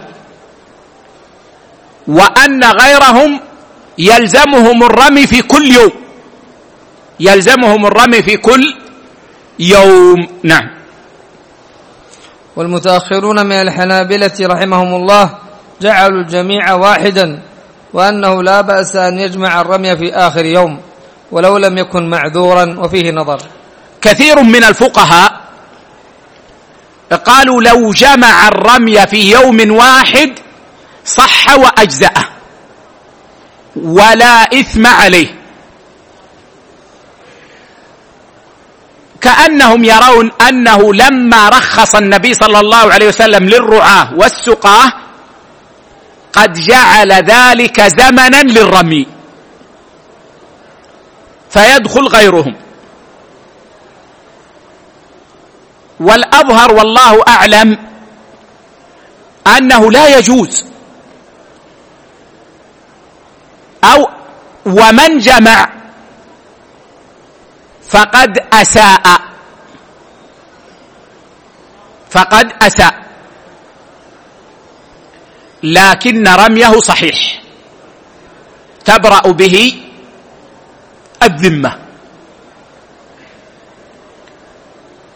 وأن 2.07 2.63
غيرهم 2.63 3.39
يلزمهم 3.97 4.84
الرمي 4.84 5.28
في 5.28 5.41
كل 5.41 5.72
يوم. 5.72 5.91
يلزمهم 7.20 7.86
الرمي 7.86 8.24
في 8.24 8.38
كل 8.38 8.86
يوم 9.60 10.28
نعم. 10.43 10.70
والمتأخرون 12.55 13.45
من 13.45 13.55
الحنابلة 13.62 14.32
رحمهم 14.41 14.95
الله 14.95 15.30
جعلوا 15.82 16.22
الجميع 16.22 16.74
واحدا 16.74 17.41
وأنه 17.93 18.43
لا 18.43 18.62
بأس 18.62 18.95
أن 18.95 19.20
يجمع 19.20 19.62
الرمي 19.62 19.97
في 19.97 20.14
آخر 20.14 20.45
يوم 20.45 20.80
ولو 21.32 21.58
لم 21.58 21.78
يكن 21.78 22.10
معذورا 22.10 22.76
وفيه 22.80 23.12
نظر. 23.12 23.41
كثير 24.01 24.43
من 24.43 24.64
الفقهاء 24.64 25.41
قالوا 27.26 27.62
لو 27.62 27.91
جمع 27.91 28.47
الرمي 28.47 29.08
في 29.08 29.32
يوم 29.32 29.72
واحد 29.72 30.32
صح 31.05 31.58
وأجزأه 31.58 32.26
ولا 33.76 34.60
إثم 34.60 34.88
عليه. 34.88 35.28
كأنهم 39.28 39.84
يرون 39.84 40.32
أنه 40.49 40.93
لما 40.93 41.49
رخص 41.49 41.95
النبي 41.95 42.34
صلى 42.34 42.59
الله 42.59 42.93
عليه 42.93 43.07
وسلم 43.07 43.43
للرعاة 43.49 44.13
والسقاة 44.15 44.88
قد 46.34 46.53
جعل 46.53 47.11
ذلك 47.11 47.82
زمنا 47.82 48.43
للرمي. 48.43 49.07
فيدخل 51.49 52.07
غيرهم. 52.07 52.55
والأظهر 55.99 56.73
والله 56.73 57.23
أعلم 57.28 57.78
أنه 59.57 59.91
لا 59.91 60.17
يجوز. 60.17 60.65
أو 63.84 64.09
ومن 64.65 65.17
جمع 65.19 65.69
فقد 67.89 68.38
أساء. 68.53 69.21
فقد 72.09 72.53
أساء. 72.61 73.07
لكن 75.63 76.27
رميه 76.27 76.79
صحيح. 76.79 77.41
تبرأ 78.85 79.31
به 79.31 79.83
الذمة. 81.23 81.79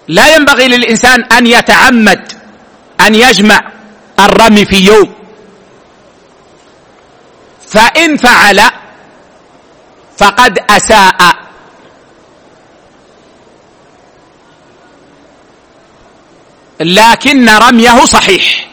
لا 0.07 0.35
ينبغي 0.35 0.67
للإنسان 0.67 1.23
أن 1.23 1.47
يتعمد 1.47 2.31
أن 2.99 3.15
يجمع 3.15 3.59
الرمي 4.19 4.65
في 4.65 4.85
يوم. 4.85 5.15
فإن 7.67 8.17
فعل 8.17 8.61
فقد 10.17 10.59
أساء. 10.69 11.40
لكن 16.83 17.49
رميه 17.49 18.05
صحيح. 18.05 18.67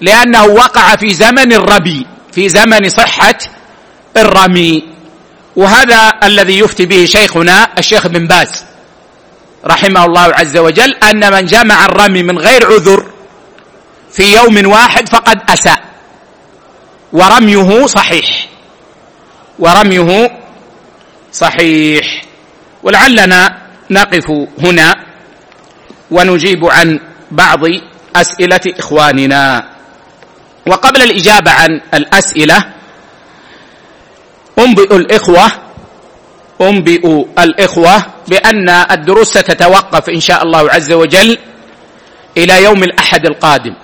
لأنه 0.00 0.44
وقع 0.44 0.96
في 0.96 1.14
زمن 1.14 1.52
الربي 1.52 2.06
في 2.32 2.48
زمن 2.48 2.88
صحة 2.88 3.38
الرمي. 4.16 4.82
وهذا 5.56 6.12
الذي 6.22 6.58
يفتي 6.58 6.86
به 6.86 7.04
شيخنا 7.04 7.68
الشيخ 7.78 8.06
بن 8.06 8.26
باز 8.26 8.64
رحمه 9.66 10.04
الله 10.04 10.20
عز 10.20 10.56
وجل 10.56 10.94
أن 10.94 11.32
من 11.32 11.46
جمع 11.46 11.84
الرمي 11.84 12.22
من 12.22 12.38
غير 12.38 12.66
عذر 12.66 13.06
في 14.12 14.34
يوم 14.36 14.66
واحد 14.66 15.08
فقد 15.08 15.40
أساء. 15.48 15.82
ورميه 17.12 17.86
صحيح. 17.86 18.46
ورميه 19.58 20.30
صحيح. 21.32 22.22
ولعلنا 22.82 23.58
نقف 23.90 24.30
هنا. 24.58 25.06
ونجيب 26.10 26.64
عن 26.64 27.00
بعض 27.30 27.60
أسئلة 28.16 28.60
إخواننا. 28.78 29.68
وقبل 30.66 31.02
الإجابة 31.02 31.50
عن 31.50 31.80
الأسئلة 31.94 32.64
أنبئ 34.58 34.96
الإخوة 34.96 35.46
أنبئ 36.60 37.24
الإخوة 37.38 38.06
بأن 38.28 38.68
الدروس 38.68 39.28
ستتوقف 39.28 40.10
إن 40.10 40.20
شاء 40.20 40.42
الله 40.42 40.70
عز 40.70 40.92
وجل 40.92 41.38
إلى 42.36 42.64
يوم 42.64 42.82
الأحد 42.82 43.26
القادم. 43.26 43.74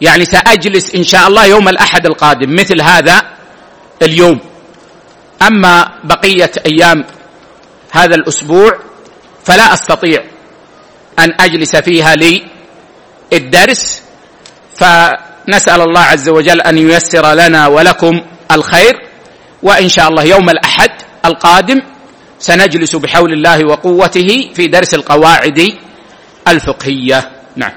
يعني 0.00 0.24
سأجلس 0.24 0.94
إن 0.94 1.04
شاء 1.04 1.28
الله 1.28 1.46
يوم 1.46 1.68
الأحد 1.68 2.06
القادم 2.06 2.54
مثل 2.54 2.80
هذا 2.82 3.22
اليوم. 4.02 4.40
أما 5.42 5.88
بقية 6.04 6.52
أيام 6.66 7.04
هذا 7.90 8.14
الأسبوع 8.14 8.72
فلا 9.44 9.74
أستطيع 9.74 10.24
أن 11.18 11.34
أجلس 11.40 11.76
فيها 11.76 12.14
لي 12.14 12.42
الدرس 13.32 14.02
فنسأل 14.76 15.80
الله 15.80 16.00
عز 16.00 16.28
وجل 16.28 16.60
أن 16.60 16.78
ييسر 16.78 17.32
لنا 17.32 17.66
ولكم 17.66 18.20
الخير 18.52 18.94
وإن 19.62 19.88
شاء 19.88 20.08
الله 20.08 20.22
يوم 20.22 20.50
الأحد 20.50 20.90
القادم 21.24 21.82
سنجلس 22.38 22.96
بحول 22.96 23.32
الله 23.32 23.66
وقوته 23.66 24.50
في 24.54 24.66
درس 24.66 24.94
القواعد 24.94 25.72
الفقهية. 26.48 27.30
نعم. 27.56 27.72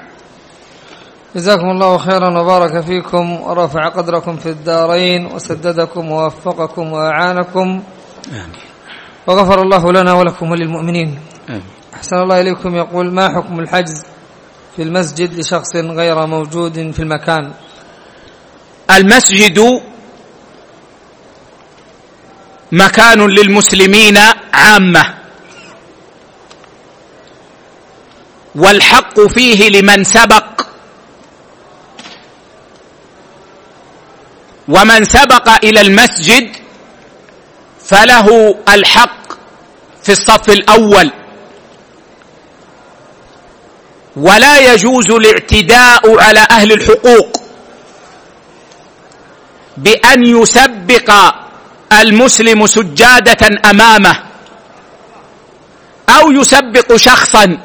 جزاكم 1.34 1.70
الله 1.70 1.98
خيرا 1.98 2.38
وبارك 2.40 2.84
فيكم 2.84 3.40
ورفع 3.40 3.88
قدركم 3.88 4.36
في 4.36 4.46
الدارين 4.46 5.26
وسددكم 5.26 6.10
ووفقكم 6.10 6.92
وأعانكم. 6.92 7.82
وغفر 9.26 9.62
الله 9.62 9.92
لنا 9.92 10.12
ولكم 10.12 10.50
وللمؤمنين. 10.50 11.18
أحسن 12.00 12.16
الله 12.16 12.40
إليكم. 12.40 12.76
يقول 12.76 13.12
ما 13.12 13.28
حكم 13.28 13.60
الحجز 13.60 14.02
في 14.76 14.82
المسجد 14.82 15.38
لشخص 15.38 15.76
غير 15.76 16.26
موجود 16.26 16.92
في 16.96 17.00
المكان؟ 17.02 17.52
المسجد 18.90 19.82
مكان 22.72 23.26
للمسلمين 23.26 24.18
عامة 24.52 25.14
والحق 28.54 29.20
فيه 29.20 29.68
لمن 29.68 30.04
سبق 30.04 30.62
ومن 34.68 35.04
سبق 35.04 35.48
إلى 35.64 35.80
المسجد 35.80 36.56
فله 37.84 38.54
الحق 38.68 39.32
في 40.02 40.12
الصف 40.12 40.50
الأول. 40.50 41.10
ولا 44.16 44.72
يجوز 44.72 45.10
الاعتداء 45.10 46.20
على 46.20 46.46
أهل 46.50 46.72
الحقوق 46.72 47.42
بأن 49.76 50.26
يسبق 50.26 51.34
المسلم 51.92 52.66
سجادة 52.66 53.70
أمامه 53.70 54.22
أو 56.08 56.32
يسبق 56.32 56.96
شخصا 56.96 57.58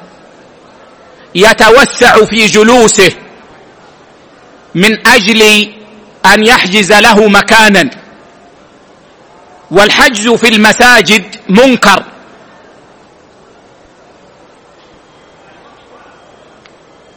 يتوسع 1.35 2.25
في 2.25 2.45
جلوسه 2.45 3.11
من 4.75 5.07
أجل 5.07 5.69
أن 6.25 6.45
يحجز 6.45 6.91
له 6.91 7.27
مكانا. 7.27 7.89
والحجز 9.71 10.29
في 10.29 10.47
المساجد 10.47 11.35
منكر. 11.49 12.03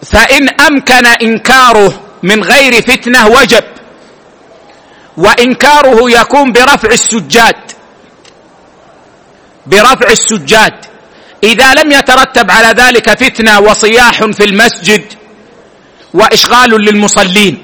فإن 0.03 0.49
أمكن 0.49 1.07
إنكاره 1.07 2.01
من 2.23 2.43
غير 2.43 2.83
فتنة 2.83 3.27
وجب 3.27 3.65
وإنكاره 5.17 6.11
يكون 6.11 6.53
برفع 6.53 6.89
السجاد. 6.89 7.57
برفع 9.67 10.11
السجاد. 10.11 10.75
إذا 11.45 11.75
لم 11.75 11.93
يترتب 11.93 12.51
على 12.51 12.69
ذلك 12.83 13.25
فتنة 13.25 13.61
وصياح 13.61 14.25
في 14.25 14.45
المسجد 14.45 15.05
وإشغال 16.15 16.71
للمصلين. 16.71 17.63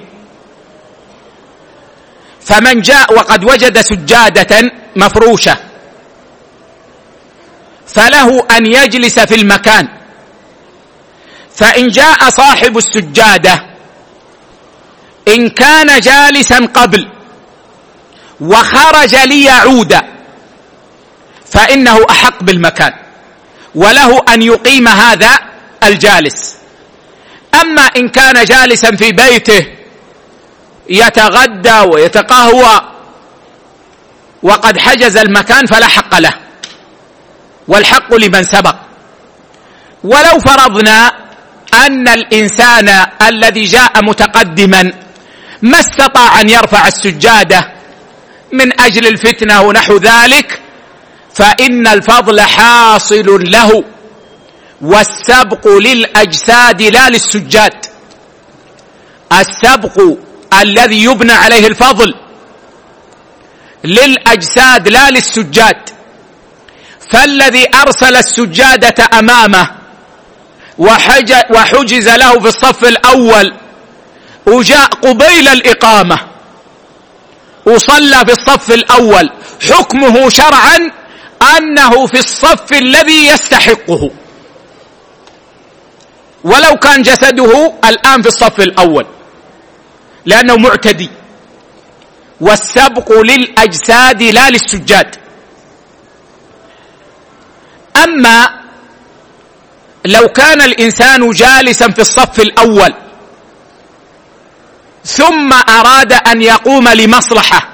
فمن 2.41 2.81
جاء 2.81 3.15
وقد 3.15 3.45
وجد 3.45 3.81
سجادة 3.81 4.73
مفروشة 4.97 5.57
فله 7.87 8.47
أن 8.57 8.67
يجلس 8.67 9.19
في 9.19 9.35
المكان. 9.35 10.04
فإن 11.57 11.89
جاء 11.89 12.31
صاحب 12.31 12.79
السجادة 12.79 13.67
إن 15.29 15.49
كان 15.49 16.01
جالسا 16.01 16.67
قبل 16.75 17.09
وخرج 18.41 19.15
ليعود 19.17 19.95
فإنه 21.51 22.07
أحق 22.11 22.43
بالمكان 22.43 22.93
وله 23.75 24.21
أن 24.35 24.43
يقيم 24.43 24.89
هذا 24.89 25.39
الجالس. 25.83 26.55
أما 27.61 27.83
إن 27.83 28.09
كان 28.09 28.45
جالسا 28.45 28.97
في 28.97 29.13
بيته 29.13 29.67
يتغدى 30.89 31.81
ويتقهوى 31.81 32.81
وقد 34.43 34.79
حجز 34.79 35.17
المكان 35.17 35.67
فلا 35.67 35.87
حق 35.87 36.19
له 36.19 36.35
والحق 37.69 38.15
لمن 38.15 38.43
سبق. 38.43 38.77
ولو 40.05 40.39
فرضنا 40.39 41.24
أن 41.75 42.09
الإنسان 42.09 43.07
الذي 43.23 43.65
جاء 43.65 44.05
متقدما 44.05 44.93
ما 45.63 45.81
استطاع 45.81 46.41
أن 46.41 46.51
يرفع 46.51 46.89
السجادة 46.89 47.73
من 48.53 48.81
أجل 48.81 49.07
الفتنة 49.07 49.63
ونحو 49.63 49.97
ذلك 49.97 50.61
فإن 51.35 51.87
الفضل 51.87 52.41
حاصل 52.41 53.27
له 53.51 53.85
والسبق 54.81 55.69
للأجساد 55.69 56.83
لا 56.83 57.11
للسجاد. 57.11 57.87
السبق 59.33 60.17
الذي 60.63 61.05
يبنى 61.05 61.33
عليه 61.33 61.67
الفضل 61.67 62.15
للأجساد 63.85 64.89
لا 64.89 65.11
للسجاد. 65.11 65.89
فالذي 67.11 67.67
أرسل 67.75 68.17
السجادة 68.17 69.19
أمامه 69.19 69.84
وحجز 70.79 72.09
له 72.09 72.41
في 72.41 72.49
الصف 72.49 72.85
الأول. 72.85 73.55
وجاء 74.47 74.89
قبيل 74.89 75.49
الإقامة. 75.49 76.19
وصلى 77.67 78.19
في 78.27 78.33
الصف 78.33 78.73
الأول. 78.73 79.31
حكمه 79.71 80.29
شرعا 80.29 80.91
أنه 81.57 82.07
في 82.07 82.19
الصف 82.19 82.73
الذي 82.73 83.27
يستحقه. 83.27 84.11
ولو 86.45 86.77
كان 86.77 87.03
جسده 87.03 87.73
الآن 87.85 88.23
في 88.23 88.29
الصف 88.29 88.61
الأول. 88.61 89.07
لأنه 90.27 90.57
معتدي. 90.57 91.11
والسبق 92.41 93.13
للأجساد 93.13 94.23
لا 94.23 94.51
للسجاد. 94.51 95.17
أما 98.05 98.64
لو 100.05 100.29
كان 100.29 100.61
الإنسان 100.61 101.31
جالسا 101.31 101.91
في 101.91 102.01
الصف 102.01 102.41
الأول 102.41 102.95
ثم 105.05 105.53
أراد 105.53 106.13
أن 106.13 106.43
يقوم 106.43 106.89
لمصلحة 106.89 107.69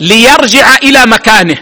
ليرجع 0.00 0.76
إلى 0.76 1.06
مكانه. 1.06 1.56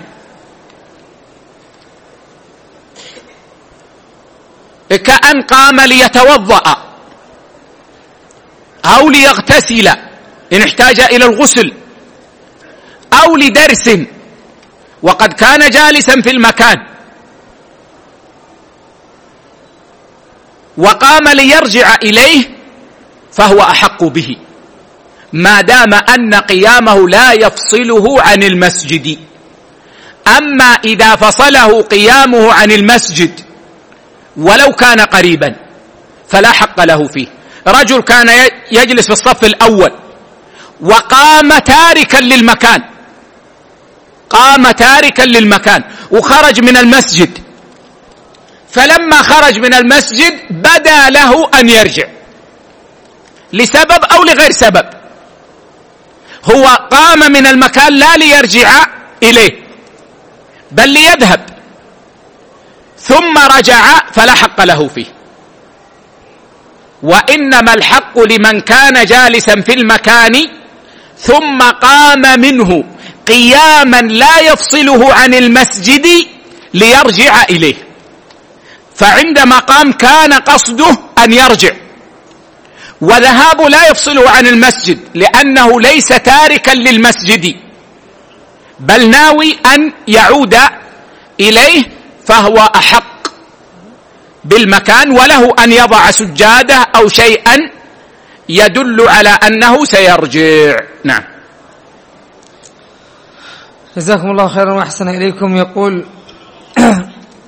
كأن 4.90 5.42
قام 5.42 5.80
ليتوضأ 5.80 6.62
أو 8.84 9.10
ليغتسل 9.10 9.88
إن 10.52 10.62
احتاج 10.62 11.00
إلى 11.00 11.24
الغسل 11.24 11.74
أو 13.12 13.36
لدرس 13.36 13.90
وقد 15.02 15.32
كان 15.32 15.70
جالسا 15.70 16.20
في 16.20 16.30
المكان. 16.30 16.76
وقام 20.80 21.28
ليرجع 21.28 21.94
إليه 22.02 22.44
فهو 23.32 23.60
أحق 23.60 24.04
به. 24.04 24.36
ما 25.32 25.60
دام 25.60 25.94
أن 25.94 26.34
قيامه 26.34 27.08
لا 27.08 27.32
يفصله 27.32 28.22
عن 28.22 28.42
المسجد. 28.42 29.18
أما 30.38 30.70
إذا 30.84 31.16
فصله 31.16 31.82
قيامه 31.82 32.52
عن 32.52 32.70
المسجد 32.70 33.40
ولو 34.36 34.72
كان 34.72 35.00
قريبا 35.00 35.56
فلا 36.28 36.52
حق 36.52 36.84
له 36.84 37.08
فيه. 37.08 37.26
رجل 37.66 38.00
كان 38.02 38.28
يجلس 38.72 39.06
في 39.06 39.12
الصف 39.12 39.44
الأول 39.44 39.92
وقام 40.80 41.58
تاركا 41.58 42.16
للمكان. 42.16 42.80
قام 44.30 44.70
تاركا 44.70 45.22
للمكان 45.22 45.84
وخرج 46.10 46.60
من 46.60 46.76
المسجد. 46.76 47.38
فلما 48.72 49.22
خرج 49.22 49.58
من 49.58 49.74
المسجد 49.74 50.34
بدا 50.50 51.10
له 51.10 51.50
أن 51.60 51.68
يرجع. 51.68 52.08
لسبب 53.52 54.04
أو 54.12 54.24
لغير 54.24 54.50
سبب؟ 54.52 54.86
هو 56.44 56.66
قام 56.90 57.32
من 57.32 57.46
المكان 57.46 57.92
لا 57.92 58.16
ليرجع 58.16 58.86
إليه 59.22 59.50
بل 60.70 60.88
ليذهب. 60.88 61.46
ثم 62.98 63.38
رجع 63.38 64.10
فلا 64.12 64.34
حق 64.34 64.64
له 64.64 64.88
فيه. 64.88 65.06
وإنما 67.02 67.74
الحق 67.74 68.18
لمن 68.18 68.60
كان 68.60 69.04
جالسا 69.04 69.60
في 69.60 69.74
المكان 69.74 70.48
ثم 71.18 71.58
قام 71.62 72.40
منه 72.40 72.84
قياما 73.28 74.00
لا 74.00 74.40
يفصله 74.40 75.14
عن 75.14 75.34
المسجد 75.34 76.06
ليرجع 76.74 77.42
إليه. 77.42 77.89
فعند 79.00 79.38
مقام 79.38 79.92
كان 79.92 80.32
قصده 80.32 80.98
أن 81.24 81.32
يرجع. 81.32 81.72
وذهاب 83.00 83.60
لا 83.60 83.88
يفصله 83.88 84.30
عن 84.30 84.46
المسجد 84.46 84.98
لأنه 85.14 85.80
ليس 85.80 86.08
تاركا 86.08 86.70
للمسجد. 86.70 87.56
بل 88.80 89.10
ناوي 89.10 89.58
أن 89.74 89.92
يعود 90.08 90.56
إليه 91.40 91.82
فهو 92.26 92.56
أحق 92.56 93.28
بالمكان 94.44 95.10
وله 95.10 95.54
أن 95.64 95.72
يضع 95.72 96.10
سجادة 96.10 96.76
أو 96.96 97.08
شيئا 97.08 97.56
يدل 98.48 99.08
على 99.08 99.28
أنه 99.28 99.84
سيرجع. 99.84 100.76
نعم. 101.04 101.22
جزاكم 103.96 104.30
الله 104.30 104.48
خيرا 104.48 104.72
وأحسن 104.72 105.08
إليكم. 105.08 105.56
يقول 105.56 106.04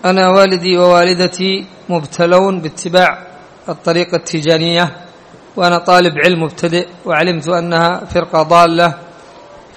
أنا 0.05 0.29
والدي 0.29 0.79
ووالدتي 0.79 1.67
مبتلون 1.89 2.61
باتباع 2.61 3.19
الطريقة 3.69 4.17
التيجانيه 4.17 4.97
وأنا 5.57 5.79
طالب 5.79 6.19
علم 6.25 6.43
مبتدئ 6.43 6.89
وعلمت 7.05 7.49
أنها 7.49 8.05
فرقة 8.05 8.43
ضالة 8.43 8.95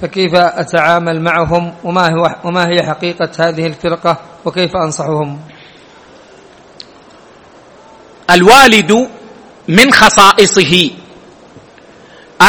فكيف 0.02 0.36
أتعامل 0.36 1.22
معهم؟ 1.22 1.74
وما 1.84 2.08
هو 2.14 2.36
وما 2.44 2.68
هي 2.68 2.84
حقيقة 2.84 3.30
هذه 3.40 3.68
الفرقة؟ 3.68 4.18
وكيف 4.46 4.76
أنصحهم؟ 4.76 5.40
الوالد 8.32 9.10
من 9.68 9.94
خصائصه 9.94 10.90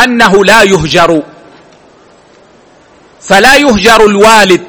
أنه 0.05 0.45
لا 0.45 0.63
يهجر 0.63 1.23
فلا 3.21 3.57
يهجر 3.57 4.07
الوالد 4.07 4.67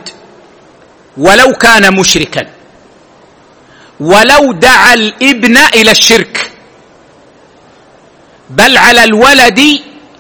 ولو 1.18 1.52
كان 1.52 2.00
مشركا. 2.00 2.57
ولو 4.00 4.52
دعا 4.52 4.94
الابن 4.94 5.58
إلى 5.58 5.92
الشرك. 5.92 6.52
بل 8.50 8.78
على 8.78 9.04
الولد 9.04 9.60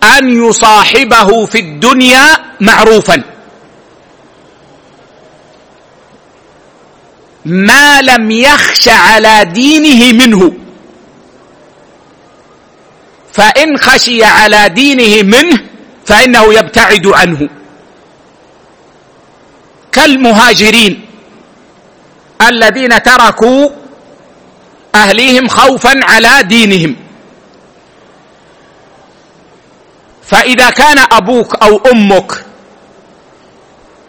أن 0.03 0.47
يصاحبه 0.47 1.45
في 1.45 1.59
الدنيا 1.59 2.37
معروفا. 2.59 3.23
ما 7.45 8.01
لم 8.01 8.31
يخش 8.31 8.87
على 8.87 9.45
دينه 9.45 10.25
منه. 10.25 10.53
فإن 13.33 13.77
خشي 13.77 14.23
على 14.23 14.69
دينه 14.69 15.23
منه 15.23 15.59
فإنه 16.05 16.53
يبتعد 16.53 17.07
عنه. 17.07 17.49
كالمهاجرين. 19.91 21.06
الذين 22.41 23.03
تركوا 23.03 23.69
أهليهم 24.95 25.47
خوفا 25.47 25.99
على 26.03 26.43
دينهم. 26.43 26.95
فإذا 30.27 30.69
كان 30.69 30.99
أبوك 31.11 31.55
أو 31.55 31.77
أمك 31.77 32.45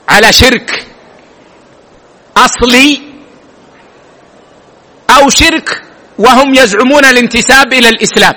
على 0.08 0.32
شرك 0.32 0.86
أصلي 2.36 3.00
أو 5.10 5.28
شرك 5.28 5.82
وهم 6.18 6.54
يزعمون 6.54 7.04
الانتساب 7.04 7.72
إلى 7.72 7.88
الإسلام 7.88 8.34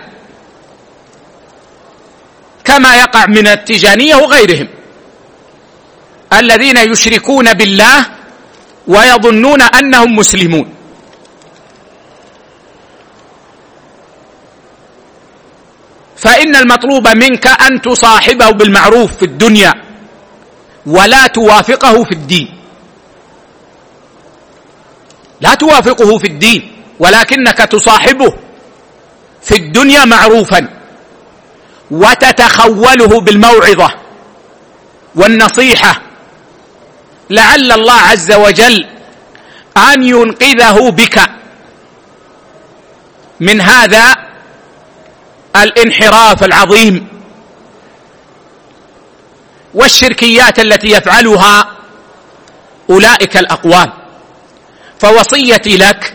كما 2.66 2.96
يقع 2.96 3.26
من 3.26 3.48
التجانية 3.48 4.16
وغيرهم. 4.16 4.68
الذين 6.34 6.78
يشركون 6.78 7.54
بالله 7.54 8.21
ويظنون 8.88 9.62
أنهم 9.62 10.16
مسلمون. 10.16 10.74
فإن 16.18 16.56
المطلوب 16.56 17.08
منك 17.08 17.48
أن 17.48 17.82
تصاحبه 17.82 18.50
بالمعروف 18.50 19.18
في 19.18 19.26
الدنيا 19.26 19.74
ولا 20.86 21.28
توافقه 21.28 22.04
في 22.04 22.12
الدين. 22.12 22.48
لا 25.42 25.54
توافقه 25.54 26.18
في 26.18 26.28
الدين 26.28 26.72
ولكنك 27.00 27.58
تصاحبه 27.58 28.34
في 29.42 29.56
الدنيا 29.56 30.06
معروفا 30.06 30.68
وتتخوله 31.92 33.22
بالموعظة 33.22 33.90
والنصيحة 35.16 36.02
لعل 37.32 37.72
الله 37.72 37.94
عز 37.94 38.32
وجل 38.32 38.88
أن 39.78 40.04
ينقذه 40.04 40.90
بك. 40.90 41.30
من 43.40 43.62
هذا 43.62 44.16
الانحراف 45.56 46.44
العظيم 46.44 47.08
والشركيات 49.74 50.60
التي 50.60 50.88
يفعلها 50.92 51.72
أولئك 52.90 53.38
الأقوام. 53.38 53.94
فوصيتي 55.00 55.78
لك 55.78 56.14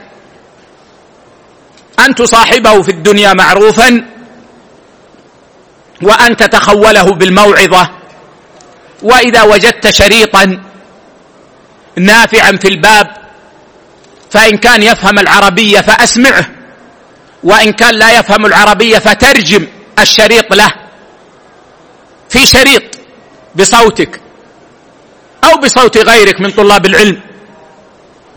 أن 1.98 2.14
تصاحبه 2.14 2.82
في 2.82 2.90
الدنيا 2.90 3.32
معروفا 3.32 4.04
وأن 6.02 6.36
تتخوله 6.36 7.04
بالموعظة. 7.04 7.90
وإذا 9.02 9.42
وجدت 9.42 9.90
شريطا 9.90 10.60
نافعا 11.98 12.56
في 12.56 12.68
الباب 12.68 13.06
فإن 14.30 14.56
كان 14.56 14.82
يفهم 14.82 15.18
العربية 15.18 15.80
فأسمعه 15.80 16.46
وإن 17.42 17.72
كان 17.72 17.94
لا 17.94 18.18
يفهم 18.18 18.46
العربية 18.46 18.98
فترجم 18.98 19.66
الشريط 19.98 20.52
له 20.52 20.72
في 22.28 22.46
شريط 22.46 22.82
بصوتك 23.56 24.20
أو 25.44 25.56
بصوت 25.60 25.98
غيرك 25.98 26.40
من 26.40 26.50
طلاب 26.50 26.86
العلم 26.86 27.20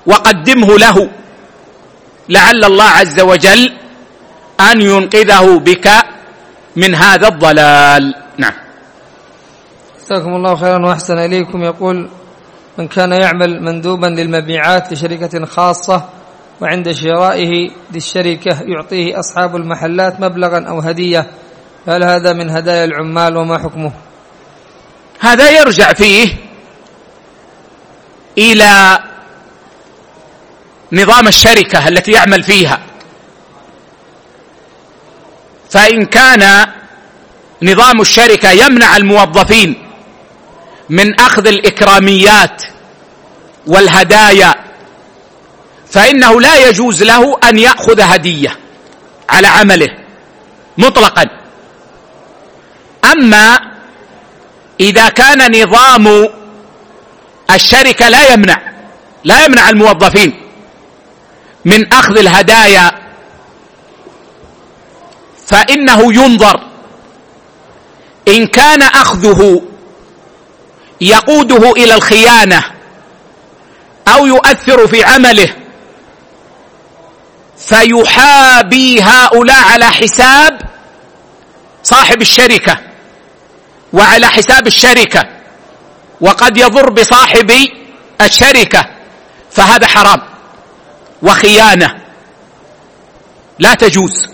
وقدمه 0.06 0.78
له. 0.78 1.10
لعل 2.30 2.64
الله 2.64 2.84
عز 2.84 3.20
وجل 3.20 3.74
أن 4.60 4.82
ينقذه 4.82 5.60
بك 5.60 5.90
من 6.76 6.96
هذا 6.96 7.28
الضلال. 7.28 8.16
نعم. 8.38 8.54
جزاكم 10.06 10.36
الله 10.36 10.56
خيرا 10.56 10.86
وأحسن 10.86 11.18
إليكم. 11.18 11.64
يقول 11.64 12.10
من 12.78 12.88
كان 12.88 13.12
يعمل 13.12 13.64
مندوبا 13.64 14.08
للمبيعات 14.08 14.94
لشركة 14.94 15.46
خاصة 15.46 16.10
وعند 16.62 16.92
شرائه 16.92 17.72
للشركة 17.92 18.62
يعطيه 18.62 19.20
أصحاب 19.20 19.56
المحلات 19.56 20.20
مبلغا 20.20 20.66
أو 20.68 20.80
هدية. 20.80 21.28
هل 21.88 22.04
هذا 22.04 22.34
من 22.34 22.50
هدايا 22.50 22.86
العمال 22.86 23.38
وما 23.38 23.58
حكمه؟ 23.58 23.92
هذا 25.20 25.50
يرجع 25.50 25.94
فيه 25.94 26.38
إلى 28.38 29.00
نظام 30.92 31.28
الشركة 31.28 31.88
التي 31.88 32.12
يعمل 32.12 32.44
فيها. 32.44 32.80
فإن 35.70 36.06
كان 36.06 36.68
نظام 37.64 38.02
الشركة 38.02 38.52
يمنع 38.52 38.98
الموظفين 38.98 39.89
من 40.90 41.20
أخذ 41.20 41.48
الإكراميات 41.48 42.64
والهدايا 43.68 44.56
فإنه 45.92 46.42
لا 46.42 46.70
يجوز 46.70 47.04
له 47.04 47.40
أن 47.50 47.58
يأخذ 47.58 48.02
هدية 48.02 48.58
على 49.30 49.48
عمله 49.48 49.90
مطلقا. 50.78 51.26
أما 53.12 53.60
إذا 54.80 55.10
كان 55.10 55.62
نظام 55.62 56.30
الشركة 57.52 58.10
لا 58.10 58.34
يمنع 58.34 58.62
لا 59.24 59.46
يمنع 59.46 59.70
الموظفين 59.70 60.34
من 61.66 61.94
أخذ 61.94 62.18
الهدايا 62.18 62.92
فإنه 65.48 66.14
ينظر 66.14 66.64
إن 68.28 68.48
كان 68.48 68.82
أخذه 68.82 69.62
يقوده 71.02 71.72
إلى 71.72 71.96
الخيانة 71.96 72.64
أو 74.08 74.26
يؤثر 74.26 74.88
في 74.88 75.04
عمله. 75.04 75.56
فيحابي 77.58 79.02
هؤلاء 79.02 79.62
على 79.62 79.86
حساب 79.86 80.62
صاحب 81.84 82.22
الشركة 82.22 82.78
وعلى 83.94 84.28
حساب 84.28 84.68
الشركة 84.68 85.28
وقد 86.22 86.58
يضر 86.58 86.90
بصاحب 86.90 87.52
الشركة. 88.22 88.86
فهذا 89.52 89.88
حرام 89.88 90.22
وخيانة 91.22 92.00
لا 93.60 93.74
تجوز. 93.74 94.28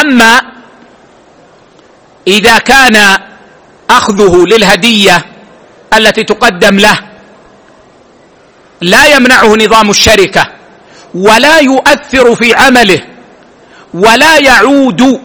أما 0.00 0.42
إذا 2.26 2.58
كان 2.58 3.18
أخذه 3.90 4.44
للهدية 4.46 5.26
التي 5.94 6.24
تقدم 6.24 6.78
له. 6.78 6.98
لا 8.80 9.06
يمنعه 9.06 9.56
نظام 9.56 9.90
الشركة 9.90 10.46
ولا 11.14 11.58
يؤثر 11.58 12.34
في 12.34 12.54
عمله 12.54 13.00
ولا 13.94 14.38
يعود 14.38 15.20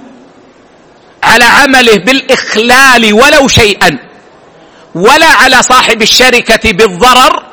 على 1.23 1.45
عمله 1.45 1.95
بالإخلال 1.95 3.13
ولو 3.13 3.47
شيئا 3.47 3.99
ولا 4.95 5.27
على 5.27 5.63
صاحب 5.63 6.01
الشركة 6.01 6.71
بالضرر 6.71 7.43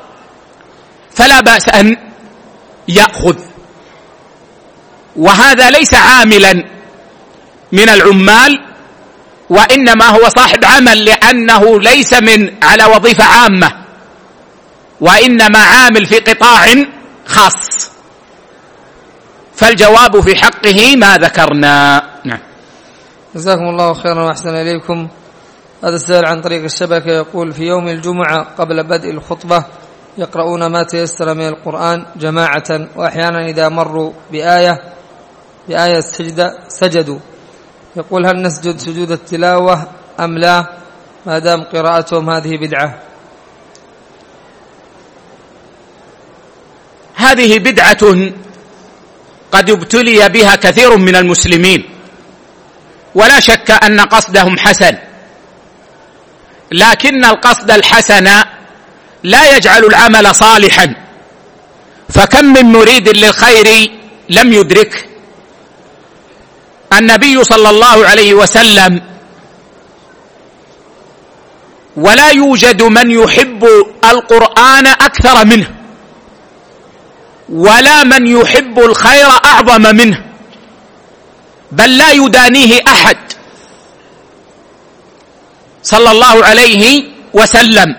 فلا 1.14 1.40
بأس 1.40 1.68
أن 1.68 1.96
يأخذ. 2.88 3.36
وهذا 5.16 5.70
ليس 5.70 5.94
عاملا 5.94 6.64
من 7.72 7.88
العمال 7.88 8.67
وإنما 9.50 10.04
هو 10.04 10.28
صاحب 10.28 10.64
عمل 10.64 11.04
لأنه 11.04 11.80
ليس 11.80 12.12
من 12.12 12.50
على 12.62 12.84
وظيفة 12.84 13.24
عامة. 13.24 13.72
وإنما 15.00 15.58
عامل 15.58 16.06
في 16.06 16.18
قطاع 16.18 16.66
خاص. 17.26 17.90
فالجواب 19.54 20.20
في 20.20 20.36
حقه 20.36 20.96
ما 20.96 21.16
ذكرنا. 21.16 22.02
نعم. 22.24 22.38
جزاكم 23.34 23.68
الله 23.68 23.94
خيرا 23.94 24.24
وأحسن 24.24 24.56
إليكم. 24.56 25.08
هذا 25.84 25.96
السائل 25.96 26.26
عن 26.26 26.40
طريق 26.40 26.64
الشبكة 26.64 27.10
يقول 27.10 27.52
في 27.52 27.62
يوم 27.62 27.88
الجمعة 27.88 28.46
قبل 28.58 28.82
بدء 28.82 29.10
الخطبة 29.10 29.64
يقرؤون 30.18 30.66
ما 30.66 30.82
تيسر 30.82 31.34
من 31.34 31.48
القرآن 31.48 32.06
جماعة 32.16 32.88
واحيانا 32.96 33.46
إذا 33.46 33.68
مروا 33.68 34.12
بآية 34.32 34.82
بآية 35.68 35.98
السجدة 35.98 36.58
سجدوا. 36.68 37.18
يقول 37.98 38.26
هل 38.26 38.42
نسجد 38.42 38.78
سجود 38.78 39.10
التلاوة 39.10 39.86
أم 40.20 40.38
لا؟ 40.38 40.78
ما 41.26 41.38
دام 41.38 41.62
قراءتهم 41.62 42.30
هذه 42.30 42.56
بدعة. 42.56 42.98
هذه 47.14 47.58
بدعة 47.58 48.30
قد 49.52 49.70
ابتلي 49.70 50.28
بها 50.28 50.56
كثير 50.56 50.96
من 50.96 51.16
المسلمين. 51.16 51.90
ولا 53.14 53.40
شك 53.40 53.70
أن 53.70 54.00
قصدهم 54.00 54.58
حسن. 54.58 54.96
لكن 56.72 57.24
القصد 57.24 57.70
الحسن 57.70 58.28
لا 59.22 59.56
يجعل 59.56 59.84
العمل 59.84 60.34
صالحا. 60.34 60.94
فكم 62.08 62.44
من 62.44 62.64
مريد 62.64 63.08
للخير 63.08 63.90
لم 64.28 64.52
يدرك 64.52 65.08
النبي 66.92 67.44
صلى 67.44 67.70
الله 67.70 68.06
عليه 68.06 68.34
وسلم 68.34 69.02
ولا 71.96 72.30
يوجد 72.30 72.82
من 72.82 73.10
يحب 73.10 73.64
القرآن 74.04 74.86
أكثر 74.86 75.44
منه 75.44 75.70
ولا 77.48 78.04
من 78.04 78.26
يحب 78.26 78.78
الخير 78.78 79.28
أعظم 79.44 79.82
منه 79.82 80.24
بل 81.72 81.98
لا 81.98 82.12
يدانيه 82.12 82.80
أحد. 82.88 83.16
صلى 85.82 86.10
الله 86.10 86.44
عليه 86.44 87.04
وسلم. 87.32 87.96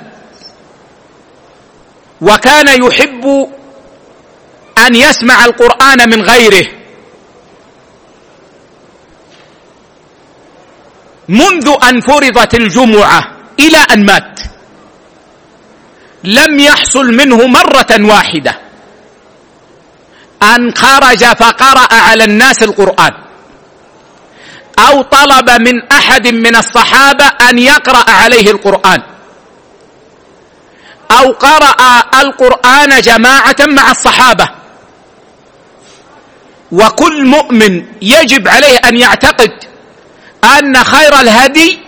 وكان 2.22 2.84
يحب 2.84 3.50
أن 4.78 4.96
يسمع 4.96 5.46
القرآن 5.46 6.10
من 6.10 6.22
غيره. 6.22 6.79
منذ 11.30 11.74
أن 11.90 12.02
فرضت 12.02 12.56
الجمعة 12.56 13.22
إلى 13.60 13.78
أن 13.78 14.06
مات. 14.06 14.40
لم 16.24 16.60
يحصل 16.60 17.06
منه 17.14 17.48
مرة 17.48 17.92
واحدة. 18.00 18.60
أن 20.44 20.76
خرج 20.76 21.26
فقرأ 21.26 21.94
على 21.94 22.24
الناس 22.24 22.64
القرآن. 22.64 23.14
أو 24.80 25.02
طلب 25.02 25.50
من 25.50 25.92
أحد 25.92 26.28
من 26.28 26.56
الصحابة 26.56 27.26
أن 27.26 27.58
يقرأ 27.58 28.12
عليه 28.12 28.52
القرآن. 28.52 29.02
أو 31.12 31.32
قرأ 31.32 32.04
القرآن 32.22 33.02
جماعة 33.02 33.56
مع 33.60 33.92
الصحابة. 33.92 34.50
وكل 36.72 37.26
مؤمن 37.26 37.86
يجب 38.02 38.48
عليه 38.48 38.78
أن 38.78 38.98
يعتقد 38.98 39.69
أن 40.44 40.84
خير 40.84 41.22
الهدي 41.22 41.80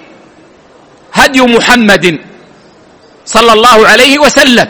هدي 1.13 1.41
محمد 1.41 2.19
صلى 3.25 3.53
الله 3.53 3.87
عليه 3.87 4.19
وسلم. 4.19 4.69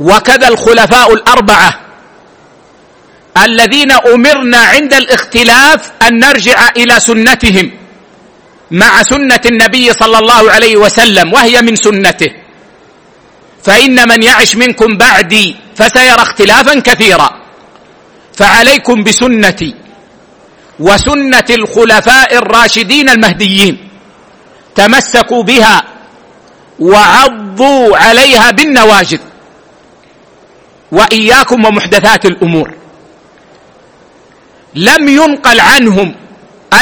وكذا 0.00 0.48
الخلفاء 0.48 1.12
الأربعة 1.14 1.80
الذين 3.38 3.92
أمرنا 3.92 4.58
عند 4.58 4.94
الاختلاف 4.94 5.80
أن 6.02 6.18
نرجع 6.18 6.68
إلى 6.76 7.00
سنتهم 7.00 7.70
مع 8.70 9.02
سنة 9.02 9.40
النبي 9.46 9.92
صلى 9.92 10.18
الله 10.18 10.50
عليه 10.50 10.76
وسلم 10.76 11.32
وهي 11.32 11.62
من 11.62 11.76
سنته. 11.76 12.30
فإن 13.64 14.08
من 14.08 14.22
يعش 14.22 14.56
منكم 14.56 14.96
بعدي 14.96 15.56
فسيرى 15.76 16.22
اختلافا 16.22 16.80
كثيرا. 16.80 17.30
فعليكم 18.34 19.04
بسنتي. 19.04 19.83
وسنة 20.80 21.44
الخلفاء 21.50 22.36
الراشدين 22.36 23.08
المهديين. 23.08 23.88
تمسكوا 24.74 25.42
بها 25.42 25.84
وعضوا 26.80 27.96
عليها 27.96 28.50
بالنواجذ. 28.50 29.18
وإياكم 30.92 31.64
ومحدثات 31.64 32.26
الأمور. 32.26 32.74
لم 34.74 35.08
ينقل 35.08 35.60
عنهم 35.60 36.14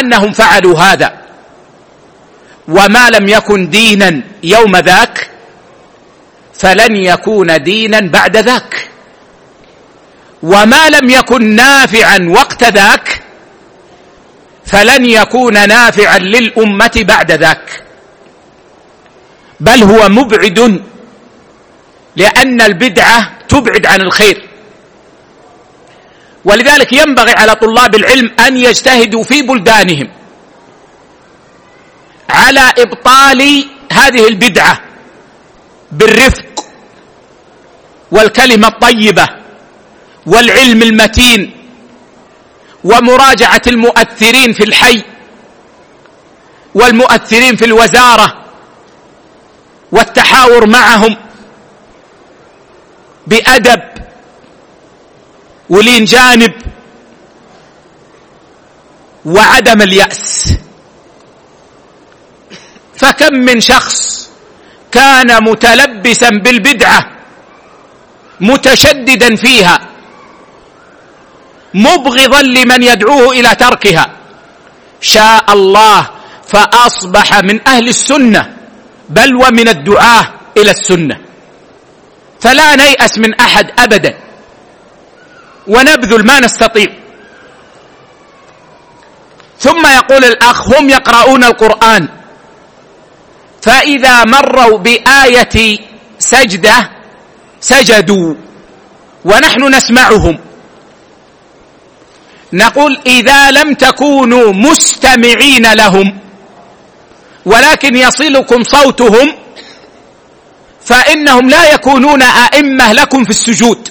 أنهم 0.01 0.33
فعلوا 0.33 0.79
هذا. 0.79 1.13
وما 2.69 3.11
لم 3.11 3.29
يكن 3.29 3.71
دينا 3.71 4.23
يوم 4.43 4.77
ذاك 4.77 5.31
فلن 6.55 6.97
يكون 6.97 7.63
دينا 7.63 8.01
بعد 8.01 8.37
ذاك. 8.37 8.89
وما 10.43 10.91
لم 10.91 11.11
يكن 11.11 11.55
نافعا 11.57 12.19
وقت 12.31 12.65
ذاك 12.65 13.12
فلن 14.73 15.05
يكون 15.05 15.69
نافعا 15.69 16.19
للأمة 16.19 16.91
بعد 16.97 17.33
ذاك. 17.33 17.83
بل 19.61 19.83
هو 19.83 20.09
مبعد 20.09 20.83
لأن 22.17 22.61
البدعة 22.61 23.39
تبعد 23.49 23.87
عن 23.87 24.01
الخير. 24.01 24.49
ولذلك 26.45 26.93
ينبغي 26.93 27.33
على 27.33 27.55
طلاب 27.55 27.95
العلم 27.95 28.31
أن 28.41 28.57
يجتهدوا 28.57 29.23
في 29.23 29.43
بلدانهم 29.43 30.09
على 32.31 32.73
إبطال 32.79 33.65
هذه 33.93 34.29
البدعة 34.29 34.81
بالرفق 35.93 36.65
والكلمة 38.11 38.69
الطيبة 38.69 39.29
والعلم 40.27 40.83
المتين. 40.83 41.62
ومراجعة 42.85 43.63
المؤثرين 43.67 44.53
في 44.53 44.65
الحي 44.65 45.03
والمؤثرين 46.75 47.57
في 47.57 47.65
الوزارة 47.65 48.45
والتحاور 49.93 50.67
معهم 50.67 51.17
بأدب 53.27 53.83
ولين 55.69 56.05
جانب 56.05 56.53
وعدم 59.25 59.83
اليأس. 59.83 60.55
فكم 62.97 63.35
من 63.35 63.61
شخص 63.61 64.31
كان 64.93 65.45
متلبسا 65.45 66.29
بالبدعة 66.29 67.11
متشددا 68.41 69.37
فيها 69.37 69.92
مبغضا 71.75 72.43
لمن 72.43 72.83
يدعوه 72.83 73.33
إلى 73.33 73.55
تركها. 73.55 74.07
شاء 75.01 75.53
الله 75.53 76.11
فأصبح 76.49 77.29
من 77.45 77.69
أهل 77.69 77.89
السنة 77.89 78.57
بل 79.09 79.35
ومن 79.35 79.69
الدعاة 79.69 80.25
إلى 80.57 80.71
السنة. 80.71 81.17
فلا 82.41 82.77
نيأس 82.77 83.19
من 83.19 83.35
أحد 83.41 83.67
أبدا. 83.79 84.15
ونبذل 85.67 86.27
ما 86.27 86.41
نستطيع. 86.41 86.89
ثم 89.59 89.87
يقول 89.87 90.25
الأخ 90.25 90.59
هم 90.75 90.91
يقرؤون 90.91 91.45
القرآن. 91.45 92.09
فإذا 93.63 94.25
مروا 94.25 94.79
بآية 94.79 95.79
سجدة 96.19 96.91
سجدوا 97.61 98.35
ونحن 99.25 99.75
نسمعهم. 99.75 100.39
نقول 102.53 103.01
إذا 103.07 103.51
لم 103.51 103.75
تكونوا 103.75 104.53
مستمعين 104.53 105.73
لهم 105.73 106.19
ولكن 107.45 107.97
يصلكم 107.97 108.63
صوتهم 108.63 109.35
فإنهم 110.85 111.51
لا 111.51 111.75
يكونون 111.75 112.23
أئمة 112.23 112.93
لكم 112.93 113.25
في 113.25 113.31
السجود. 113.31 113.89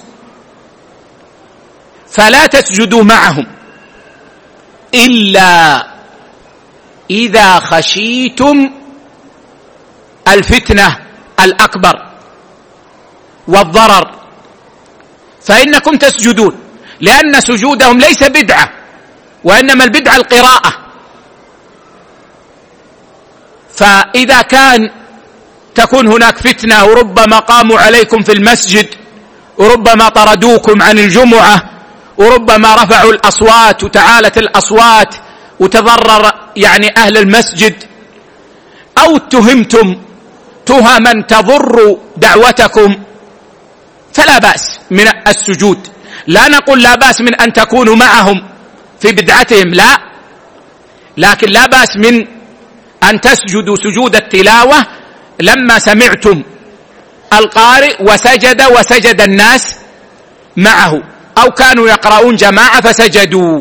فلا 2.10 2.46
تسجدوا 2.46 3.02
معهم. 3.02 3.46
إلا 4.94 5.86
إذا 7.10 7.60
خشيتم 7.60 8.70
الفتنة 10.28 10.96
الأكبر 11.40 12.06
والضرر 13.48 14.10
فإنكم 15.42 15.96
تسجدون. 15.96 16.61
لأن 17.00 17.40
سجودهم 17.40 17.98
ليس 17.98 18.22
بدعة 18.22 18.70
وإنما 19.44 19.84
البدعة 19.84 20.16
القراءة. 20.16 20.72
فإذا 23.74 24.42
كان 24.42 24.90
تكون 25.74 26.06
هناك 26.06 26.38
فتنة 26.38 26.84
وربما 26.84 27.38
قاموا 27.38 27.78
عليكم 27.78 28.22
في 28.22 28.32
المسجد 28.32 28.88
وربما 29.58 30.08
طردوكم 30.08 30.82
عن 30.82 30.98
الجمعة 30.98 31.62
وربما 32.18 32.74
رفعوا 32.74 33.12
الأصوات 33.12 33.84
وتعالت 33.84 34.38
الأصوات 34.38 35.14
وتضرر 35.60 36.32
يعني 36.56 36.96
أهل 36.96 37.18
المسجد 37.18 37.74
أو 38.98 39.16
اتهمتم 39.16 39.96
تهما 40.66 41.22
تضر 41.28 41.98
دعوتكم 42.16 42.96
فلا 44.12 44.38
بأس 44.38 44.80
من 44.90 45.08
السجود. 45.28 45.88
لا 46.26 46.48
نقول 46.48 46.82
لا 46.82 46.94
بأس 46.94 47.20
من 47.20 47.34
أن 47.40 47.52
تكونوا 47.52 47.96
معهم 47.96 48.48
في 49.00 49.12
بدعتهم 49.12 49.74
لا. 49.74 49.98
لكن 51.16 51.48
لا 51.50 51.66
بأس 51.66 51.96
من 51.96 52.26
أن 53.02 53.20
تسجدوا 53.20 53.76
سجود 53.76 54.16
التلاوة 54.16 54.86
لما 55.40 55.78
سمعتم 55.78 56.42
القارئ 57.32 57.96
وسجد 58.00 58.62
وسجد 58.62 59.20
الناس 59.20 59.76
معه. 60.56 61.02
أو 61.38 61.50
كانوا 61.50 61.88
يقرؤون 61.88 62.36
جماعة 62.36 62.80
فسجدوا. 62.80 63.60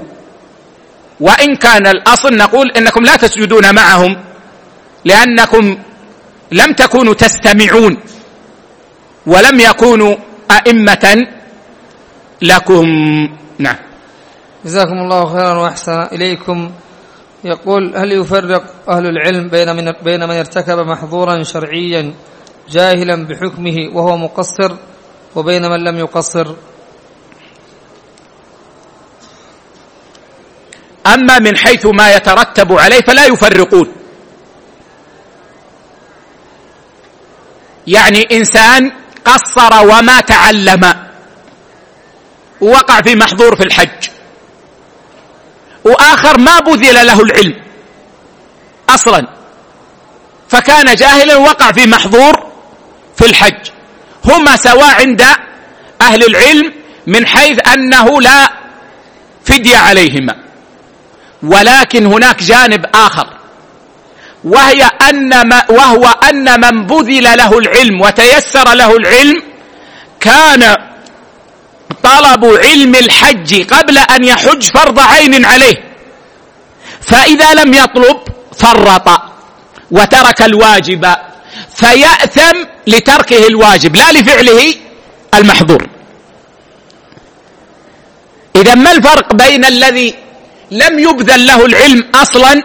وإن 1.20 1.56
كان 1.56 1.88
الأصل 1.88 2.38
نقول 2.38 2.72
إنكم 2.72 3.04
لا 3.04 3.16
تسجدون 3.16 3.76
معهم 3.76 4.18
لأنكم 5.06 5.78
لم 6.52 6.74
تكونوا 6.74 7.14
تستمعون 7.14 7.98
ولم 9.26 9.60
يكونوا 9.60 10.16
أئمة 10.52 11.18
لكم. 12.42 12.86
نعم. 13.60 13.78
جزاكم 14.66 14.98
الله 14.98 15.34
خيرا 15.34 15.58
وأحسن 15.60 16.02
إليكم. 16.02 16.72
يقول 17.44 17.98
هل 17.98 18.12
يفرق 18.12 18.64
أهل 18.90 19.06
العلم 19.06 19.50
بين 19.50 19.76
من 19.76 19.92
بين 20.04 20.22
من 20.30 20.36
ارتكب 20.36 20.78
محظورا 20.80 21.44
شرعيا 21.44 22.14
جاهلا 22.70 23.28
بحكمه 23.28 23.76
وهو 23.94 24.18
مقصر 24.18 24.72
وبين 25.36 25.62
من 25.62 25.80
لم 25.84 25.98
يقصر؟ 25.98 26.48
أما 31.08 31.40
من 31.40 31.58
حيث 31.58 31.86
ما 31.86 32.16
يترتب 32.16 32.74
عليه 32.74 33.02
فلا 33.02 33.26
يفرقون. 33.26 33.88
يعني 37.88 38.28
إنسان 38.32 38.92
قصر 39.26 39.86
وما 39.86 40.20
تعلم. 40.20 41.11
ووقع 42.62 43.02
في 43.02 43.16
محظور 43.16 43.56
في 43.56 43.64
الحج. 43.64 44.10
وآخر 45.84 46.38
ما 46.38 46.60
بذل 46.60 47.08
له 47.08 47.22
العلم 47.22 47.56
أصلا. 48.90 49.28
فكان 50.50 50.96
جاهلا 50.96 51.36
وقع 51.36 51.72
في 51.72 51.88
محظور 51.88 52.52
في 53.18 53.26
الحج. 53.26 53.70
هما 54.26 54.58
سواء 54.58 54.94
عند 55.02 55.22
أهل 56.02 56.24
العلم 56.24 56.74
من 57.08 57.28
حيث 57.28 57.68
أنه 57.68 58.22
لا 58.22 58.52
فدية 59.46 59.78
عليهما. 59.78 60.36
ولكن 61.44 62.06
هناك 62.06 62.44
جانب 62.44 62.86
آخر. 62.94 63.28
وهي 64.44 64.84
أن 64.84 65.48
ما 65.48 65.72
وهو 65.72 66.06
أن 66.06 66.62
من 66.62 66.88
بذل 66.88 67.24
له 67.24 67.58
العلم 67.58 68.02
وتيسر 68.02 68.74
له 68.74 68.96
العلم 68.96 69.44
كان 70.20 70.91
طلب 72.04 72.46
علم 72.46 72.96
الحج 72.96 73.64
قبل 73.74 73.98
أن 73.98 74.24
يحج 74.24 74.64
فرض 74.64 75.00
عين 75.00 75.46
عليه. 75.46 75.84
فإذا 77.02 77.54
لم 77.54 77.74
يطلب 77.74 78.18
فرط 78.58 79.22
وترك 79.92 80.42
الواجب 80.42 81.16
فيأثم 81.76 82.58
لتركه 82.88 83.48
الواجب 83.48 83.96
لا 83.96 84.12
لفعله 84.12 84.76
المحظور. 85.36 85.88
إذا 88.56 88.76
ما 88.76 88.92
الفرق 88.92 89.34
بين 89.34 89.66
الذي 89.66 90.16
لم 90.72 91.00
يبذل 91.00 91.48
له 91.48 91.66
العلم 91.66 92.08
أصلا 92.16 92.64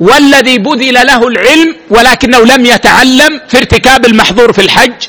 والذي 0.00 0.58
بذل 0.58 0.94
له 0.94 1.28
العلم 1.28 1.76
ولكنه 1.90 2.38
لم 2.38 2.66
يتعلم 2.66 3.40
في 3.48 3.56
ارتكاب 3.58 4.06
المحظور 4.06 4.52
في 4.52 4.60
الحج؟ 4.60 5.06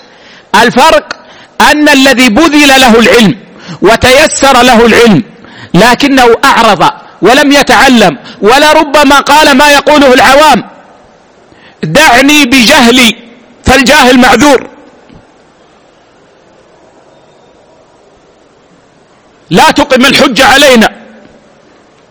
الفرق 0.55 1.18
أن 1.61 1.89
الذي 1.89 2.29
بذل 2.29 2.67
له 2.67 2.99
العلم 2.99 3.35
وتيسر 3.81 4.61
له 4.61 4.85
العلم 4.85 5.23
لكنه 5.73 6.27
أعرض 6.45 6.91
ولم 7.21 7.51
يتعلم 7.51 8.17
ولربما 8.41 9.19
قال 9.19 9.57
ما 9.57 9.69
يقوله 9.69 10.13
العوام. 10.13 10.63
دعني 11.83 12.45
بجهلي 12.45 13.15
فالجاهل 13.65 14.19
معذور. 14.19 14.69
لا 19.49 19.71
تقم 19.71 20.05
الحجة 20.05 20.45
علينا. 20.45 20.89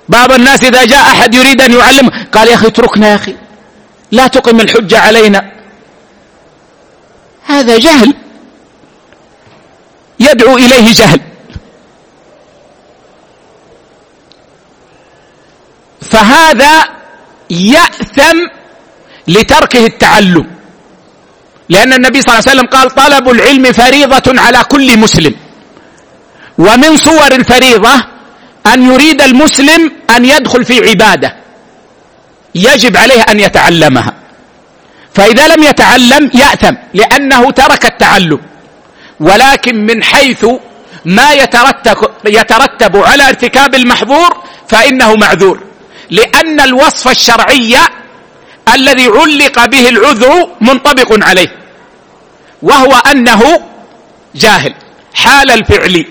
بعض 0.09 0.33
الناس 0.33 0.65
إذا 0.65 0.85
جاء 0.85 1.01
أحد 1.01 1.35
يريد 1.35 1.61
أن 1.61 1.73
يعلمه 1.73 2.13
قال 2.33 2.49
يا 2.49 2.55
أخي 2.55 2.67
اتركنا 2.67 3.09
يا 3.09 3.15
أخي. 3.15 3.35
لا 4.13 4.27
تقم 4.27 4.61
الحجة 4.61 4.99
علينا. 4.99 5.53
هذا 7.47 7.79
جهل. 7.79 8.15
يدعو 10.21 10.57
إليه 10.57 10.93
جهل. 10.93 11.21
فهذا 16.01 16.85
يأثم 17.51 18.39
لتركه 19.29 19.87
التعلم. 19.87 20.47
لأن 21.69 21.93
النبي 21.93 22.23
صلى 22.23 22.35
الله 22.35 22.43
عليه 22.49 22.61
وسلم 22.61 22.67
قال 22.67 22.91
طلب 22.91 23.29
العلم 23.29 23.73
فريضة 23.73 24.41
على 24.41 24.65
كل 24.65 24.99
مسلم. 24.99 25.35
ومن 26.59 26.97
صور 26.97 27.33
الفريضة 27.33 28.05
أن 28.67 28.93
يريد 28.93 29.23
المسلم 29.23 29.93
أن 30.17 30.25
يدخل 30.25 30.65
في 30.65 30.89
عبادة. 30.89 31.37
يجب 32.55 32.97
عليه 32.97 33.23
أن 33.23 33.41
يتعلمها. 33.41 34.15
فإذا 35.15 35.49
لم 35.49 35.63
يتعلم 35.63 36.31
يأثم 36.35 36.75
لأنه 36.95 37.51
ترك 37.51 37.85
التعلم. 37.85 38.41
ولكن 39.21 39.87
من 39.87 40.03
حيث 40.03 40.47
ما 41.05 41.33
يترتب, 41.33 41.97
يترتب 42.25 42.97
على 42.97 43.29
ارتكاب 43.29 43.75
المحظور 43.75 44.37
فإنه 44.69 45.15
معذور. 45.15 45.61
لأن 46.11 46.61
الوصف 46.61 47.09
الشرعي 47.09 47.77
الذي 48.75 49.07
علق 49.07 49.65
به 49.65 49.89
العذر 49.89 50.49
منطبق 50.61 51.25
عليه 51.25 51.57
وهو 52.63 52.93
أنه 52.93 53.43
جاهل 54.35 54.75
حال 55.15 55.51
الفعل 55.51 56.07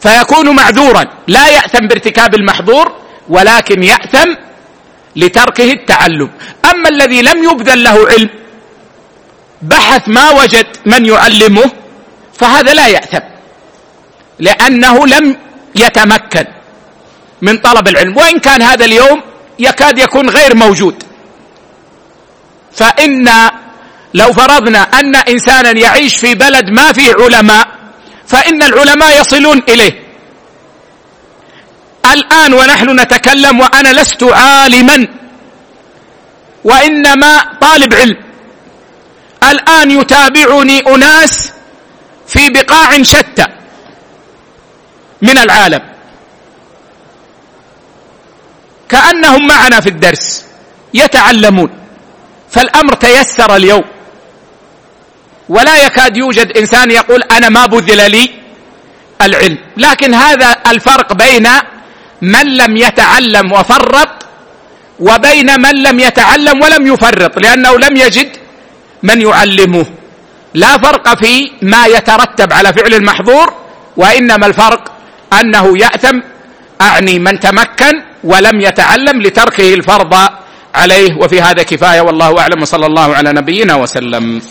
فيكون 0.00 0.56
معذورا. 0.56 1.04
لا 1.28 1.48
يأثم 1.48 1.86
بارتكاب 1.86 2.34
المحظور 2.34 2.92
ولكن 3.28 3.82
يأثم 3.82 4.34
لتركه 5.16 5.72
التعلم. 5.72 6.30
أما 6.70 6.88
الذي 6.88 7.22
لم 7.22 7.44
يبذل 7.44 7.82
له 7.82 8.08
علم 8.08 8.30
بحث 9.62 10.08
ما 10.08 10.30
وجد 10.30 10.66
من 10.86 11.06
يعلمه 11.06 11.81
فهذا 12.42 12.74
لا 12.74 12.88
يأثم 12.88 13.24
لأنه 14.38 15.06
لم 15.06 15.36
يتمكن 15.74 16.46
من 17.42 17.58
طلب 17.58 17.88
العلم 17.88 18.16
وإن 18.16 18.38
كان 18.38 18.62
هذا 18.62 18.84
اليوم 18.84 19.22
يكاد 19.58 19.98
يكون 19.98 20.30
غير 20.30 20.54
موجود. 20.54 21.02
فإن 22.74 23.50
لو 24.14 24.32
فرضنا 24.32 24.82
أن 24.82 25.16
إنسانا 25.16 25.70
يعيش 25.70 26.16
في 26.16 26.34
بلد 26.34 26.70
ما 26.70 26.92
فيه 26.92 27.14
علماء 27.14 27.68
فإن 28.26 28.62
العلماء 28.62 29.20
يصلون 29.20 29.62
إليه. 29.68 30.02
الآن 32.12 32.52
ونحن 32.52 33.00
نتكلم 33.00 33.60
وأنا 33.60 33.88
لست 33.88 34.22
عالما 34.22 35.08
وإنما 36.64 37.44
طالب 37.60 37.94
علم. 37.94 38.16
الآن 39.50 39.90
يتابعني 39.90 40.80
أناس 40.80 41.51
في 42.32 42.48
بقاع 42.48 43.02
شتى 43.02 43.46
من 45.22 45.38
العالم. 45.38 45.82
كأنهم 48.88 49.46
معنا 49.46 49.80
في 49.80 49.88
الدرس 49.88 50.44
يتعلمون 50.94 51.70
فالأمر 52.50 52.94
تيسر 52.94 53.56
اليوم. 53.56 53.84
ولا 55.48 55.76
يكاد 55.86 56.16
يوجد 56.16 56.56
إنسان 56.56 56.90
يقول 56.90 57.22
أنا 57.22 57.48
ما 57.48 57.66
بذل 57.66 58.10
لي 58.10 58.30
العلم. 59.22 59.58
لكن 59.76 60.14
هذا 60.14 60.56
الفرق 60.66 61.12
بين 61.12 61.48
من 62.22 62.56
لم 62.56 62.76
يتعلم 62.76 63.52
وفرط 63.52 64.08
وبين 65.00 65.60
من 65.60 65.82
لم 65.82 66.00
يتعلم 66.00 66.62
ولم 66.62 66.86
يفرط 66.86 67.38
لأنه 67.38 67.78
لم 67.78 67.96
يجد 67.96 68.36
من 69.02 69.20
يعلمه. 69.20 69.86
لا 70.54 70.78
فرق 70.78 71.14
في 71.18 71.50
ما 71.62 71.86
يترتب 71.86 72.52
على 72.52 72.72
فعل 72.72 72.94
المحظور 72.94 73.52
وإنما 73.96 74.46
الفرق 74.46 74.92
أنه 75.40 75.78
يأثم 75.78 76.20
أعني 76.80 77.18
من 77.18 77.40
تمكن 77.40 77.94
ولم 78.24 78.60
يتعلم 78.60 79.22
لتركه 79.22 79.74
الفرض 79.74 80.14
عليه. 80.74 81.16
وفي 81.20 81.40
هذا 81.40 81.62
كفاية 81.62 82.00
والله 82.00 82.40
أعلم 82.40 82.62
وصلى 82.62 82.86
الله 82.86 83.14
على 83.14 83.32
نبينا 83.32 83.74
وسلم. 83.74 84.42